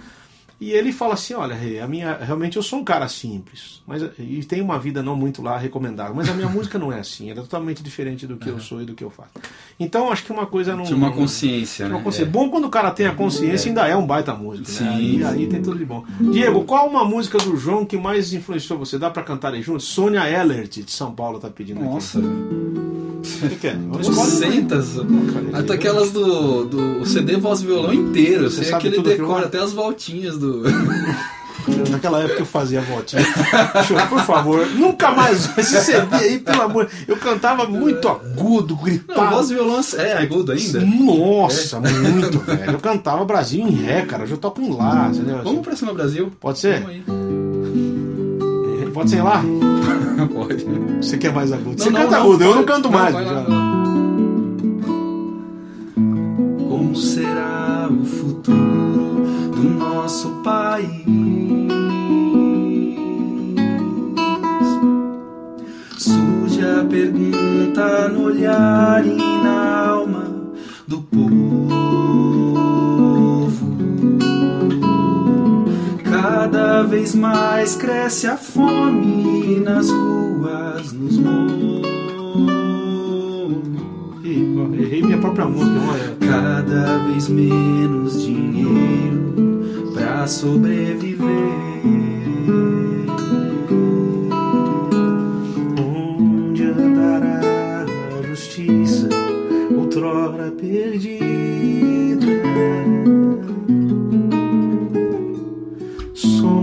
e 0.61 0.73
ele 0.73 0.93
fala 0.93 1.15
assim: 1.15 1.35
olha, 1.35 1.55
Rei, 1.55 1.79
a 1.79 1.87
minha, 1.87 2.17
realmente 2.17 2.57
eu 2.57 2.63
sou 2.63 2.81
um 2.81 2.85
cara 2.85 3.07
simples, 3.09 3.81
mas 3.87 4.03
e 4.19 4.43
tenho 4.45 4.65
uma 4.65 4.79
vida 4.79 5.03
não 5.03 5.15
muito 5.15 5.41
lá 5.41 5.57
recomendável, 5.57 6.15
mas 6.15 6.29
a 6.29 6.35
minha 6.35 6.49
música 6.51 6.79
não 6.79 6.93
é 6.93 6.99
assim, 6.99 7.31
ela 7.31 7.41
é 7.41 7.43
totalmente 7.43 7.83
diferente 7.83 8.27
do 8.27 8.37
que 8.37 8.49
uhum. 8.49 8.57
eu 8.57 8.61
sou 8.61 8.83
e 8.83 8.85
do 8.85 8.95
que 8.95 9.05
eu 9.05 9.11
faço. 9.11 9.31
Então 9.79 10.11
acho 10.11 10.25
que 10.25 10.33
uma 10.33 10.47
coisa 10.47 10.75
não. 10.75 10.83
Tinha 10.83 10.97
uma 10.97 11.13
consciência, 11.13 11.87
uma 11.87 11.99
né? 11.99 12.05
consciência. 12.05 12.29
É. 12.29 12.33
Bom 12.33 12.51
quando 12.51 12.65
o 12.65 12.71
cara 12.71 12.91
tem 12.91 13.07
a 13.07 13.15
consciência, 13.15 13.69
é. 13.69 13.71
ainda 13.71 13.87
é 13.87 13.97
um 13.97 14.07
baita 14.07 14.35
música. 14.35 14.69
Sim, 14.69 14.85
né? 14.85 14.91
aí, 14.91 15.25
aí, 15.25 15.47
tem 15.47 15.63
tudo 15.63 15.79
de 15.79 15.85
bom. 15.85 16.05
Diego, 16.33 16.65
qual 16.65 16.89
uma 16.89 17.05
música 17.05 17.39
do 17.39 17.57
João 17.57 17.85
que 17.85 17.97
mais 17.97 18.33
influenciou 18.33 18.79
você? 18.79 18.99
Dá 18.99 19.11
para 19.11 19.23
cantar 19.23 19.55
aí 19.55 19.63
juntos? 19.63 19.85
Sônia 19.85 20.29
Ellert, 20.29 20.83
de 20.83 20.91
São 20.91 21.15
Paulo, 21.15 21.39
tá 21.39 21.49
pedindo 21.49 21.81
Nossa. 21.81 22.19
aqui. 22.19 22.27
Nossa. 22.27 22.98
O 23.19 23.49
que, 23.49 23.57
que 23.57 23.67
é? 23.69 23.77
Trocentas. 24.03 24.89
Até 25.53 25.75
aquelas 25.75 26.11
do, 26.11 26.65
do 26.65 27.07
CD 27.07 27.37
voz 27.37 27.63
violão 27.63 27.93
inteiro. 27.93 28.51
Você 28.51 28.65
sabe 28.65 28.89
aquele 28.89 29.03
decora 29.03 29.47
até 29.47 29.59
as 29.59 29.73
voltinhas 29.73 30.39
do. 30.39 30.63
Naquela 31.91 32.21
época 32.21 32.41
eu 32.41 32.47
fazia 32.47 32.81
voltinha. 32.81 33.23
Por 34.09 34.21
favor, 34.23 34.67
nunca 34.69 35.11
mais 35.11 35.59
esse 35.59 35.81
CD 35.83 36.17
aí, 36.17 36.39
pelo 36.39 36.63
amor. 36.63 36.89
Eu 37.07 37.17
cantava 37.17 37.67
muito 37.67 38.09
agudo, 38.09 38.75
gritava. 38.77 39.25
Não, 39.25 39.31
voz 39.31 39.51
violão 39.51 39.81
é 39.97 40.13
agudo 40.15 40.53
ainda? 40.53 40.81
Nossa, 40.81 41.77
é. 41.77 41.81
muito, 41.81 42.39
velho. 42.47 42.73
Eu 42.73 42.79
cantava 42.79 43.25
Brasil 43.25 43.67
em 43.67 43.71
ré, 43.71 44.03
cara. 44.03 44.23
Hoje 44.23 44.33
eu 44.33 44.39
toco 44.39 44.63
em 44.63 44.73
lá. 44.73 45.11
Entendeu? 45.13 45.43
Vamos 45.43 45.61
pra 45.61 45.77
cima 45.77 45.93
Brasil? 45.93 46.33
Pode 46.41 46.59
ser? 46.59 46.81
Vamos 46.81 46.91
aí. 46.91 47.05
Pode 48.93 49.11
ser 49.11 49.23
lá? 49.23 49.43
Pode. 50.33 50.65
Você 51.01 51.17
quer 51.17 51.33
mais 51.33 51.53
agudo? 51.53 51.71
Não, 51.71 51.79
Você 51.79 51.91
não, 51.91 52.01
canta 52.01 52.17
não, 52.17 52.23
agudo, 52.23 52.45
eu 52.45 52.55
não 52.55 52.65
canto 52.65 52.91
mais. 52.91 53.15
Como 56.69 56.97
será 56.97 57.89
o 57.91 58.05
futuro 58.05 59.51
do 59.55 59.63
nosso 59.63 60.29
país? 60.43 60.89
Surge 65.97 66.65
a 66.65 66.85
pergunta 66.85 68.09
no 68.09 68.25
olhar 68.25 69.07
e 69.07 69.17
na 69.17 69.89
alma 69.89 70.53
do 70.87 71.01
povo. 71.03 71.48
Cada 76.51 76.83
vez 76.83 77.15
mais 77.15 77.77
cresce 77.77 78.27
a 78.27 78.35
fome 78.35 79.61
nas 79.61 79.91
ruas, 79.91 80.95
nos 80.95 81.19
morros. 81.19 81.87
Errei 84.25 85.03
minha 85.03 85.19
própria 85.19 85.45
música, 85.45 85.79
olha. 85.79 86.17
Cada 86.27 87.05
vez 87.05 87.29
menos 87.29 88.23
dinheiro 88.23 89.93
pra 89.93 90.27
sobreviver. 90.27 91.29
Onde 95.79 96.65
andará 96.65 97.85
a 98.19 98.27
justiça, 98.27 99.11
outrora 99.77 100.51
perdida? 100.51 101.48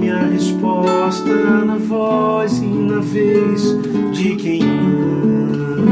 Some 0.06 0.12
a 0.12 0.28
resposta 0.28 1.34
na 1.66 1.78
voz 1.78 2.60
e 2.60 2.66
na 2.68 3.00
vez 3.00 3.64
de 4.12 4.36
quem 4.36 4.62
anda. 4.62 5.85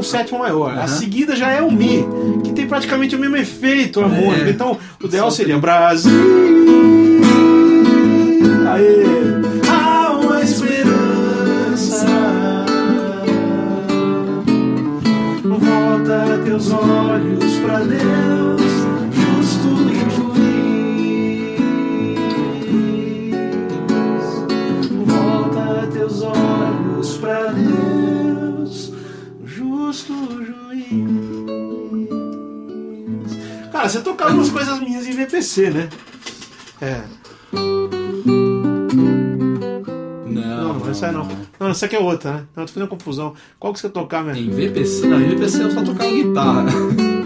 Com 0.00 0.02
sétima 0.02 0.38
maior. 0.38 0.78
A 0.78 0.86
seguida 0.86 1.36
já 1.36 1.50
é 1.50 1.60
o 1.60 1.70
Mi, 1.70 2.04
que 2.42 2.52
tem 2.52 2.66
praticamente 2.66 3.14
o 3.14 3.18
mesmo 3.18 3.36
efeito 3.36 4.00
harmônico. 4.00 4.46
É. 4.46 4.50
Então 4.50 4.78
o 5.00 5.06
ideal 5.06 5.30
seria 5.30 5.58
Brasil. 5.58 6.49
VPC, 35.50 35.70
né? 35.70 35.88
É. 36.80 37.00
Não, 40.26 40.74
não, 40.78 40.90
essa 40.90 41.06
é 41.06 41.12
não. 41.12 41.26
Não, 41.58 41.68
essa 41.68 41.86
aqui 41.86 41.96
é 41.96 41.98
outra, 41.98 42.32
né? 42.32 42.42
Não, 42.56 42.64
tô 42.66 42.72
fazendo 42.72 42.88
confusão. 42.88 43.34
Qual 43.58 43.72
que 43.72 43.80
você 43.80 43.88
tocar, 43.88 44.22
mesmo? 44.22 44.40
Em 44.40 44.50
VPC? 44.50 45.06
Não, 45.08 45.20
em 45.20 45.30
VPC 45.30 45.64
eu 45.64 45.70
só 45.72 45.82
tocava 45.82 46.10
guitarra. 46.10 46.66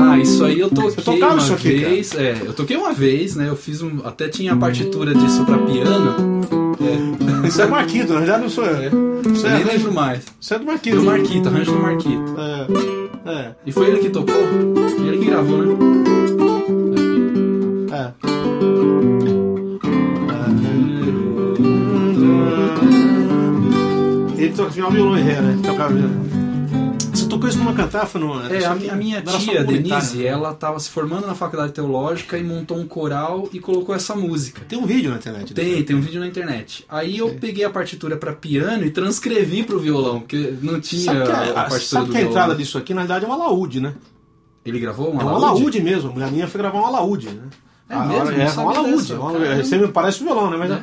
Ah, 0.00 0.16
isso 0.16 0.44
aí 0.44 0.60
eu 0.60 0.70
toquei 0.70 1.02
tocava 1.02 1.32
uma 1.34 1.42
isso 1.42 1.52
aqui, 1.54 1.76
vez. 1.78 2.14
É, 2.14 2.36
eu 2.44 2.52
toquei 2.52 2.76
uma 2.76 2.92
vez, 2.92 3.34
né? 3.34 3.48
Eu 3.48 3.56
fiz 3.56 3.82
um. 3.82 3.98
Até 4.04 4.28
tinha 4.28 4.52
a 4.52 4.56
partitura 4.56 5.12
disso 5.12 5.44
pra 5.44 5.58
piano. 5.58 6.14
É, 7.42 7.48
Isso 7.48 7.60
é 7.60 7.66
Marquito, 7.66 8.12
na 8.12 8.20
verdade 8.20 8.42
não 8.42 8.48
sou 8.48 8.64
eu. 8.64 8.76
é. 8.76 8.86
Isso 9.32 9.44
Eu 9.46 9.50
é, 9.50 9.54
nem 9.56 9.64
lembro 9.64 9.92
mais. 9.92 10.24
isso 10.40 10.54
é 10.54 10.58
do 10.58 10.66
Marquito. 10.66 10.96
Do 10.98 11.02
Marquito, 11.02 11.48
arranjo 11.48 11.72
do 11.72 11.80
Marquito. 11.82 12.34
É. 13.26 13.30
É. 13.32 13.54
E 13.66 13.72
foi 13.72 13.88
ele 13.88 13.98
que 13.98 14.10
tocou? 14.10 14.36
Ele 15.04 15.18
que 15.18 15.24
gravou, 15.24 15.58
né? 15.62 16.47
É. 17.98 18.12
Ele 24.36 24.52
toca 24.52 24.70
violão 24.70 25.18
e 25.18 25.22
ré, 25.22 25.40
né? 25.40 25.52
Ele 25.54 25.62
tocava 25.62 25.92
violão. 25.94 26.28
Você 27.12 27.26
tocou 27.26 27.48
isso 27.48 27.58
numa 27.58 27.72
cantafa? 27.74 28.18
No, 28.18 28.40
É, 28.48 28.64
a, 28.64 28.74
mi- 28.76 28.88
a 28.88 28.94
minha 28.94 29.20
tia, 29.22 29.64
Denise, 29.64 30.18
né? 30.18 30.24
ela 30.26 30.54
tava 30.54 30.78
se 30.78 30.88
formando 30.88 31.26
na 31.26 31.34
faculdade 31.34 31.72
teológica 31.72 32.38
e 32.38 32.44
montou 32.44 32.78
um 32.78 32.86
coral 32.86 33.48
e 33.52 33.58
colocou 33.58 33.92
essa 33.94 34.14
música. 34.14 34.62
Tem 34.68 34.78
um 34.78 34.86
vídeo 34.86 35.10
na 35.10 35.16
internet. 35.16 35.52
Tem, 35.52 35.82
tem 35.82 35.96
um 35.96 36.00
vídeo 36.00 36.20
na 36.20 36.26
internet. 36.28 36.84
Aí 36.88 37.18
eu 37.18 37.30
peguei 37.40 37.64
a 37.64 37.70
partitura 37.70 38.16
pra 38.16 38.32
piano 38.32 38.84
e 38.84 38.90
transcrevi 38.90 39.64
pro 39.64 39.80
violão, 39.80 40.20
porque 40.20 40.54
não 40.62 40.80
tinha 40.80 41.02
Sabe 41.12 41.24
que, 41.24 41.30
a, 41.32 41.40
a, 41.40 41.52
partitura 41.64 41.80
sabe 41.80 42.06
do 42.06 42.10
que 42.12 42.16
a 42.16 42.20
violão. 42.20 42.30
entrada 42.36 42.54
disso 42.54 42.78
aqui, 42.78 42.94
na 42.94 43.00
verdade, 43.00 43.24
é 43.24 43.28
um 43.28 43.32
alaúde, 43.32 43.80
né? 43.80 43.94
Ele 44.64 44.78
gravou 44.78 45.08
um 45.12 45.20
É 45.20 45.24
um 45.24 45.28
alaúde? 45.28 45.44
alaúde 45.46 45.80
mesmo. 45.82 46.22
A 46.22 46.30
minha 46.30 46.46
foi 46.46 46.58
gravar 46.60 46.80
um 46.80 46.86
alaúde, 46.86 47.28
né? 47.30 47.42
É 47.88 47.94
A- 47.94 48.00
mesmo? 48.00 48.30
É, 48.30 48.54
Não 48.54 48.84
um 48.84 48.96
dessa. 48.96 49.12
é. 49.46 49.56
Você 49.62 49.78
me 49.78 49.88
parece 49.88 50.22
um 50.22 50.26
violão, 50.26 50.50
né? 50.50 50.56
Mas, 50.58 50.70
É. 50.70 50.80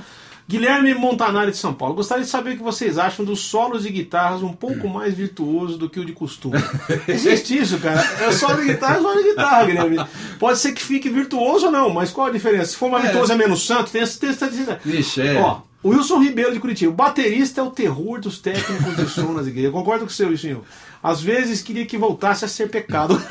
Guilherme 0.48 0.94
Montanari 0.94 1.50
de 1.50 1.58
São 1.58 1.74
Paulo. 1.74 1.96
Gostaria 1.96 2.24
de 2.24 2.30
saber 2.30 2.52
o 2.54 2.58
que 2.58 2.62
vocês 2.64 3.00
acham 3.00 3.26
dos 3.26 3.40
solos 3.40 3.82
de 3.82 3.90
guitarras 3.90 4.44
um 4.44 4.54
pouco 4.54 4.88
mais 4.88 5.12
virtuoso 5.16 5.76
do 5.76 5.90
que 5.90 6.00
o 6.00 6.06
de 6.06 6.14
costume. 6.14 6.56
Existe 7.08 7.58
isso, 7.58 7.80
cara. 7.80 8.00
É 8.22 8.32
solo 8.32 8.58
de 8.58 8.66
guitarra, 8.68 8.98
é 8.98 9.02
solo 9.02 9.18
de 9.24 9.30
guitarra, 9.30 9.66
Guilherme. 9.66 10.06
Pode 10.38 10.60
ser 10.60 10.74
que 10.74 10.84
fique 10.84 11.10
virtuoso 11.10 11.66
ou 11.66 11.72
não, 11.72 11.90
mas 11.90 12.12
qual 12.12 12.28
a 12.28 12.32
diferença? 12.32 12.66
Se 12.72 12.78
for 12.78 12.92
mais 12.92 13.06
É. 13.06 13.08
virtuoso 13.08 13.32
é 13.34 13.36
menos 13.36 13.66
santo, 13.66 13.90
tem 13.92 14.02
essa 14.04 14.20
tem 14.20 14.30
essa- 14.30 14.80
Vixe, 14.86 15.22
é. 15.22 15.42
Ó, 15.42 15.62
o 15.86 15.90
Wilson 15.90 16.18
Ribeiro 16.18 16.52
de 16.52 16.60
Curitiba. 16.60 16.92
O 16.92 16.96
baterista 16.96 17.62
é 17.62 17.64
o 17.64 17.70
terror 17.70 18.20
dos 18.20 18.40
técnicos 18.40 18.96
de 18.96 19.08
som 19.08 19.32
nas 19.34 19.46
igrejas. 19.46 19.66
Eu 19.66 19.72
concordo 19.72 20.06
com 20.06 20.10
o 20.10 20.14
seu, 20.14 20.30
Wilson. 20.30 20.62
Às 21.04 21.22
vezes 21.22 21.62
queria 21.62 21.86
que 21.86 21.96
voltasse 21.96 22.44
a 22.44 22.48
ser 22.48 22.72
pecado. 22.72 23.14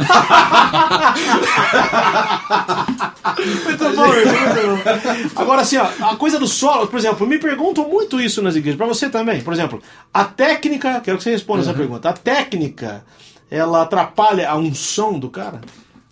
muito 3.65 3.85
bom, 3.97 4.07
muito 4.07 4.87
bom. 5.35 5.41
Agora, 5.43 5.63
assim, 5.63 5.79
ó, 5.79 5.89
a 6.01 6.15
coisa 6.15 6.39
do 6.39 6.47
solo, 6.47 6.87
por 6.87 6.97
exemplo, 6.97 7.27
me 7.27 7.41
perguntam 7.41 7.89
muito 7.89 8.21
isso 8.21 8.41
nas 8.41 8.55
igrejas. 8.55 8.79
Pra 8.79 8.87
você 8.87 9.11
também. 9.11 9.41
Por 9.43 9.53
exemplo, 9.53 9.83
a 10.13 10.25
técnica, 10.25 11.01
quero 11.01 11.19
que 11.19 11.25
você 11.25 11.33
responda 11.33 11.63
essa 11.63 11.75
pergunta. 11.75 12.09
A 12.09 12.13
técnica, 12.13 13.05
ela 13.51 13.83
atrapalha 13.83 14.49
a 14.49 14.55
unção 14.55 15.19
do 15.19 15.29
cara? 15.29 15.61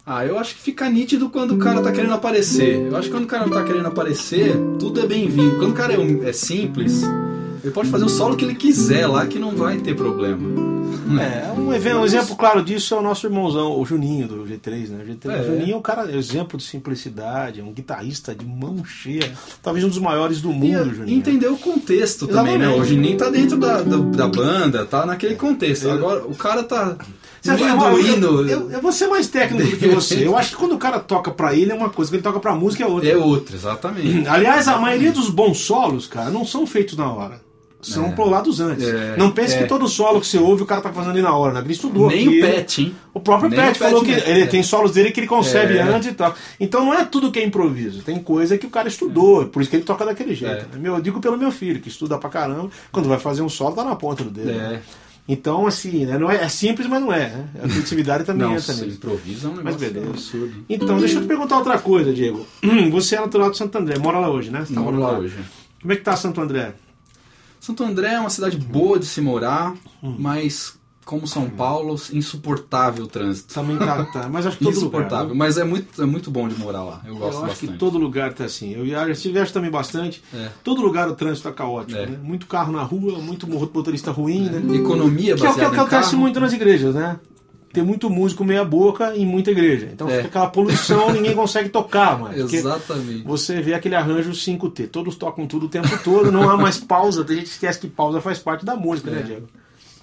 Ah, 0.04 0.26
eu 0.26 0.36
acho 0.38 0.56
que 0.56 0.60
fica 0.60 0.88
nítido 0.90 1.28
quando 1.30 1.54
o 1.54 1.58
cara 1.58 1.80
tá 1.80 1.92
querendo 1.92 2.12
aparecer. 2.14 2.86
Eu 2.86 2.96
acho 2.96 3.08
que 3.08 3.14
quando 3.14 3.24
o 3.24 3.28
cara 3.28 3.46
não 3.46 3.52
tá 3.52 3.62
querendo 3.62 3.86
aparecer, 3.86 4.52
tudo 4.78 5.00
é 5.00 5.06
bem-vindo. 5.06 5.56
Quando 5.58 5.70
o 5.70 5.74
cara 5.74 5.92
é, 5.92 5.98
um- 5.98 6.24
é 6.26 6.32
simples, 6.32 7.02
ele 7.62 7.72
pode 7.72 7.88
fazer 7.88 8.04
o 8.04 8.08
solo 8.08 8.36
que 8.36 8.44
ele 8.44 8.54
quiser 8.56 9.06
lá, 9.06 9.24
que 9.26 9.38
não 9.38 9.52
vai 9.54 9.78
ter 9.78 9.94
problema. 9.94 10.71
É, 11.20 11.52
um, 11.58 11.72
even- 11.72 11.94
um 11.94 12.04
exemplo 12.04 12.36
claro 12.36 12.62
disso 12.62 12.94
é 12.94 12.98
o 12.98 13.02
nosso 13.02 13.26
irmãozão, 13.26 13.78
o 13.78 13.84
Juninho 13.84 14.26
do 14.28 14.44
G3, 14.44 14.88
né? 14.90 15.04
O 15.04 15.06
G3, 15.06 15.30
É. 15.40 15.44
Juninho 15.44 15.74
é 15.74 15.76
um 15.76 15.82
cara, 15.82 16.10
é 16.10 16.16
exemplo 16.16 16.56
de 16.58 16.64
simplicidade, 16.64 17.60
é 17.60 17.64
um 17.64 17.72
guitarrista 17.72 18.34
de 18.34 18.44
mão 18.44 18.84
cheia, 18.84 19.32
talvez 19.62 19.84
um 19.84 19.88
dos 19.88 19.98
maiores 19.98 20.40
do 20.40 20.50
mundo, 20.52 20.90
E 20.90 20.94
Juninho. 20.94 21.18
entender 21.18 21.48
o 21.48 21.56
contexto 21.56 22.26
também, 22.26 22.58
né? 22.58 22.66
Exatamente. 22.66 22.80
O 22.80 22.84
Juninho 22.94 23.16
tá 23.16 23.28
dentro 23.30 23.56
da, 23.58 23.82
da, 23.82 23.96
da 23.96 24.28
banda, 24.28 24.84
tá 24.86 25.06
naquele 25.06 25.34
contexto. 25.36 25.90
Agora, 25.90 26.24
o 26.26 26.34
cara 26.34 26.62
tá 26.62 26.96
Você 27.40 27.50
o 27.52 27.58
eu, 27.58 28.48
eu, 28.48 28.70
eu 28.70 28.80
vou 28.80 28.92
ser 28.92 29.08
mais 29.08 29.26
técnico 29.28 29.68
do 29.70 29.76
que 29.76 29.88
você. 29.90 30.26
Eu 30.26 30.36
acho 30.36 30.50
que 30.50 30.56
quando 30.56 30.74
o 30.74 30.78
cara 30.78 30.98
toca 31.00 31.30
pra 31.30 31.54
ele 31.54 31.72
é 31.72 31.74
uma 31.74 31.90
coisa, 31.90 32.10
quando 32.10 32.14
ele 32.16 32.22
toca 32.22 32.38
pra 32.40 32.54
música 32.54 32.84
é 32.84 32.86
outra. 32.86 33.08
É 33.10 33.16
outro, 33.16 33.54
exatamente. 33.56 34.26
Aliás, 34.28 34.68
a 34.68 34.78
maioria 34.78 35.10
dos 35.12 35.28
bons 35.28 35.58
solos, 35.58 36.06
cara, 36.06 36.30
não 36.30 36.44
são 36.44 36.66
feitos 36.66 36.96
na 36.96 37.10
hora. 37.12 37.40
São 37.82 38.06
É. 38.06 38.12
prolados 38.12 38.60
antes. 38.60 38.86
É, 38.86 39.16
Não 39.18 39.32
pense 39.32 39.54
é. 39.56 39.58
que 39.58 39.64
todo 39.66 39.88
solo 39.88 40.20
que 40.20 40.26
você 40.28 40.38
ouve 40.38 40.62
o 40.62 40.66
cara 40.66 40.80
tá 40.80 40.92
fazendo 40.92 41.10
ali 41.10 41.20
na 41.22 41.34
hora, 41.36 41.52
né? 41.54 41.60
Ele 41.64 41.72
estudou. 41.72 42.08
Nem 42.08 42.28
aquilo. 42.28 42.46
o 42.46 42.50
Pet, 42.50 42.80
hein? 42.82 42.94
O 43.12 43.18
próprio 43.20 43.50
Pet 43.50 43.60
o 43.60 43.64
Pet 43.66 43.78
falou 43.80 44.02
que 44.04 44.12
mesmo, 44.12 44.28
ele 44.30 44.40
é. 44.42 44.46
tem 44.46 44.62
solos 44.62 44.92
dele 44.92 45.10
que 45.10 45.18
ele 45.18 45.26
concebe 45.26 45.76
É. 45.76 45.82
antes 45.82 46.08
e 46.08 46.12
tal. 46.12 46.32
Então 46.60 46.84
não 46.84 46.94
é 46.94 47.04
tudo 47.04 47.32
que 47.32 47.40
é 47.40 47.44
improviso. 47.44 48.02
Tem 48.02 48.18
coisa 48.22 48.56
que 48.56 48.66
o 48.66 48.70
cara 48.70 48.86
estudou, 48.88 49.46
por 49.46 49.60
isso 49.60 49.68
que 49.70 49.76
ele 49.76 49.84
toca 49.84 50.04
daquele 50.04 50.34
jeito. 50.34 50.54
É. 50.54 50.58
né? 50.60 50.78
Meu, 50.78 50.94
eu 50.94 51.02
digo 51.02 51.20
pelo 51.20 51.36
meu 51.36 51.50
filho, 51.50 51.80
que 51.80 51.88
estuda 51.88 52.16
pra 52.18 52.30
caramba, 52.30 52.70
quando 52.92 53.08
vai 53.08 53.18
fazer 53.18 53.42
um 53.42 53.48
solo 53.48 53.74
tá 53.74 53.82
na 53.84 53.96
ponta 53.96 54.22
do 54.22 54.30
dedo. 54.30 54.50
É. 54.50 54.54
né? 54.54 54.82
Então, 55.28 55.66
assim, 55.68 56.04
né? 56.04 56.18
não 56.18 56.28
é, 56.30 56.44
é 56.44 56.48
simples, 56.48 56.86
mas 56.88 57.00
não 57.00 57.12
é. 57.12 57.28
Né? 57.28 57.44
A 57.64 57.68
criatividade 57.68 58.24
também 58.24 58.42
Não, 58.46 58.54
entra 58.56 58.72
se 58.74 58.84
nisso. 58.84 58.96
improvisa 58.96 59.46
é 59.46 59.50
um 59.50 59.54
Mas 59.62 59.76
beleza. 59.76 60.08
absurdo. 60.10 60.52
Então, 60.68 60.98
deixa 60.98 61.14
eu 61.16 61.22
te 61.22 61.28
perguntar 61.28 61.58
outra 61.58 61.78
coisa, 61.78 62.12
Diego. 62.12 62.44
Você 62.90 63.14
é 63.16 63.20
natural 63.20 63.50
de 63.50 63.56
Santo 63.56 63.76
André, 63.78 63.98
mora 63.98 64.18
lá 64.18 64.28
hoje, 64.30 64.50
né? 64.50 64.64
Você 64.64 64.74
tá 64.74 64.80
Moro 64.80 64.96
morando 64.96 65.12
lá 65.12 65.18
hoje. 65.20 65.36
Como 65.80 65.92
é 65.92 65.96
que 65.96 66.02
tá 66.02 66.16
Santo 66.16 66.40
André? 66.40 66.74
Santo 67.62 67.84
André 67.84 68.14
é 68.14 68.18
uma 68.18 68.28
cidade 68.28 68.56
boa 68.56 68.98
de 68.98 69.06
se 69.06 69.20
morar, 69.20 69.72
hum. 70.02 70.16
mas 70.18 70.76
como 71.04 71.28
São 71.28 71.48
Paulo, 71.48 71.94
insuportável 72.12 73.04
o 73.04 73.06
trânsito. 73.06 73.54
Também 73.54 73.78
tá, 73.78 74.04
tá. 74.06 74.28
Mas 74.28 74.46
acho 74.46 74.58
que 74.58 74.64
todo 74.64 74.76
insuportável. 74.76 75.28
Lugar, 75.28 75.36
mas 75.36 75.56
é 75.56 75.62
muito, 75.62 76.02
é 76.02 76.04
muito 76.04 76.28
bom 76.28 76.48
de 76.48 76.56
morar 76.58 76.82
lá. 76.82 77.02
Eu 77.06 77.14
gosto 77.14 77.34
eu 77.34 77.38
acho 77.38 77.46
bastante. 77.46 77.72
que 77.72 77.78
todo 77.78 77.98
lugar 77.98 78.32
tá 78.32 78.44
assim. 78.46 78.72
Eu 78.72 78.84
já 78.84 79.08
estive 79.08 79.46
também 79.46 79.70
bastante. 79.70 80.24
É. 80.34 80.48
Todo 80.64 80.82
lugar 80.82 81.08
o 81.08 81.14
trânsito 81.14 81.48
tá 81.48 81.54
caótico. 81.54 82.00
É. 82.00 82.06
Né? 82.06 82.18
Muito 82.20 82.48
carro 82.48 82.72
na 82.72 82.82
rua, 82.82 83.20
muito 83.20 83.48
motorista 83.48 84.10
ruim, 84.10 84.48
é. 84.48 84.58
né? 84.58 84.76
Economia 84.78 85.36
baseada 85.36 85.54
Que 85.54 85.64
é 85.64 85.68
o 85.68 85.70
que 85.70 85.78
acontece 85.78 86.16
muito 86.16 86.40
nas 86.40 86.52
igrejas, 86.52 86.96
né? 86.96 87.20
Tem 87.72 87.82
muito 87.82 88.10
músico 88.10 88.44
meia 88.44 88.64
boca 88.64 89.16
em 89.16 89.24
muita 89.24 89.50
igreja. 89.50 89.88
Então 89.92 90.08
é. 90.08 90.16
fica 90.16 90.28
aquela 90.28 90.46
poluição, 90.48 91.10
ninguém 91.14 91.34
consegue 91.34 91.68
tocar, 91.68 92.18
mano. 92.18 92.34
Exatamente. 92.34 93.22
Você 93.24 93.60
vê 93.60 93.74
aquele 93.74 93.94
arranjo 93.94 94.32
5T. 94.32 94.88
Todos 94.88 95.16
tocam 95.16 95.46
tudo 95.46 95.66
o 95.66 95.68
tempo 95.68 95.88
todo, 96.02 96.30
não 96.30 96.50
há 96.50 96.56
mais 96.56 96.78
pausa. 96.78 97.24
Tem 97.24 97.36
gente 97.36 97.46
que 97.46 97.52
esquece 97.52 97.80
que 97.80 97.88
pausa 97.88 98.20
faz 98.20 98.38
parte 98.38 98.64
da 98.64 98.76
música, 98.76 99.10
né, 99.10 99.20
é. 99.20 99.22
Diego? 99.22 99.48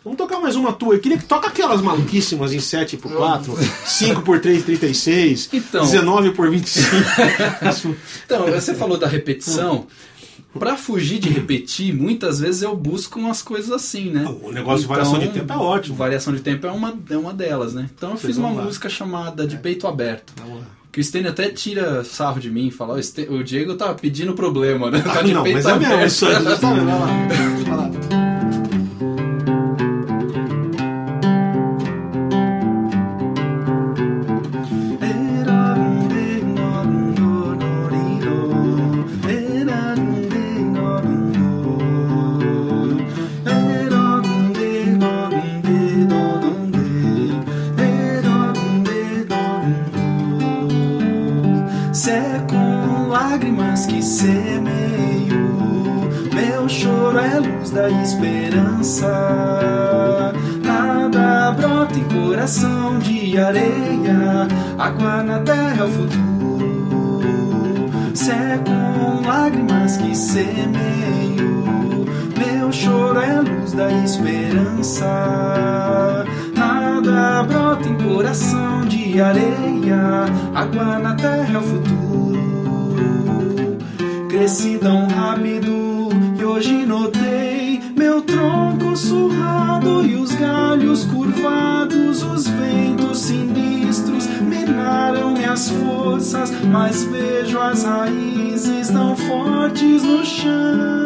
Vamos 0.03 0.17
tocar 0.17 0.39
mais 0.39 0.55
uma 0.55 0.71
tua. 0.71 0.95
Eu 0.95 0.99
queria 0.99 1.17
que 1.17 1.25
toca 1.25 1.49
aquelas 1.49 1.81
maluquíssimas 1.81 2.53
em 2.53 2.59
7 2.59 2.97
por 2.97 3.11
4, 3.11 3.53
5 3.85 4.21
por 4.21 4.39
3, 4.39 4.63
36, 4.63 5.49
então, 5.51 5.81
19 5.81 6.31
por 6.31 6.49
25. 6.49 6.87
então, 8.25 8.45
você 8.47 8.73
falou 8.73 8.97
da 8.97 9.07
repetição. 9.07 9.85
Para 10.57 10.75
fugir 10.75 11.19
de 11.19 11.29
repetir, 11.29 11.93
muitas 11.93 12.39
vezes 12.39 12.63
eu 12.63 12.75
busco 12.75 13.19
umas 13.19 13.41
coisas 13.41 13.71
assim, 13.71 14.09
né? 14.09 14.23
O 14.41 14.51
negócio 14.51 14.53
então, 14.53 14.77
de 14.77 14.87
variação 14.87 15.19
de 15.19 15.27
tempo 15.27 15.53
é 15.53 15.57
ótimo. 15.57 15.95
Variação 15.95 16.33
de 16.33 16.41
tempo 16.41 16.65
é 16.65 16.71
uma, 16.71 16.97
é 17.09 17.17
uma 17.17 17.33
delas, 17.33 17.73
né? 17.73 17.87
Então 17.95 18.11
eu 18.11 18.17
Vocês 18.17 18.35
fiz 18.35 18.37
uma 18.37 18.51
lá. 18.51 18.63
música 18.63 18.89
chamada 18.89 19.45
De 19.45 19.55
é. 19.55 19.59
Peito 19.59 19.87
Aberto. 19.87 20.33
Que 20.91 20.99
o 20.99 21.03
Stênio 21.03 21.29
até 21.29 21.49
tira 21.49 22.03
sarro 22.03 22.39
de 22.39 22.49
mim 22.49 22.67
e 22.67 22.71
fala: 22.71 22.99
o 23.29 23.43
Diego 23.43 23.75
tá 23.75 23.93
pedindo 23.93 24.33
problema, 24.33 24.89
né? 24.89 25.01
Tá 25.01 25.21
de 25.21 25.33
não, 25.33 25.43
peito 25.43 25.57
mas 25.57 25.67
aberto. 25.67 25.91
É 25.91 25.97
mesmo, 25.97 26.07
isso 26.07 26.25
aí, 26.25 26.33
vai 26.41 26.85
lá. 26.85 27.05
Vai 27.67 27.77
lá. 27.77 28.18
Areia, 63.39 64.47
água 64.77 65.23
na 65.23 65.39
terra 65.39 65.77
é 65.79 65.83
o 65.83 65.89
futuro. 65.89 66.29
Se 68.13 68.31
com 68.65 69.27
lágrimas 69.27 69.97
que 69.97 70.15
semeio, 70.15 71.65
meu 72.37 72.71
choro 72.71 73.19
é 73.19 73.37
a 73.37 73.41
luz 73.41 73.73
da 73.73 73.91
esperança. 74.03 75.05
Nada 76.55 77.43
brota 77.43 77.87
em 77.87 77.95
coração 77.95 78.85
de 78.85 79.21
areia, 79.21 80.25
água 80.53 80.99
na 80.99 81.15
terra 81.15 81.53
é 81.53 81.57
o 81.57 81.61
futuro. 81.61 82.19
Cresci 84.29 84.77
tão 84.77 85.07
rápido 85.07 86.09
e 86.39 86.43
hoje 86.43 86.85
notei 86.85 87.81
meu 87.95 88.21
tronco 88.21 88.95
surrado 88.95 90.05
e 90.05 90.15
os 90.15 90.33
galhos 90.35 91.03
curvados, 91.05 91.28
minhas 95.59 95.69
forças, 95.69 96.51
mas 96.65 97.03
vejo 97.03 97.59
as 97.59 97.83
raízes 97.83 98.89
tão 98.89 99.15
fortes 99.15 100.03
no 100.03 100.23
chão. 100.23 100.98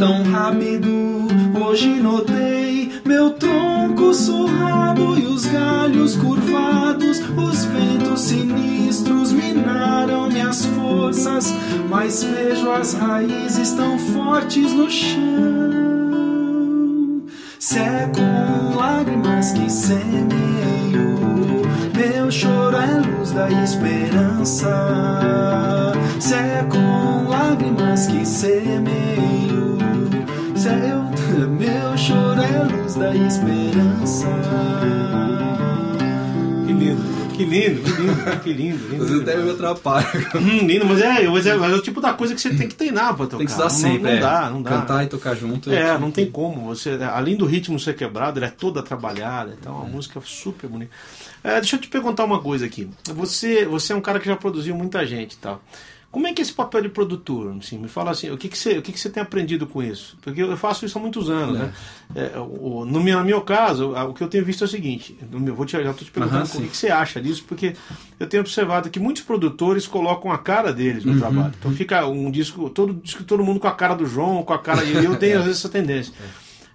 Tão 0.00 0.22
rápido, 0.22 1.28
hoje 1.62 2.00
notei 2.00 2.90
meu 3.04 3.32
tronco 3.32 4.14
surrado 4.14 5.18
e 5.18 5.26
os 5.26 5.44
galhos 5.44 6.16
curvados. 6.16 7.20
Os 7.36 7.64
ventos 7.66 8.22
sinistros 8.22 9.30
minaram 9.30 10.30
minhas 10.30 10.64
forças, 10.64 11.52
mas 11.90 12.22
vejo 12.22 12.70
as 12.70 12.94
raízes 12.94 13.72
tão 13.72 13.98
fortes 13.98 14.72
no 14.72 14.90
chão. 14.90 15.20
Se 17.58 17.78
é 17.78 18.10
com 18.14 18.74
lágrimas 18.78 19.52
que 19.52 19.68
semeio 19.68 21.20
meu 21.94 22.30
choro 22.30 22.76
é 22.78 23.02
luz 23.06 23.32
da 23.32 23.50
esperança. 23.50 25.29
Lindo. 37.50 37.82
Que 37.82 38.02
lindo, 38.02 38.40
que 38.42 38.52
lindo, 38.52 38.88
lindo. 38.88 39.04
lindo 39.04 39.20
até 39.22 39.36
me 39.36 39.50
atrapalha. 39.50 40.06
Hum, 40.34 40.66
lindo, 40.66 40.86
mas 40.86 41.00
é, 41.00 41.28
mas, 41.28 41.46
é, 41.46 41.56
mas 41.56 41.72
é 41.72 41.76
o 41.76 41.82
tipo 41.82 42.00
da 42.00 42.12
coisa 42.12 42.34
que 42.34 42.40
você 42.40 42.54
tem 42.54 42.68
que 42.68 42.74
treinar 42.74 43.14
pra 43.14 43.26
tocar. 43.26 43.38
Tem 43.38 43.46
que 43.46 43.52
estar 43.52 43.68
sempre. 43.70 43.98
Não, 43.98 44.10
não 44.10 44.16
é. 44.16 44.20
dá, 44.20 44.50
não 44.50 44.62
dá. 44.62 44.70
Cantar 44.70 45.04
e 45.04 45.06
tocar 45.08 45.34
junto. 45.34 45.70
É, 45.72 45.90
é 45.90 45.98
não 45.98 46.10
tem 46.10 46.30
como. 46.30 46.64
Você, 46.66 46.98
além 47.12 47.36
do 47.36 47.44
ritmo 47.44 47.78
ser 47.78 47.94
quebrado, 47.94 48.38
ele 48.38 48.46
é 48.46 48.50
toda 48.50 48.82
trabalhada. 48.82 49.56
Então, 49.58 49.74
é 49.74 49.76
uma 49.76 49.88
música 49.88 50.20
super 50.24 50.68
bonita. 50.68 50.92
É, 51.42 51.60
deixa 51.60 51.76
eu 51.76 51.80
te 51.80 51.88
perguntar 51.88 52.24
uma 52.24 52.40
coisa 52.40 52.66
aqui. 52.66 52.88
Você, 53.14 53.64
você 53.64 53.92
é 53.92 53.96
um 53.96 54.00
cara 54.00 54.20
que 54.20 54.26
já 54.26 54.36
produziu 54.36 54.74
muita 54.74 55.04
gente 55.06 55.34
e 55.34 55.38
tá? 55.38 55.50
tal. 55.50 55.62
Como 56.10 56.26
é 56.26 56.32
que 56.32 56.40
é 56.40 56.44
esse 56.44 56.52
papel 56.52 56.82
de 56.82 56.88
produtor? 56.88 57.54
Assim, 57.56 57.78
me 57.78 57.86
fala 57.86 58.10
assim, 58.10 58.30
o 58.30 58.36
que, 58.36 58.48
que, 58.48 58.58
você, 58.58 58.78
o 58.78 58.82
que, 58.82 58.90
que 58.90 58.98
você 58.98 59.08
tem 59.08 59.22
aprendido 59.22 59.64
com 59.64 59.80
isso? 59.80 60.18
Porque 60.20 60.42
eu 60.42 60.56
faço 60.56 60.84
isso 60.84 60.98
há 60.98 61.00
muitos 61.00 61.30
anos, 61.30 61.56
né? 61.56 61.72
é. 62.16 62.20
né? 62.20 62.30
É, 62.34 62.38
o, 62.38 62.84
no, 62.84 63.00
meu, 63.00 63.20
no 63.20 63.24
meu 63.24 63.40
caso, 63.42 63.92
o 63.92 64.12
que 64.12 64.22
eu 64.22 64.26
tenho 64.26 64.44
visto 64.44 64.64
é 64.64 64.66
o 64.66 64.68
seguinte, 64.68 65.16
no 65.30 65.38
meu, 65.38 65.54
vou 65.54 65.64
te, 65.64 65.72
já 65.72 65.78
estou 65.78 66.04
te 66.04 66.10
perguntando 66.10 66.50
uhum, 66.50 66.58
o 66.58 66.62
que, 66.62 66.68
que, 66.70 66.76
você 66.76 66.88
acha 66.88 67.20
disso, 67.22 67.44
porque 67.46 67.76
eu 68.18 68.26
tenho 68.26 68.40
observado 68.40 68.90
que 68.90 68.98
muitos 68.98 69.22
produtores 69.22 69.86
colocam 69.86 70.32
a 70.32 70.38
cara 70.38 70.72
deles 70.72 71.04
no 71.04 71.12
uhum, 71.12 71.18
trabalho. 71.20 71.54
Então 71.56 71.72
fica 71.72 72.04
um 72.04 72.28
disco, 72.28 72.68
todo 72.70 72.92
disco, 72.92 73.22
todo 73.22 73.44
mundo 73.44 73.60
com 73.60 73.68
a 73.68 73.72
cara 73.72 73.94
do 73.94 74.04
João, 74.04 74.42
com 74.42 74.52
a 74.52 74.58
cara 74.58 74.84
de. 74.84 74.92
Eu 74.92 75.14
tenho 75.16 75.38
às 75.38 75.44
vezes 75.44 75.60
essa 75.60 75.68
tendência. 75.68 76.12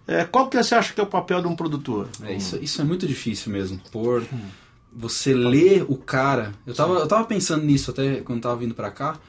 É. 0.08 0.22
é, 0.22 0.24
qual 0.24 0.48
que 0.48 0.56
você 0.56 0.76
acha 0.76 0.94
que 0.94 1.02
é 1.02 1.04
o 1.04 1.08
papel 1.08 1.42
de 1.42 1.48
um 1.50 1.56
produtor? 1.58 2.08
É, 2.24 2.34
isso, 2.34 2.58
isso 2.62 2.82
é 2.82 2.86
muito 2.86 3.06
difícil 3.06 3.52
mesmo. 3.52 3.82
Por. 3.92 4.22
Hum 4.22 4.65
você 4.96 5.34
lê 5.34 5.84
o 5.88 5.98
cara. 5.98 6.54
Eu 6.66 6.74
tava, 6.74 6.94
eu 7.00 7.08
tava 7.08 7.26
pensando 7.26 7.66
nisso 7.66 7.92
até 7.92 8.22
quando 8.22 8.42
tava 8.42 8.56
vindo 8.56 8.74
para 8.74 8.90
cá. 8.90 9.20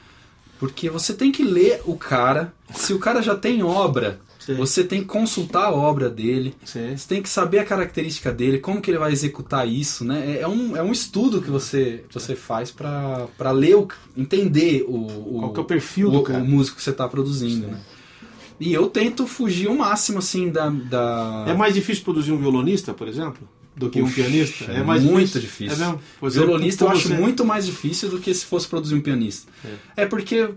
Porque 0.59 0.89
você 0.89 1.13
tem 1.13 1.31
que 1.31 1.43
ler 1.43 1.81
o 1.85 1.95
cara. 1.95 2.53
Se 2.73 2.93
o 2.93 2.99
cara 2.99 3.21
já 3.21 3.35
tem 3.35 3.61
obra, 3.61 4.19
Sim. 4.39 4.55
você 4.55 4.83
tem 4.83 5.01
que 5.01 5.07
consultar 5.07 5.65
a 5.65 5.71
obra 5.71 6.09
dele. 6.09 6.55
Sim. 6.65 6.95
Você 6.95 7.07
tem 7.07 7.21
que 7.21 7.29
saber 7.29 7.59
a 7.59 7.65
característica 7.65 8.31
dele, 8.31 8.57
como 8.59 8.81
que 8.81 8.89
ele 8.89 8.97
vai 8.97 9.11
executar 9.11 9.67
isso, 9.67 10.03
né? 10.03 10.37
É, 10.37 10.41
é 10.41 10.47
um, 10.47 10.75
é 10.75 10.81
um 10.81 10.91
estudo 10.91 11.41
que 11.41 11.49
você, 11.49 12.05
você 12.11 12.35
faz 12.35 12.71
para 12.71 13.51
ler, 13.51 13.75
o, 13.75 13.87
entender 14.15 14.83
o, 14.87 14.95
o, 14.95 15.39
Qual 15.41 15.53
que 15.53 15.59
é 15.59 15.63
o 15.63 15.65
perfil 15.65 16.07
o, 16.07 16.11
do 16.11 16.23
cara. 16.23 16.41
o 16.41 16.45
músico 16.45 16.77
que 16.77 16.83
você 16.83 16.91
está 16.91 17.07
produzindo, 17.07 17.67
né? 17.67 17.79
E 18.59 18.73
eu 18.73 18.87
tento 18.87 19.27
fugir 19.27 19.67
o 19.67 19.77
máximo, 19.77 20.17
assim, 20.17 20.49
da, 20.49 20.69
da... 20.69 21.45
É 21.47 21.53
mais 21.53 21.75
difícil 21.75 22.03
produzir 22.03 22.31
um 22.31 22.39
violonista, 22.39 22.91
por 22.91 23.07
exemplo? 23.07 23.47
Do 23.77 23.89
que 23.89 24.01
um 24.01 24.11
pianista? 24.11 24.71
É, 24.71 24.83
mais 24.83 25.03
muito 25.03 25.39
difícil. 25.39 25.41
difícil. 25.41 25.75
É 25.75 25.87
mesmo? 25.87 26.01
Pois 26.19 26.33
Violonista 26.33 26.83
eu 26.83 26.89
acho 26.89 27.13
muito 27.13 27.45
mais 27.45 27.65
difícil 27.65 28.09
do 28.09 28.19
que 28.19 28.33
se 28.33 28.43
fosse 28.45 28.67
produzir 28.67 28.95
um 28.95 29.01
pianista. 29.01 29.51
É, 29.95 30.03
é 30.03 30.05
porque, 30.05 30.49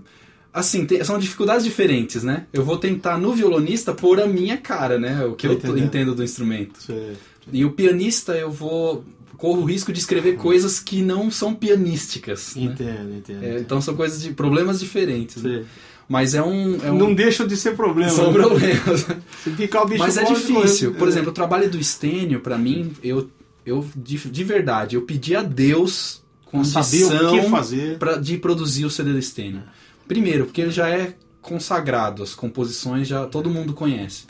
assim, 0.53 0.87
são 1.05 1.19
dificuldades 1.19 1.65
diferentes, 1.65 2.25
né? 2.25 2.47
Eu 2.53 2.65
vou 2.65 2.79
tentar 2.79 3.19
no 3.19 3.35
violonista 3.35 3.93
pôr 3.93 4.21
a 4.21 4.27
minha 4.27 4.57
cara, 4.57 4.99
né? 4.99 5.25
O 5.25 5.35
que 5.35 5.47
eu, 5.47 5.61
eu 5.63 5.79
entendo 5.79 6.15
do 6.15 6.25
instrumento. 6.25 6.81
E 7.53 7.65
o 7.65 7.73
pianista 7.73 8.33
eu 8.33 8.51
vou 8.51 9.05
corro 9.37 9.63
o 9.63 9.65
risco 9.65 9.91
de 9.91 9.99
escrever 9.99 10.37
coisas 10.37 10.79
que 10.79 11.01
não 11.01 11.31
são 11.31 11.55
pianísticas. 11.55 12.55
Entendo, 12.57 13.05
né? 13.05 13.17
entendo. 13.17 13.43
É, 13.43 13.59
então 13.59 13.81
são 13.81 13.97
coisas 13.97 14.23
de 14.23 14.33
problemas 14.33 14.79
diferentes. 14.79 15.43
Né? 15.43 15.65
Mas 16.11 16.35
é 16.35 16.43
um, 16.43 16.85
é 16.85 16.91
um... 16.91 16.99
Não 16.99 17.15
deixa 17.15 17.47
de 17.47 17.57
ser 17.57 17.77
problema. 17.77 18.11
São 18.11 18.33
né? 18.33 18.41
problemas. 18.41 19.07
Ficar 19.57 19.83
o 19.83 19.87
bicho 19.87 20.03
Mas 20.03 20.17
é 20.17 20.25
difícil. 20.25 20.93
Por 20.95 21.07
exemplo, 21.07 21.31
o 21.31 21.33
trabalho 21.33 21.71
do 21.71 21.79
Estênio, 21.79 22.41
para 22.41 22.59
mim, 22.59 22.93
eu, 23.01 23.31
eu 23.65 23.87
de, 23.95 24.19
de, 24.19 24.43
verdade, 24.43 24.97
eu 24.97 25.03
pedi 25.03 25.37
a 25.37 25.43
Deus 25.43 26.21
condição 26.45 26.83
pra, 27.97 28.17
de 28.17 28.37
produzir 28.39 28.85
o 28.87 28.91
CD 28.91 29.13
do 29.13 29.21
Estênio. 29.21 29.63
Primeiro, 30.09 30.47
porque 30.47 30.61
ele 30.61 30.73
já 30.73 30.91
é 30.91 31.15
consagrado, 31.41 32.25
as 32.25 32.35
composições 32.35 33.07
já 33.07 33.27
todo 33.27 33.49
mundo 33.49 33.73
conhece. 33.73 34.25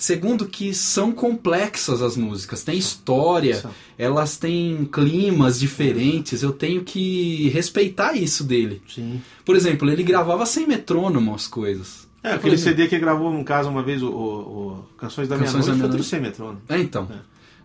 Segundo, 0.00 0.46
que 0.46 0.72
são 0.72 1.12
complexas 1.12 2.00
as 2.00 2.16
músicas, 2.16 2.64
tem 2.64 2.78
história, 2.78 3.62
elas 3.98 4.38
têm 4.38 4.88
climas 4.90 5.60
diferentes, 5.60 6.42
eu 6.42 6.52
tenho 6.52 6.82
que 6.82 7.50
respeitar 7.50 8.14
isso 8.14 8.42
dele. 8.42 8.80
Sim. 8.88 9.20
Por 9.44 9.54
exemplo, 9.54 9.90
ele 9.90 10.02
gravava 10.02 10.46
sem 10.46 10.66
metrônomo 10.66 11.34
as 11.34 11.46
coisas. 11.46 12.08
É, 12.22 12.32
aquele 12.32 12.56
CD 12.56 12.88
que 12.88 12.98
gravou, 12.98 13.30
no 13.30 13.44
caso, 13.44 13.68
uma 13.68 13.82
vez, 13.82 14.02
o, 14.02 14.08
o, 14.08 14.68
o 14.68 14.84
Canções 14.96 15.28
da 15.28 15.36
Canções 15.36 15.66
Meia-Noite, 15.66 15.80
foi 15.80 15.90
tudo 15.90 16.02
sem 16.02 16.18
metrônomo. 16.18 16.62
É, 16.66 16.78
então. 16.78 17.06
É. 17.10 17.18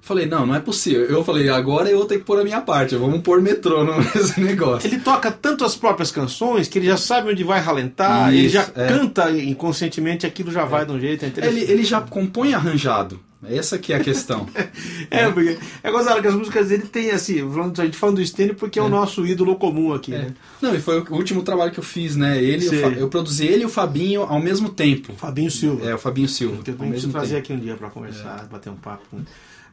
Falei, 0.05 0.27
não, 0.27 0.45
não 0.45 0.53
é 0.53 0.59
possível. 0.59 1.03
Eu 1.05 1.23
falei, 1.23 1.49
agora 1.49 1.89
eu 1.89 1.97
vou 1.97 2.05
ter 2.05 2.19
que 2.19 2.23
pôr 2.23 2.39
a 2.39 2.43
minha 2.43 2.61
parte, 2.61 2.95
vamos 2.95 3.21
pôr 3.21 3.41
metrônomo 3.41 3.97
nesse 4.13 4.39
negócio. 4.39 4.87
Ele 4.87 4.99
toca 4.99 5.31
tanto 5.31 5.65
as 5.65 5.75
próprias 5.75 6.11
canções 6.11 6.67
que 6.67 6.77
ele 6.77 6.85
já 6.85 6.95
sabe 6.95 7.31
onde 7.31 7.43
vai 7.43 7.59
ralentar, 7.59 8.31
Isso, 8.31 8.37
ele 8.37 8.49
já 8.49 8.69
é. 8.75 8.87
canta 8.87 9.31
inconscientemente, 9.31 10.23
aquilo 10.23 10.51
já 10.51 10.63
vai 10.63 10.83
é. 10.83 10.85
de 10.85 10.91
um 10.91 10.99
jeito. 10.99 11.25
É 11.25 11.47
ele, 11.47 11.61
ele 11.61 11.83
já 11.83 12.01
compõe 12.01 12.53
arranjado. 12.53 13.19
Essa 13.49 13.79
que 13.79 13.93
é 13.93 13.95
a 13.95 13.99
questão. 13.99 14.47
é, 15.09 15.21
é, 15.21 15.31
porque 15.31 15.57
é 15.81 15.91
gozado 15.91 16.21
que 16.21 16.27
as 16.27 16.35
músicas 16.35 16.69
dele 16.69 16.83
tem 16.83 17.09
assim, 17.09 17.37
a 17.41 17.83
gente 17.83 17.97
falando 17.97 18.17
do 18.17 18.25
Stênio 18.25 18.53
porque 18.53 18.77
é. 18.77 18.83
é, 18.83 18.85
o 18.85 18.89
nosso 18.89 19.25
ídolo 19.25 19.55
comum 19.55 19.91
aqui, 19.91 20.13
é. 20.13 20.19
né? 20.19 20.33
Não, 20.61 20.75
e 20.75 20.79
foi 20.79 20.99
o 20.99 21.15
último 21.15 21.41
trabalho 21.41 21.71
que 21.71 21.79
eu 21.79 21.83
fiz, 21.83 22.15
né? 22.15 22.37
Ele, 22.39 22.67
eu, 22.67 22.91
eu 22.91 23.09
produzi 23.09 23.47
ele 23.47 23.63
e 23.63 23.65
o 23.65 23.69
Fabinho 23.69 24.21
ao 24.21 24.39
mesmo 24.39 24.69
tempo. 24.69 25.13
Fabinho 25.15 25.49
Silva. 25.49 25.89
É, 25.89 25.95
o 25.95 25.97
Fabinho 25.97 26.29
Silva. 26.29 26.61
Que 26.61 26.69
eu 26.69 26.75
tenho 26.75 26.93
que 26.93 27.07
trazer 27.07 27.37
aqui 27.37 27.51
um 27.51 27.59
dia 27.59 27.75
para 27.75 27.89
conversar, 27.89 28.47
bater 28.51 28.69
um 28.69 28.75
papo. 28.75 29.03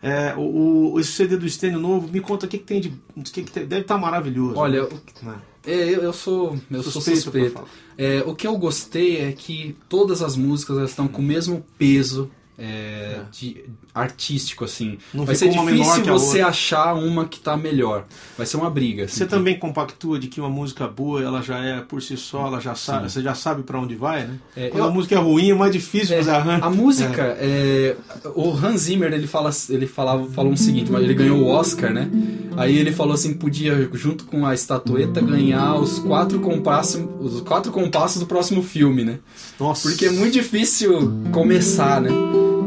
É, 0.02 0.34
o, 0.36 0.94
o, 0.94 1.00
esse 1.00 1.12
CD 1.12 1.36
do 1.36 1.48
Stênio 1.48 1.78
novo, 1.78 2.08
me 2.08 2.20
conta 2.20 2.46
o 2.46 2.48
que, 2.48 2.58
que 2.58 2.64
tem 2.64 2.80
de. 2.80 2.90
Que, 3.30 3.44
que 3.44 3.52
tem, 3.52 3.64
deve 3.64 3.82
estar 3.82 3.94
tá 3.94 4.00
maravilhoso. 4.00 4.58
Olha, 4.58 4.88
né? 5.22 5.36
é, 5.64 5.90
eu, 5.90 6.02
eu, 6.02 6.12
sou. 6.12 6.58
Eu 6.68 6.82
suspeito 6.82 7.20
sou 7.20 7.32
suspeito. 7.32 7.64
É, 7.96 8.24
o 8.26 8.34
que 8.34 8.46
eu 8.46 8.56
gostei 8.58 9.18
é 9.18 9.30
que 9.30 9.76
todas 9.88 10.20
as 10.20 10.36
músicas 10.36 10.90
estão 10.90 11.06
com 11.06 11.22
o 11.22 11.24
mesmo 11.24 11.64
peso 11.78 12.28
é, 12.62 12.64
é. 12.64 13.22
De, 13.32 13.64
artístico, 13.92 14.64
assim. 14.64 14.96
Não 15.12 15.24
Vai 15.24 15.34
ser 15.34 15.48
difícil 15.48 16.04
você 16.04 16.40
achar 16.40 16.94
uma 16.94 17.26
que 17.26 17.40
tá 17.40 17.56
melhor. 17.56 18.04
Vai 18.36 18.46
ser 18.46 18.56
uma 18.56 18.70
briga. 18.70 19.04
Assim, 19.04 19.16
você 19.16 19.26
também 19.26 19.58
compactua 19.58 20.16
de 20.18 20.28
que 20.28 20.40
uma 20.40 20.48
música 20.48 20.86
boa, 20.86 21.20
ela 21.20 21.42
já 21.42 21.58
é 21.58 21.80
por 21.80 22.00
si 22.00 22.16
só, 22.16 22.46
ela 22.46 22.60
já 22.60 22.76
sabe, 22.76 23.10
você 23.10 23.20
já 23.20 23.34
sabe 23.34 23.64
para 23.64 23.80
onde 23.80 23.96
vai, 23.96 24.26
né? 24.26 24.38
É, 24.56 24.68
Quando 24.68 24.84
eu, 24.84 24.88
a 24.88 24.92
música 24.92 25.16
é 25.16 25.18
ruim, 25.18 25.50
é 25.50 25.54
mais 25.54 25.72
difícil 25.72 26.14
é, 26.14 26.18
fazer 26.18 26.30
arranjo. 26.30 26.64
A 26.64 26.70
música, 26.70 27.36
é. 27.40 27.96
é. 28.24 28.28
o 28.34 28.52
Hans 28.52 28.82
Zimmer, 28.82 29.12
ele 29.12 29.26
fala, 29.26 29.50
ele 29.68 29.86
falava, 29.88 30.24
falou 30.30 30.52
o 30.52 30.56
seguinte, 30.56 30.90
mas 30.90 31.02
ele 31.02 31.14
ganhou 31.14 31.40
o 31.40 31.48
Oscar, 31.48 31.92
né? 31.92 32.08
Aí 32.56 32.78
ele 32.78 32.92
falou 32.92 33.14
assim, 33.14 33.34
podia 33.34 33.90
junto 33.92 34.24
com 34.24 34.46
a 34.46 34.54
estatueta 34.54 35.20
ganhar 35.20 35.74
os 35.74 35.98
quatro 35.98 36.38
compassos, 36.38 37.02
os 37.18 37.40
quatro 37.40 37.72
compassos 37.72 38.20
do 38.20 38.26
próximo 38.26 38.62
filme, 38.62 39.04
né? 39.04 39.18
Nossa. 39.58 39.88
Porque 39.88 40.06
é 40.06 40.10
muito 40.10 40.34
difícil 40.34 41.12
começar, 41.32 42.00
né? 42.00 42.10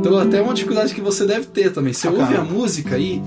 Então 0.06 0.20
até 0.20 0.40
uma 0.40 0.54
dificuldade 0.54 0.94
que 0.94 1.02
você 1.02 1.26
deve 1.26 1.48
ter 1.48 1.74
também. 1.74 1.92
Você 1.92 2.08
ah, 2.08 2.12
ouve 2.12 2.36
cara. 2.36 2.42
a 2.42 2.46
música 2.46 2.96
e 3.00 3.20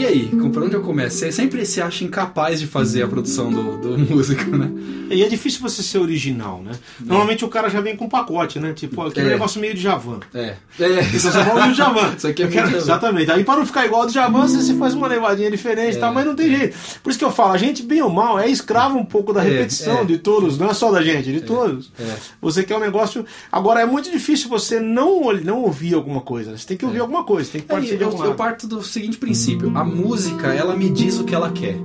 e 0.00 0.06
aí, 0.06 0.28
por 0.28 0.62
onde 0.62 0.74
eu 0.74 0.80
começo? 0.80 1.18
Você 1.18 1.30
sempre 1.30 1.66
se 1.66 1.80
acha 1.80 2.04
incapaz 2.04 2.58
de 2.58 2.66
fazer 2.66 3.02
a 3.02 3.08
produção 3.08 3.52
do, 3.52 3.76
do 3.76 3.98
músico, 4.14 4.56
né? 4.56 4.70
E 5.10 5.22
é 5.22 5.28
difícil 5.28 5.60
você 5.60 5.82
ser 5.82 5.98
original, 5.98 6.62
né? 6.62 6.72
É. 6.72 7.04
Normalmente 7.04 7.44
o 7.44 7.48
cara 7.48 7.68
já 7.68 7.82
vem 7.82 7.96
com 7.96 8.08
pacote, 8.08 8.58
né? 8.58 8.72
Tipo, 8.72 9.02
aquele 9.02 9.26
é. 9.26 9.32
negócio 9.32 9.60
meio 9.60 9.74
de 9.74 9.80
Javan. 9.80 10.20
É. 10.32 10.54
É. 10.78 11.02
Você 11.02 11.30
fala 11.30 11.66
do 11.66 11.74
Javan. 11.74 12.14
Isso 12.16 12.26
aqui 12.28 12.44
é 12.44 12.46
quero, 12.46 12.74
Exatamente. 12.74 13.30
Aí 13.30 13.44
para 13.44 13.58
não 13.58 13.66
ficar 13.66 13.84
igual 13.84 14.02
ao 14.02 14.06
do 14.06 14.12
Javan, 14.12 14.46
você 14.46 14.72
faz 14.74 14.94
uma 14.94 15.06
levadinha 15.06 15.50
diferente, 15.50 15.96
é. 15.96 16.00
tá? 16.00 16.10
mas 16.10 16.24
não 16.24 16.34
tem 16.34 16.48
jeito. 16.56 16.78
Por 17.02 17.10
isso 17.10 17.18
que 17.18 17.24
eu 17.24 17.32
falo, 17.32 17.52
a 17.52 17.58
gente, 17.58 17.82
bem 17.82 18.00
ou 18.00 18.08
mal, 18.08 18.38
é 18.38 18.48
escravo 18.48 18.96
um 18.96 19.04
pouco 19.04 19.34
da 19.34 19.44
é, 19.44 19.50
repetição 19.50 19.98
é. 19.98 20.04
de 20.04 20.16
todos, 20.16 20.56
não 20.56 20.70
é 20.70 20.74
só 20.74 20.90
da 20.90 21.02
gente, 21.02 21.30
de 21.30 21.42
todos. 21.42 21.92
Você 22.40 22.62
quer 22.62 22.76
um 22.76 22.80
negócio. 22.80 23.26
Agora, 23.52 23.80
é 23.80 23.86
muito 23.86 24.10
difícil 24.10 24.48
você 24.48 24.80
não, 24.80 25.30
não 25.32 25.62
ouvir 25.62 25.92
alguma 25.92 26.22
coisa. 26.22 26.56
Você 26.56 26.66
tem 26.66 26.76
que 26.76 26.86
ouvir 26.86 27.00
alguma 27.00 27.24
coisa, 27.24 27.50
tem 27.50 27.60
que 27.60 27.66
partir 27.66 27.98
de 27.98 28.04
alguma 28.04 28.24
Eu 28.24 28.34
parto 28.34 28.66
do 28.66 28.82
seguinte 28.82 29.18
princípio: 29.18 29.76
a 29.76 29.84
música, 29.90 30.54
ela 30.54 30.76
me 30.76 30.88
diz 30.88 31.18
o 31.18 31.24
que 31.24 31.34
ela 31.34 31.50
quer. 31.50 31.76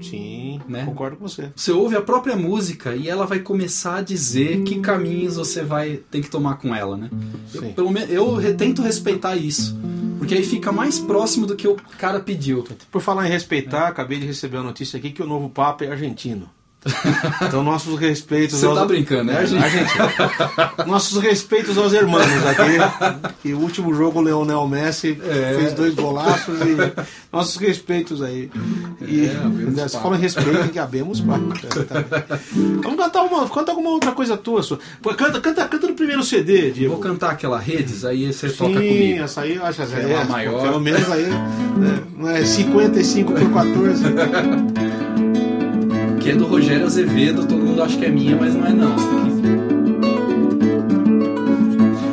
Sim, 0.00 0.60
né? 0.68 0.84
concordo 0.84 1.16
com 1.16 1.28
você. 1.28 1.50
Você 1.54 1.72
ouve 1.72 1.96
a 1.96 2.02
própria 2.02 2.36
música 2.36 2.94
e 2.94 3.08
ela 3.08 3.26
vai 3.26 3.38
começar 3.38 3.96
a 3.96 4.02
dizer 4.02 4.62
que 4.62 4.80
caminhos 4.80 5.36
você 5.36 5.62
vai 5.62 6.00
ter 6.10 6.20
que 6.20 6.30
tomar 6.30 6.56
com 6.56 6.74
ela, 6.74 6.96
né? 6.96 7.10
Eu, 7.54 7.62
pelo 7.72 7.90
menos, 7.90 8.10
eu 8.10 8.56
tento 8.56 8.82
respeitar 8.82 9.36
isso. 9.36 9.78
Porque 10.18 10.34
aí 10.34 10.44
fica 10.44 10.72
mais 10.72 10.98
próximo 10.98 11.46
do 11.46 11.56
que 11.56 11.68
o 11.68 11.76
cara 11.98 12.20
pediu. 12.20 12.64
Por 12.90 13.00
falar 13.00 13.26
em 13.26 13.30
respeitar, 13.30 13.86
é. 13.86 13.88
acabei 13.88 14.18
de 14.18 14.26
receber 14.26 14.58
a 14.58 14.62
notícia 14.62 14.98
aqui 14.98 15.10
que 15.10 15.22
o 15.22 15.26
novo 15.26 15.50
Papa 15.50 15.84
é 15.84 15.90
argentino. 15.90 16.48
Então, 17.46 17.62
nossos 17.62 17.98
respeitos. 17.98 18.58
Você 18.58 18.66
aos... 18.66 18.78
tá 18.78 18.84
brincando, 18.84 19.24
né? 19.24 19.38
Argentina. 19.38 20.12
nossos 20.86 21.22
respeitos 21.22 21.76
aos 21.78 21.92
irmãos 21.92 22.24
aqui. 22.46 23.32
Que 23.42 23.54
o 23.54 23.60
último 23.60 23.94
jogo, 23.94 24.18
o 24.18 24.22
Leonel 24.22 24.66
Messi 24.68 25.18
é. 25.22 25.54
fez 25.58 25.72
dois 25.72 25.94
golaços. 25.94 26.54
E 26.60 26.76
nossos 27.32 27.56
respeitos 27.56 28.22
aí. 28.22 28.50
E 29.00 29.26
é, 29.26 29.88
se 29.88 29.98
fala 29.98 30.16
em 30.16 30.20
respeito, 30.20 30.68
que 30.70 30.78
abemos 30.78 31.20
Vamos 31.24 32.96
cantar 32.96 33.22
uma, 33.22 33.48
canta 33.48 33.72
alguma 33.72 33.90
outra 33.90 34.12
coisa 34.12 34.36
tua. 34.36 34.62
Sua. 34.62 34.78
Canta, 35.16 35.40
canta, 35.40 35.66
canta 35.66 35.86
no 35.86 35.94
primeiro 35.94 36.22
CD, 36.22 36.70
Diego. 36.70 36.94
Vou 36.94 37.02
cantar 37.02 37.30
aquela 37.30 37.58
Redes, 37.58 38.04
aí 38.04 38.32
você 38.32 38.48
Sim, 38.48 38.56
toca 38.56 38.74
comigo. 38.74 39.22
essa 39.22 39.40
aí, 39.42 39.58
acho 39.62 39.86
que 39.86 39.94
é, 39.94 40.12
é 40.12 40.24
maior. 40.24 40.62
Pelo 40.62 40.80
menos 40.80 41.10
aí. 41.10 41.26
Né? 41.26 42.02
Não 42.16 42.30
é 42.30 42.44
55 42.44 43.32
por 43.32 43.52
14 43.52 44.04
que 46.24 46.30
é 46.30 46.34
do 46.34 46.46
Rogério 46.46 46.86
Azevedo, 46.86 47.44
todo 47.44 47.62
mundo 47.62 47.82
acha 47.82 47.98
que 47.98 48.06
é 48.06 48.08
minha, 48.08 48.34
mas 48.34 48.54
não 48.54 48.66
é 48.66 48.72
não. 48.72 48.96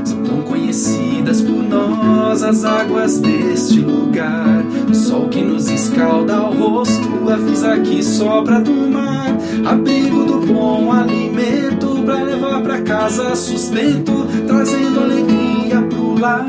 São 0.04 0.22
tão 0.24 0.42
conhecidas 0.42 1.42
por 1.42 1.64
nós 1.64 2.44
as 2.44 2.66
águas 2.66 3.22
deste 3.22 3.80
lugar. 3.80 4.66
O 4.90 4.94
sol 4.94 5.30
que 5.30 5.42
nos 5.42 5.70
escalda 5.70 6.42
o 6.42 6.58
rosto 6.58 7.30
avisa 7.30 7.80
que 7.80 8.04
sobra 8.04 8.60
do 8.60 8.74
mar. 8.90 9.34
Abrigo 9.66 10.26
do 10.26 10.46
bom 10.46 10.92
alimento 10.92 12.04
pra 12.04 12.22
levar 12.22 12.62
pra 12.64 12.82
casa 12.82 13.34
sustento, 13.34 14.28
trazendo 14.46 15.00
alegria 15.00 15.82
pro 15.84 16.20
lar. 16.20 16.46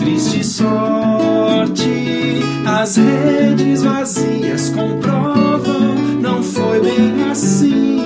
Triste 0.00 0.44
sorte, 0.44 2.40
as 2.66 2.96
redes 2.96 3.84
vazias 3.84 4.70
não 4.70 5.35
foi 6.76 6.80
bem 6.80 7.30
assim. 7.30 8.00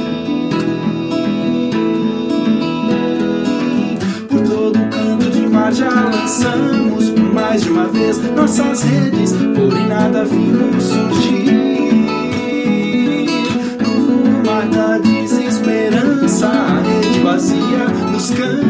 Por 4.28 4.40
todo 4.42 4.78
canto 4.90 5.30
de 5.30 5.46
mar 5.48 5.72
já 5.72 5.88
lançamos 5.88 7.10
mais 7.32 7.62
de 7.62 7.70
uma 7.70 7.88
vez 7.88 8.18
nossas 8.34 8.82
redes, 8.82 9.32
porém 9.32 9.86
nada 9.88 10.24
vimos 10.24 10.84
surgir. 10.84 11.50
No 13.80 14.44
mar 14.44 14.68
da 14.68 14.98
desesperança, 14.98 16.46
a 16.46 16.80
rede 16.80 17.20
vazia 17.20 17.88
nos 18.12 18.30
cansa. 18.30 18.69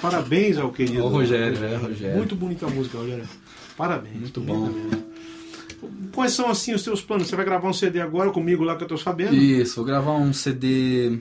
Parabéns 0.00 0.58
ao 0.58 0.70
querido. 0.72 1.04
O 1.04 1.08
Rogério, 1.08 1.64
é, 1.64 1.76
Rogério. 1.76 2.16
Muito 2.16 2.34
bonita 2.34 2.66
a 2.66 2.70
música, 2.70 2.98
Rogério. 2.98 3.28
Parabéns. 3.76 4.20
Muito 4.20 4.40
bom. 4.40 4.70
Quais 6.12 6.32
são 6.32 6.48
assim 6.48 6.74
os 6.74 6.82
seus 6.82 7.00
planos? 7.00 7.28
Você 7.28 7.36
vai 7.36 7.44
gravar 7.44 7.68
um 7.68 7.72
CD 7.72 8.00
agora 8.00 8.30
comigo 8.30 8.64
lá 8.64 8.76
que 8.76 8.84
eu 8.84 8.88
tô 8.88 8.96
sabendo? 8.96 9.34
Isso, 9.34 9.76
vou 9.76 9.84
gravar 9.84 10.12
um 10.12 10.32
CD. 10.32 11.20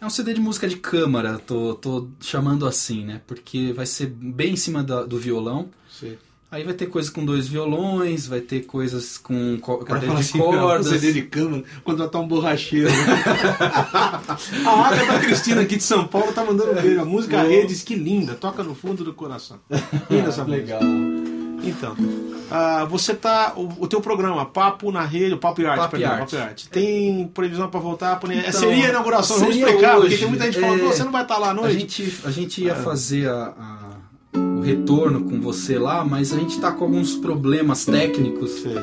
É 0.00 0.06
um 0.06 0.10
CD 0.10 0.34
de 0.34 0.40
música 0.40 0.68
de 0.68 0.76
câmara, 0.76 1.38
tô, 1.38 1.74
tô 1.74 2.08
chamando 2.20 2.66
assim, 2.66 3.04
né? 3.04 3.20
Porque 3.26 3.72
vai 3.72 3.86
ser 3.86 4.06
bem 4.06 4.52
em 4.52 4.56
cima 4.56 4.84
da, 4.84 5.04
do 5.04 5.18
violão. 5.18 5.68
Sim. 5.90 6.16
Aí 6.56 6.64
vai 6.64 6.72
ter 6.72 6.86
coisa 6.86 7.10
com 7.10 7.22
dois 7.22 7.46
violões, 7.46 8.26
vai 8.26 8.40
ter 8.40 8.62
coisas 8.64 9.18
com 9.18 9.58
quarteto 9.58 10.14
de 10.14 10.20
assim, 10.22 10.38
cordas. 10.38 10.86
CD 10.86 11.12
de 11.12 11.28
vai 11.84 12.06
estar 12.06 12.18
um 12.18 12.26
borracheiro. 12.26 12.88
a 14.64 14.70
Agatha 14.70 15.20
Cristina 15.20 15.60
aqui 15.60 15.76
de 15.76 15.82
São 15.82 16.06
Paulo 16.06 16.32
tá 16.32 16.42
mandando 16.42 16.80
ver. 16.80 16.98
A 16.98 17.04
música 17.04 17.42
oh. 17.44 17.46
Redes, 17.46 17.82
que 17.82 17.94
linda, 17.94 18.32
toca 18.36 18.62
no 18.62 18.74
fundo 18.74 19.04
do 19.04 19.12
coração. 19.12 19.58
Linda 20.08 20.30
essa 20.30 20.44
Legal. 20.44 20.80
Então, 21.62 21.92
uh, 21.92 22.86
você 22.88 23.14
tá. 23.14 23.52
O, 23.54 23.84
o 23.84 23.86
teu 23.86 24.00
programa, 24.00 24.46
Papo 24.46 24.90
na 24.90 25.04
Rede, 25.04 25.34
o 25.34 25.38
Papo 25.38 25.60
e 25.60 25.66
Arte, 25.66 25.80
Papo, 25.80 25.90
perdão, 25.90 26.10
Arte. 26.10 26.20
Papo 26.20 26.36
e 26.36 26.38
Arte. 26.38 26.68
Tem 26.70 27.28
previsão 27.34 27.68
para 27.68 27.80
voltar? 27.80 28.18
Pra... 28.18 28.34
Então, 28.34 28.50
seria 28.50 28.86
a 28.86 28.88
inauguração, 28.88 29.36
seria 29.36 29.52
vamos 29.52 29.68
explicar, 29.68 29.98
hoje, 29.98 30.08
porque 30.08 30.18
tem 30.20 30.28
muita 30.28 30.44
gente 30.46 30.58
falando, 30.58 30.80
é, 30.80 30.86
você 30.86 31.04
não 31.04 31.12
vai 31.12 31.22
estar 31.22 31.36
lá 31.36 31.50
à 31.50 31.54
noite. 31.54 31.76
A 31.76 31.78
gente, 31.78 32.20
a 32.24 32.30
gente 32.30 32.64
ia 32.64 32.72
é. 32.72 32.74
fazer 32.76 33.28
a, 33.28 33.52
a 33.58 33.85
retorno 34.66 35.22
com 35.22 35.40
você 35.40 35.78
lá, 35.78 36.04
mas 36.04 36.32
a 36.32 36.36
gente 36.36 36.56
está 36.56 36.72
com 36.72 36.84
alguns 36.84 37.14
problemas 37.14 37.84
técnicos. 37.84 38.50
Sim. 38.50 38.74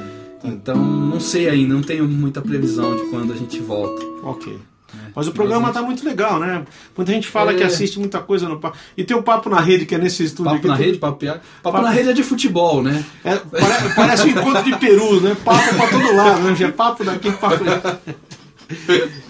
Então 0.43 0.75
não 0.75 1.19
sei 1.19 1.49
ainda, 1.49 1.73
não 1.73 1.81
tenho 1.81 2.07
muita 2.07 2.41
previsão 2.41 2.95
de 2.95 3.03
quando 3.09 3.33
a 3.33 3.35
gente 3.35 3.59
volta. 3.59 4.01
Ok. 4.23 4.57
É, 4.93 5.09
mas 5.15 5.27
o 5.27 5.31
programa 5.31 5.69
está 5.69 5.81
muito 5.81 6.05
legal, 6.05 6.39
né? 6.39 6.63
Muita 6.95 7.11
gente 7.11 7.27
fala 7.27 7.51
é... 7.51 7.55
que 7.55 7.63
assiste 7.63 7.99
muita 7.99 8.19
coisa 8.19 8.47
no 8.47 8.59
papo. 8.59 8.77
E 8.95 9.03
tem 9.03 9.17
o 9.17 9.23
Papo 9.23 9.49
na 9.49 9.59
Rede, 9.59 9.85
que 9.85 9.95
é 9.95 9.97
nesse 9.97 10.23
estúdio 10.23 10.51
papo 10.51 10.57
aqui. 10.57 10.67
Na 10.67 10.77
tem... 10.77 10.85
rede, 10.85 10.97
papo, 10.99 11.25
papo, 11.25 11.41
papo 11.63 11.81
na 11.81 11.89
Rede 11.89 12.09
é 12.09 12.13
de 12.13 12.23
futebol, 12.23 12.83
né? 12.83 13.03
É, 13.23 13.35
parece, 13.37 13.95
parece 13.95 14.27
um 14.27 14.31
encontro 14.31 14.63
de 14.63 14.77
perus, 14.77 15.21
né? 15.21 15.35
Papo 15.43 15.75
para 15.75 15.87
todo 15.87 16.15
lado, 16.15 16.41
né? 16.41 16.55
É 16.59 16.71
papo 16.71 17.03
daqui, 17.03 17.31
papo 17.31 17.63
daqui. 17.63 18.15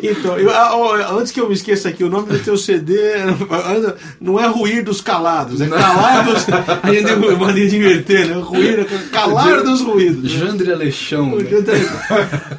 Então, 0.01 0.37
eu, 0.37 0.49
ah, 0.49 1.13
antes 1.13 1.31
que 1.31 1.39
eu 1.39 1.47
me 1.47 1.53
esqueça 1.53 1.89
aqui, 1.89 2.03
o 2.03 2.09
nome 2.09 2.27
do 2.27 2.39
teu 2.39 2.57
CD 2.57 2.93
não 4.19 4.39
é 4.39 4.45
Ruir 4.47 4.83
dos 4.83 4.99
Calados, 4.99 5.61
é 5.61 5.67
Calar 5.67 6.25
dos. 6.25 6.45
Aí 6.83 6.97
eu 6.97 7.37
mania 7.37 7.67
de 7.67 7.77
inverter, 7.77 8.27
né? 8.27 8.35
Ruir, 8.35 8.85
calar 9.11 9.63
dos 9.63 9.81
ruídos. 9.81 10.33
Né? 10.33 10.39
Jandre 10.39 10.71
Alexão. 10.71 11.35
Né? 11.35 11.45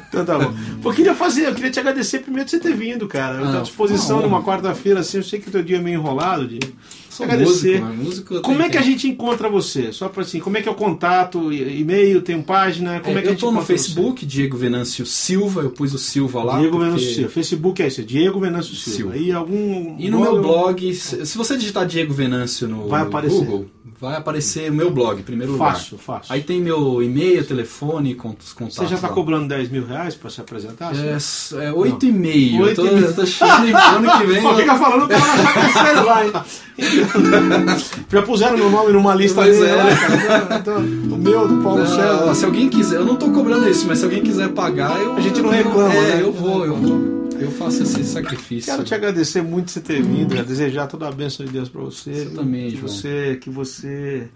Então 0.09 0.25
tá 0.25 0.39
bom. 0.39 0.53
Pô, 0.81 0.89
eu 0.89 0.93
queria 0.93 1.13
fazer, 1.13 1.47
eu 1.47 1.53
queria 1.53 1.71
te 1.71 1.79
agradecer 1.79 2.19
primeiro 2.19 2.45
de 2.45 2.51
você 2.51 2.59
ter 2.59 2.73
vindo, 2.73 3.07
cara. 3.07 3.39
Eu 3.39 3.51
tô 3.51 3.57
à 3.57 3.59
ah, 3.59 3.61
disposição 3.61 4.21
numa 4.21 4.41
quarta-feira, 4.41 5.01
assim, 5.01 5.17
eu 5.17 5.23
sei 5.23 5.39
que 5.39 5.49
o 5.49 5.51
teu 5.51 5.61
dia 5.61 5.77
é 5.77 5.81
meio 5.81 5.99
enrolado, 5.99 6.47
Diego. 6.47 6.73
Sou 7.15 7.25
agradecer. 7.25 7.81
Músico, 7.81 8.03
músico 8.03 8.41
como 8.41 8.61
é 8.61 8.69
que 8.69 8.77
a 8.77 8.81
gente 8.81 9.07
encontra 9.07 9.47
você? 9.47 9.93
Só 9.93 10.09
para 10.09 10.23
assim, 10.23 10.39
como 10.39 10.57
é 10.57 10.61
que 10.61 10.67
é 10.67 10.71
o 10.71 10.75
contato? 10.75 11.51
E-mail, 11.53 12.21
tem 12.21 12.41
página? 12.41 12.99
Como 12.99 13.17
é, 13.17 13.19
é 13.19 13.23
que 13.23 13.29
eu 13.29 13.33
estou 13.33 13.53
no 13.53 13.61
Facebook, 13.61 14.21
você? 14.21 14.25
Diego 14.25 14.57
Venâncio 14.57 15.05
Silva, 15.05 15.61
eu 15.61 15.69
pus 15.69 15.93
o 15.93 15.97
Silva 15.97 16.43
lá. 16.43 16.59
Diego 16.59 16.71
porque... 16.71 16.85
Venâncio 16.85 17.13
Silva. 17.13 17.29
Facebook 17.29 17.81
é 17.81 17.87
esse, 17.87 18.03
Diego 18.03 18.39
Venâncio 18.39 18.75
Silva. 18.75 19.13
Silva. 19.13 19.17
E 19.17 19.31
algum 19.31 19.95
E 19.97 20.09
no 20.09 20.19
blog, 20.19 20.33
meu 20.33 20.41
blog, 20.41 20.93
se 20.93 21.37
você 21.37 21.55
digitar 21.55 21.85
Diego 21.85 22.13
Venâncio 22.13 22.67
no, 22.67 22.89
vai 22.89 23.03
aparecer. 23.03 23.37
Google, 23.37 23.67
vai 23.99 24.15
aparecer 24.15 24.71
meu 24.71 24.91
blog, 24.91 25.23
primeiro 25.23 25.53
lugar. 25.53 25.73
Fácil, 25.73 25.97
fácil. 25.97 26.33
Aí 26.33 26.41
tem 26.41 26.61
meu 26.61 27.01
e-mail, 27.01 27.45
telefone, 27.45 28.13
contatos. 28.15 28.75
Você 28.75 28.87
já 28.87 28.95
está 28.95 29.09
cobrando 29.09 29.47
10 29.47 29.69
mil 29.69 29.85
reais 29.85 30.15
para 30.15 30.29
se 30.29 30.41
apresentar? 30.41 30.93
É, 30.95 31.11
é 31.11 31.71
8,5. 31.71 32.59
Eu 32.59 32.75
tô, 32.75 32.85
eu 32.85 33.15
tô 33.15 33.25
cheio 33.25 33.61
de 33.61 33.71
ano 33.71 34.17
que 34.17 34.25
vem. 34.25 34.41
Pô, 34.41 34.55
fica 34.55 34.75
falando 34.75 35.07
para 35.07 35.17
achar 35.17 35.93
que 35.93 35.99
lá, 36.01 36.25
hein? 36.25 36.31
Já 38.09 38.21
puseram 38.21 38.57
meu 38.57 38.69
nome 38.69 38.91
numa 38.91 39.15
lista 39.15 39.41
pois 39.41 39.61
é. 39.61 39.75
Lá, 39.75 39.95
cara. 39.95 40.57
Então, 40.59 40.77
o 40.77 41.17
meu, 41.17 41.47
do 41.47 41.63
Paulo 41.63 41.85
César. 41.87 42.35
Se 42.35 42.45
alguém 42.45 42.69
quiser, 42.69 42.97
eu 42.97 43.05
não 43.05 43.15
tô 43.15 43.29
cobrando 43.31 43.67
isso, 43.69 43.87
mas 43.87 43.99
se 43.99 44.05
alguém 44.05 44.21
quiser 44.21 44.49
pagar, 44.49 44.99
eu. 45.01 45.15
A 45.15 45.21
gente 45.21 45.41
não 45.41 45.49
reclama, 45.49 45.93
é, 45.93 46.15
né? 46.15 46.21
Eu 46.21 46.33
vou, 46.33 46.65
eu 46.65 46.75
vou. 46.75 47.14
Eu 47.39 47.51
faço 47.51 47.83
esse 47.83 48.03
sacrifício. 48.03 48.71
Quero 48.71 48.83
te 48.83 48.93
agradecer 48.93 49.41
muito 49.41 49.65
por 49.65 49.73
você 49.73 49.81
ter 49.81 50.01
vindo, 50.01 50.43
desejar 50.43 50.87
toda 50.87 51.07
a 51.07 51.11
bênção 51.11 51.45
de 51.45 51.51
Deus 51.51 51.69
para 51.69 51.81
você. 51.81 52.25
Você 52.25 52.35
também, 52.35 52.69
que 52.69 52.77
João. 52.77 52.87
Você, 52.87 53.39
que 53.41 53.49
você, 53.49 54.29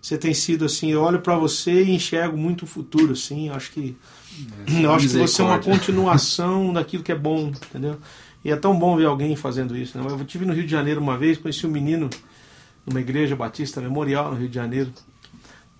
você 0.00 0.18
tem 0.18 0.34
sido 0.34 0.64
assim, 0.64 0.90
eu 0.90 1.02
olho 1.02 1.20
para 1.20 1.36
você 1.36 1.82
e 1.82 1.90
enxergo 1.90 2.36
muito 2.36 2.62
o 2.62 2.66
futuro, 2.66 3.12
assim. 3.12 3.48
Eu 3.48 3.54
acho 3.54 3.72
que, 3.72 3.96
é, 4.66 4.84
eu 4.84 4.92
acho 4.92 5.08
que 5.08 5.16
você 5.16 5.42
é 5.42 5.44
uma 5.44 5.58
continuação 5.58 6.72
daquilo 6.74 7.02
que 7.02 7.12
é 7.12 7.16
bom, 7.16 7.48
entendeu? 7.48 7.98
E 8.44 8.50
é 8.50 8.56
tão 8.56 8.78
bom 8.78 8.96
ver 8.96 9.06
alguém 9.06 9.34
fazendo 9.34 9.76
isso. 9.76 9.96
Né? 9.96 10.04
Eu 10.08 10.20
estive 10.20 10.44
no 10.44 10.52
Rio 10.52 10.64
de 10.64 10.70
Janeiro 10.70 11.00
uma 11.00 11.16
vez, 11.16 11.38
conheci 11.38 11.66
um 11.66 11.70
menino 11.70 12.10
numa 12.86 13.00
igreja 13.00 13.34
batista 13.34 13.80
memorial 13.80 14.30
no 14.30 14.36
Rio 14.36 14.48
de 14.48 14.54
Janeiro. 14.54 14.92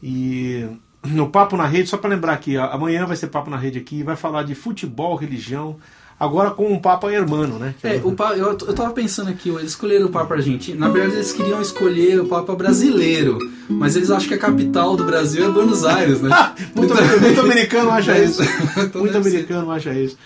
E 0.02 0.66
no 1.02 1.28
Papo 1.30 1.56
na 1.56 1.66
Rede, 1.66 1.88
só 1.88 1.98
para 1.98 2.10
lembrar 2.10 2.32
aqui, 2.32 2.56
amanhã 2.56 3.04
vai 3.04 3.16
ser 3.16 3.26
Papo 3.28 3.50
na 3.50 3.58
Rede 3.58 3.78
aqui, 3.78 4.02
vai 4.02 4.16
falar 4.16 4.42
de 4.42 4.54
futebol, 4.54 5.16
religião, 5.16 5.78
agora 6.18 6.50
com 6.50 6.72
um 6.72 6.78
Papa 6.78 7.12
Hermano, 7.12 7.58
né? 7.58 7.74
É, 7.82 7.96
o 7.96 8.14
eu, 8.36 8.46
eu 8.46 8.74
tava 8.74 8.92
pensando 8.92 9.30
aqui, 9.30 9.48
eles 9.48 9.70
escolheram 9.70 10.06
o 10.06 10.10
Papa 10.10 10.34
argentino. 10.34 10.78
Na 10.78 10.88
verdade, 10.88 11.16
eles 11.16 11.32
queriam 11.32 11.60
escolher 11.60 12.20
o 12.20 12.26
Papa 12.26 12.54
brasileiro, 12.54 13.38
mas 13.68 13.96
eles 13.96 14.10
acham 14.10 14.28
que 14.28 14.34
a 14.34 14.38
capital 14.38 14.96
do 14.96 15.04
Brasil 15.04 15.46
é 15.46 15.50
Buenos 15.50 15.84
Aires, 15.84 16.20
né? 16.20 16.30
muito, 16.74 16.94
então, 16.94 17.20
muito 17.20 17.40
americano 17.40 17.90
acha 17.90 18.18
isso. 18.22 18.42
então 18.76 19.02
muito 19.02 19.16
americano 19.16 19.70
acha 19.70 19.92
isso. 19.94 20.16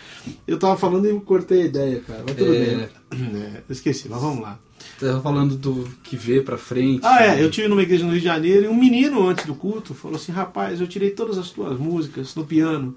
Eu 0.47 0.59
tava 0.59 0.77
falando 0.77 1.09
e 1.09 1.21
cortei 1.21 1.63
a 1.63 1.67
ideia, 1.67 2.01
cara. 2.07 2.23
Mas 2.27 2.37
tudo 2.37 2.55
é... 2.55 2.59
bem. 2.59 2.89
É, 3.13 3.63
esqueci, 3.71 4.09
mas 4.09 4.21
vamos 4.21 4.43
lá. 4.43 4.59
Tava 5.01 5.21
falando 5.21 5.57
do 5.57 5.89
que 6.03 6.17
vê 6.17 6.41
pra 6.41 6.59
frente. 6.59 7.01
Ah, 7.05 7.25
é. 7.25 7.43
Eu 7.43 7.51
tive 7.51 7.69
numa 7.69 7.83
igreja 7.83 8.05
no 8.05 8.11
Rio 8.11 8.21
de 8.21 8.25
Janeiro 8.27 8.65
e 8.65 8.69
um 8.69 8.75
menino 8.75 9.27
antes 9.29 9.47
do 9.47 9.55
culto 9.55 9.95
falou 9.95 10.17
assim: 10.17 10.33
rapaz, 10.33 10.81
eu 10.81 10.87
tirei 10.87 11.11
todas 11.11 11.39
as 11.39 11.51
tuas 11.51 11.79
músicas 11.79 12.35
no 12.35 12.45
piano. 12.45 12.97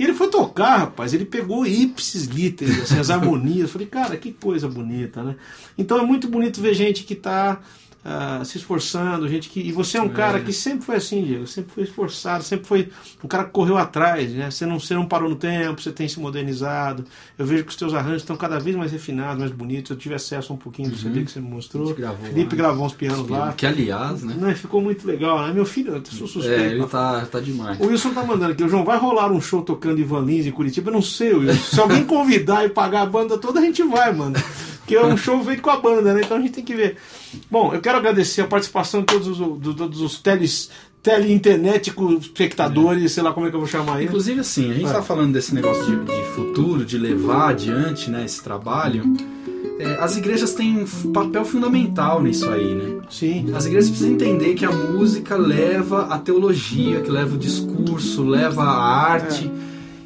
E 0.00 0.02
ele 0.02 0.14
foi 0.14 0.28
tocar, 0.28 0.78
rapaz, 0.78 1.12
ele 1.12 1.26
pegou 1.26 1.66
ipsis 1.66 2.24
literis, 2.24 2.84
assim, 2.84 2.98
as 2.98 3.10
harmonias. 3.12 3.64
Eu 3.64 3.68
falei, 3.68 3.86
cara, 3.86 4.16
que 4.16 4.32
coisa 4.32 4.66
bonita, 4.66 5.22
né? 5.22 5.36
Então 5.76 5.98
é 5.98 6.02
muito 6.02 6.26
bonito 6.26 6.58
ver 6.58 6.72
gente 6.72 7.04
que 7.04 7.12
está 7.12 7.60
uh, 8.04 8.44
se 8.44 8.58
esforçando, 8.58 9.28
gente 9.28 9.48
que. 9.48 9.60
E 9.60 9.72
você 9.72 9.98
é 9.98 10.02
um 10.02 10.06
é. 10.06 10.10
cara 10.10 10.40
que 10.40 10.52
sempre 10.52 10.84
foi 10.84 10.96
assim, 10.96 11.24
Diego, 11.24 11.46
sempre 11.46 11.72
foi 11.72 11.84
esforçado, 11.84 12.42
sempre 12.42 12.66
foi 12.66 12.88
um 13.22 13.28
cara 13.28 13.44
que 13.44 13.50
correu 13.50 13.76
atrás, 13.76 14.30
né? 14.32 14.50
Você 14.50 14.66
não, 14.66 14.78
você 14.78 14.94
não 14.94 15.06
parou 15.06 15.28
no 15.28 15.36
tempo, 15.36 15.80
você 15.80 15.92
tem 15.92 16.08
se 16.08 16.18
modernizado. 16.18 17.04
Eu 17.38 17.46
vejo 17.46 17.64
que 17.64 17.70
os 17.70 17.76
teus 17.76 17.94
arranjos 17.94 18.22
estão 18.22 18.36
cada 18.36 18.58
vez 18.58 18.76
mais 18.76 18.92
refinados, 18.92 19.38
mais 19.38 19.52
bonitos. 19.52 19.90
Eu 19.90 19.96
tive 19.96 20.14
acesso 20.14 20.52
a 20.52 20.56
um 20.56 20.58
pouquinho 20.58 20.90
do 20.90 20.94
uhum. 20.94 21.02
CD 21.02 21.24
que 21.24 21.30
você 21.30 21.40
me 21.40 21.48
mostrou. 21.48 21.94
Gravou, 21.94 22.26
Felipe 22.26 22.56
né? 22.56 22.62
gravou 22.62 22.86
uns 22.86 22.94
pianos 22.94 23.28
lá. 23.28 23.52
Que 23.52 23.66
aliás, 23.66 24.22
né? 24.22 24.34
Não, 24.38 24.54
ficou 24.54 24.80
muito 24.80 25.06
legal, 25.06 25.46
né? 25.46 25.52
Meu 25.52 25.64
filho, 25.64 25.94
eu 25.94 26.04
sou 26.04 26.26
suspeito. 26.26 26.62
É, 26.62 26.72
ele 26.72 26.86
tá, 26.86 27.26
tá 27.26 27.40
demais. 27.40 27.78
O 27.80 27.86
Wilson 27.86 28.12
tá 28.12 28.24
mandando 28.24 28.52
aqui, 28.52 28.64
o 28.64 28.68
João 28.68 28.84
vai 28.84 28.98
rolar 28.98 29.30
um 29.30 29.40
show 29.40 29.62
tocando 29.62 30.00
Ivan 30.00 30.24
Lins 30.24 30.46
em 30.46 30.50
Curitiba? 30.50 30.90
Eu 30.90 30.94
não 30.94 31.02
sei, 31.02 31.34
Wilson. 31.34 31.60
Se 31.60 31.80
alguém 31.80 32.04
convidar 32.04 32.64
e 32.64 32.68
pagar 32.68 33.02
a 33.02 33.06
banda 33.06 33.38
toda, 33.38 33.60
a 33.60 33.62
gente 33.62 33.82
vai, 33.82 34.12
mano. 34.12 34.36
Porque 34.90 34.96
é 34.96 35.06
um 35.06 35.16
show 35.16 35.44
feito 35.44 35.62
com 35.62 35.70
a 35.70 35.76
banda, 35.76 36.12
né? 36.12 36.22
Então 36.24 36.36
a 36.36 36.40
gente 36.40 36.52
tem 36.52 36.64
que 36.64 36.74
ver. 36.74 36.96
Bom, 37.48 37.72
eu 37.72 37.80
quero 37.80 37.98
agradecer 37.98 38.40
a 38.40 38.46
participação 38.48 39.00
de 39.00 39.06
todos 39.06 39.28
os, 39.28 39.60
de 39.60 39.74
todos 39.76 40.00
os 40.00 40.18
teles, 40.18 40.68
teleinternéticos 41.00 42.24
espectadores, 42.24 43.04
é. 43.04 43.08
sei 43.08 43.22
lá 43.22 43.32
como 43.32 43.46
é 43.46 43.50
que 43.50 43.54
eu 43.54 43.60
vou 43.60 43.68
chamar 43.68 43.98
aí. 43.98 44.06
Inclusive, 44.06 44.40
assim, 44.40 44.68
a 44.68 44.74
gente 44.74 44.86
está 44.86 45.00
falando 45.00 45.32
desse 45.32 45.54
negócio 45.54 45.84
de, 45.84 46.04
de, 46.04 46.24
futuro, 46.34 46.84
de 46.84 46.98
levar 46.98 47.50
adiante 47.50 48.10
né, 48.10 48.24
esse 48.24 48.42
trabalho. 48.42 49.04
É, 49.78 49.94
as 50.00 50.16
igrejas 50.16 50.54
têm 50.54 50.82
um 50.82 51.12
papel 51.12 51.44
fundamental 51.44 52.20
nisso 52.20 52.50
aí, 52.50 52.74
né? 52.74 53.00
Sim. 53.08 53.52
As 53.54 53.66
igrejas 53.66 53.90
precisam 53.90 54.14
entender 54.14 54.54
que 54.54 54.64
a 54.64 54.72
música 54.72 55.36
leva 55.36 56.06
a 56.06 56.18
teologia, 56.18 57.00
que 57.00 57.10
leva 57.12 57.36
o 57.36 57.38
discurso, 57.38 58.24
leva 58.24 58.64
a 58.64 59.12
arte. 59.12 59.48
É 59.56 59.59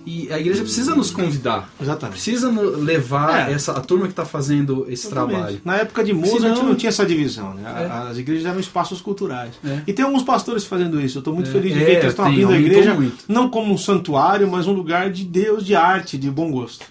e 0.07 0.33
a 0.33 0.39
igreja 0.39 0.63
precisa 0.63 0.95
nos 0.95 1.11
convidar. 1.11 1.71
Exatamente. 1.81 2.15
Precisa 2.15 2.51
levar 2.51 3.51
é. 3.51 3.53
essa, 3.53 3.73
a 3.73 3.81
turma 3.81 4.07
que 4.07 4.13
está 4.13 4.25
fazendo 4.25 4.87
esse 4.89 5.07
Exatamente. 5.07 5.35
trabalho. 5.35 5.61
Na 5.65 5.77
época 5.77 6.05
de 6.05 6.13
Mozart 6.13 6.57
Senão... 6.57 6.69
não 6.69 6.75
tinha 6.75 6.91
essa 6.91 7.07
divisão. 7.07 7.55
Né? 7.55 7.63
É. 7.65 8.11
As 8.11 8.19
igrejas 8.19 8.45
eram 8.47 8.61
espaços 8.61 9.01
culturais. 9.01 9.55
É. 9.65 9.81
E 9.87 9.93
tem 9.93 10.05
alguns 10.05 10.23
pastores 10.23 10.65
fazendo 10.65 11.01
isso. 11.01 11.19
Eu 11.19 11.21
estou 11.21 11.35
muito 11.35 11.49
é. 11.49 11.53
feliz 11.53 11.73
de 11.73 11.79
ver 11.79 11.87
que 11.87 11.93
eles 11.93 12.09
estão 12.09 12.27
abrindo 12.27 12.53
a 12.53 12.59
igreja 12.59 12.97
não 13.29 13.49
como 13.49 13.73
um 13.73 13.79
santuário, 13.79 14.51
mas 14.51 14.67
um 14.67 14.73
lugar 14.73 15.11
de 15.11 15.25
Deus, 15.25 15.65
de 15.65 15.75
arte, 15.75 16.19
de 16.19 16.31
bom 16.31 16.51
gosto. 16.51 16.87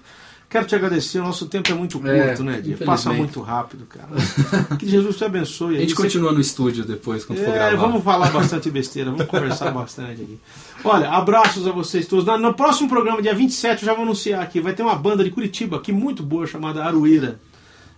Quero 0.54 0.68
te 0.68 0.76
agradecer, 0.76 1.18
o 1.18 1.24
nosso 1.24 1.48
tempo 1.48 1.72
é 1.72 1.74
muito 1.74 1.98
é, 2.08 2.28
curto, 2.28 2.44
é, 2.44 2.62
né, 2.62 2.78
Passa 2.86 3.12
muito 3.12 3.42
rápido, 3.42 3.88
cara. 3.88 4.08
Que 4.78 4.88
Jesus 4.88 5.18
te 5.18 5.26
abençoe. 5.26 5.78
A 5.78 5.80
gente 5.80 5.96
continua 5.96 6.32
no 6.32 6.40
estúdio 6.40 6.86
depois, 6.86 7.26
quando 7.26 7.40
é, 7.40 7.44
for 7.44 7.52
gravar. 7.56 7.76
Vamos 7.76 8.04
falar 8.04 8.30
bastante 8.30 8.70
besteira, 8.70 9.10
vamos 9.10 9.26
conversar 9.26 9.72
bastante 9.74 10.22
aqui. 10.22 10.40
Olha, 10.84 11.10
abraços 11.10 11.66
a 11.66 11.72
vocês 11.72 12.06
todos. 12.06 12.24
No 12.40 12.54
próximo 12.54 12.88
programa, 12.88 13.20
dia 13.20 13.34
27, 13.34 13.82
eu 13.82 13.88
já 13.88 13.96
vou 13.96 14.04
anunciar 14.04 14.44
aqui, 14.44 14.62
vai 14.62 14.74
ter 14.74 14.84
uma 14.84 14.94
banda 14.94 15.24
de 15.24 15.32
Curitiba 15.32 15.78
aqui 15.78 15.92
muito 15.92 16.22
boa, 16.22 16.46
chamada 16.46 16.84
Arueira. 16.84 17.40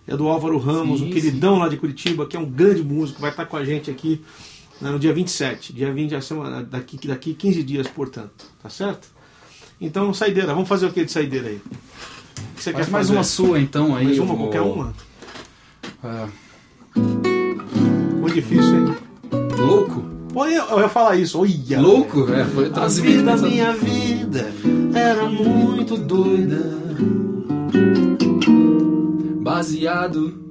É 0.08 0.16
do 0.16 0.26
Álvaro 0.26 0.56
Ramos, 0.56 1.00
sim, 1.00 1.08
um 1.08 1.10
queridão 1.10 1.56
sim. 1.56 1.60
lá 1.60 1.68
de 1.68 1.76
Curitiba, 1.76 2.24
que 2.24 2.38
é 2.38 2.40
um 2.40 2.46
grande 2.46 2.82
músico, 2.82 3.20
vai 3.20 3.32
estar 3.32 3.44
com 3.44 3.58
a 3.58 3.66
gente 3.66 3.90
aqui 3.90 4.22
né, 4.80 4.90
no 4.90 4.98
dia 4.98 5.12
27. 5.12 5.74
Dia 5.74 5.92
20, 5.92 6.14
a 6.14 6.22
semana, 6.22 6.64
daqui, 6.64 7.06
daqui 7.06 7.34
15 7.34 7.62
dias, 7.62 7.86
portanto. 7.86 8.46
Tá 8.62 8.70
certo? 8.70 9.08
Então, 9.78 10.14
saideira. 10.14 10.54
Vamos 10.54 10.70
fazer 10.70 10.86
o 10.86 10.92
que 10.92 11.04
de 11.04 11.12
saideira 11.12 11.48
aí? 11.48 11.60
Você 12.56 12.72
Faz 12.72 12.86
quer 12.86 12.92
mais 12.92 13.06
fazer? 13.06 13.12
uma 13.12 13.24
sua 13.24 13.60
então 13.60 13.94
aí. 13.94 14.06
Mais 14.06 14.18
uma, 14.18 14.34
vou... 14.34 14.36
qualquer 14.38 14.60
uma? 14.60 14.94
É. 16.02 16.26
Muito 18.20 18.34
difícil, 18.34 18.76
hein? 18.76 18.94
Louco? 19.58 20.04
Pô, 20.32 20.46
eu 20.46 20.80
ia 20.80 20.88
falar 20.88 21.16
isso. 21.16 21.40
Olha, 21.40 21.80
Louco? 21.80 22.30
É, 22.32 22.44
foi 22.44 22.70
A 22.74 22.86
vida, 22.88 23.36
minha 23.36 23.72
vida, 23.72 24.52
era 24.94 25.24
muito 25.26 25.96
doida. 25.96 26.76
Baseado 29.40 30.46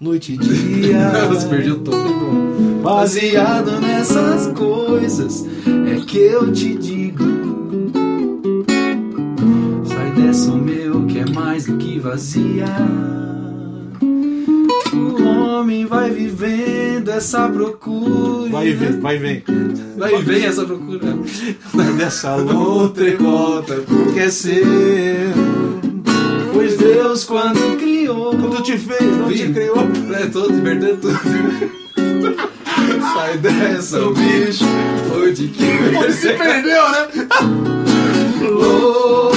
noite 0.00 0.34
e 0.34 0.36
dia. 0.36 1.10
Você 1.28 1.48
perdeu 1.48 1.80
todo. 1.80 2.82
Baseado 2.82 3.80
nessas 3.80 4.52
coisas, 4.52 5.44
é 5.90 5.96
que 6.06 6.18
eu 6.18 6.52
te 6.52 6.74
digo. 6.74 7.24
Que 10.14 10.22
é 10.22 10.32
mais 11.56 11.64
do 11.64 11.76
que 11.78 11.98
vazia. 11.98 12.66
O 14.92 15.22
homem 15.24 15.86
vai 15.86 16.10
vivendo 16.10 17.08
essa 17.08 17.48
procura. 17.48 18.50
Vai 18.50 18.68
e 18.68 18.74
vem, 18.74 19.00
vai 19.00 19.16
e 19.16 19.18
vem. 19.18 19.44
Vai 19.96 20.14
e 20.16 20.22
vem 20.22 20.44
essa 20.44 20.66
procura. 20.66 21.16
Dessa 21.96 22.36
luta 22.36 23.02
e 23.08 23.16
volta, 23.16 23.74
porque 23.76 24.20
é 24.20 24.28
seu. 24.28 24.66
Pois 26.52 26.76
Deus, 26.76 27.24
quando 27.24 27.78
criou. 27.78 28.36
Quando 28.36 28.62
te 28.62 28.76
fez, 28.76 29.16
não 29.16 29.28
te 29.32 29.48
criou. 29.48 29.78
É, 30.12 30.26
todo 30.26 30.62
perdendo 30.62 31.00
tudo. 31.00 31.18
Sai 33.14 33.38
dessa, 33.38 34.06
o 34.06 34.12
bicho. 34.12 34.64
Onde 35.16 35.48
que. 35.48 35.64
Onde 35.96 36.12
se 36.12 36.34
perdeu, 36.34 36.82
né? 36.90 37.08
Louco 38.46 39.35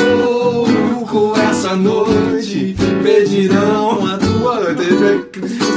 essa 1.70 1.76
noite 1.76 2.76
pedirão 3.04 4.04
a 4.08 4.18
tua 4.18 4.76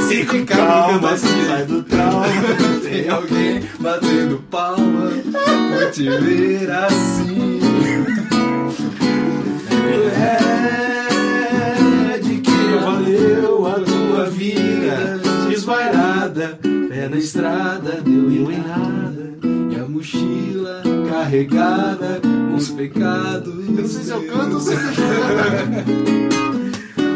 Se 0.07 0.25
calma, 0.45 1.15
sai 1.15 1.65
do 1.65 1.83
trauma. 1.83 2.25
Tem 2.81 3.07
alguém 3.09 3.61
batendo 3.79 4.43
palma 4.49 5.11
por 5.11 5.91
te 5.91 6.09
ver 6.09 6.71
assim. 6.71 7.59
É 12.15 12.17
de 12.17 12.37
que 12.37 12.75
valeu 12.81 13.67
a 13.67 13.73
tua 13.73 14.25
vida 14.31 15.21
desvairada, 15.47 16.59
pé 16.89 17.07
na 17.07 17.17
estrada, 17.17 18.01
deu 18.03 18.51
em 18.51 18.57
nada. 18.57 19.42
E 19.83 19.85
a 19.85 19.89
mochila 19.89 20.81
carregada 21.09 22.21
com 22.21 22.55
os 22.55 22.69
pecados. 22.69 23.53
Eu 23.53 23.73
não 23.73 23.85
sei 23.85 24.03
se 24.03 24.11
eu 24.11 24.25
canto 24.27 24.53
ou 24.53 24.61
se 24.61 24.75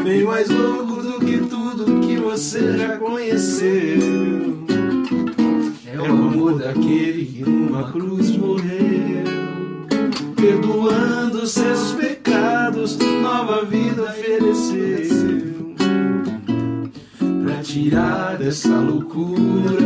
Bem 0.03 0.25
mais 0.25 0.49
louco 0.49 1.01
do 1.01 1.19
que 1.19 1.37
tudo 1.37 2.01
que 2.01 2.17
você 2.17 2.77
já 2.77 2.97
conheceu. 2.97 4.65
É 5.93 6.01
o 6.01 6.05
amor 6.05 6.59
daquele 6.59 7.25
que 7.25 7.49
numa 7.49 7.89
cruz 7.89 8.35
morreu, 8.35 9.23
perdoando 10.35 11.47
seus 11.47 11.93
pecados, 11.93 12.97
nova 12.97 13.63
vida 13.63 14.03
ofereceu. 14.03 15.47
Pra 17.45 17.63
tirar 17.63 18.37
dessa 18.37 18.77
loucura, 18.77 19.77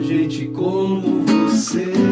gente 0.00 0.46
como 0.46 1.26
você. 1.26 2.09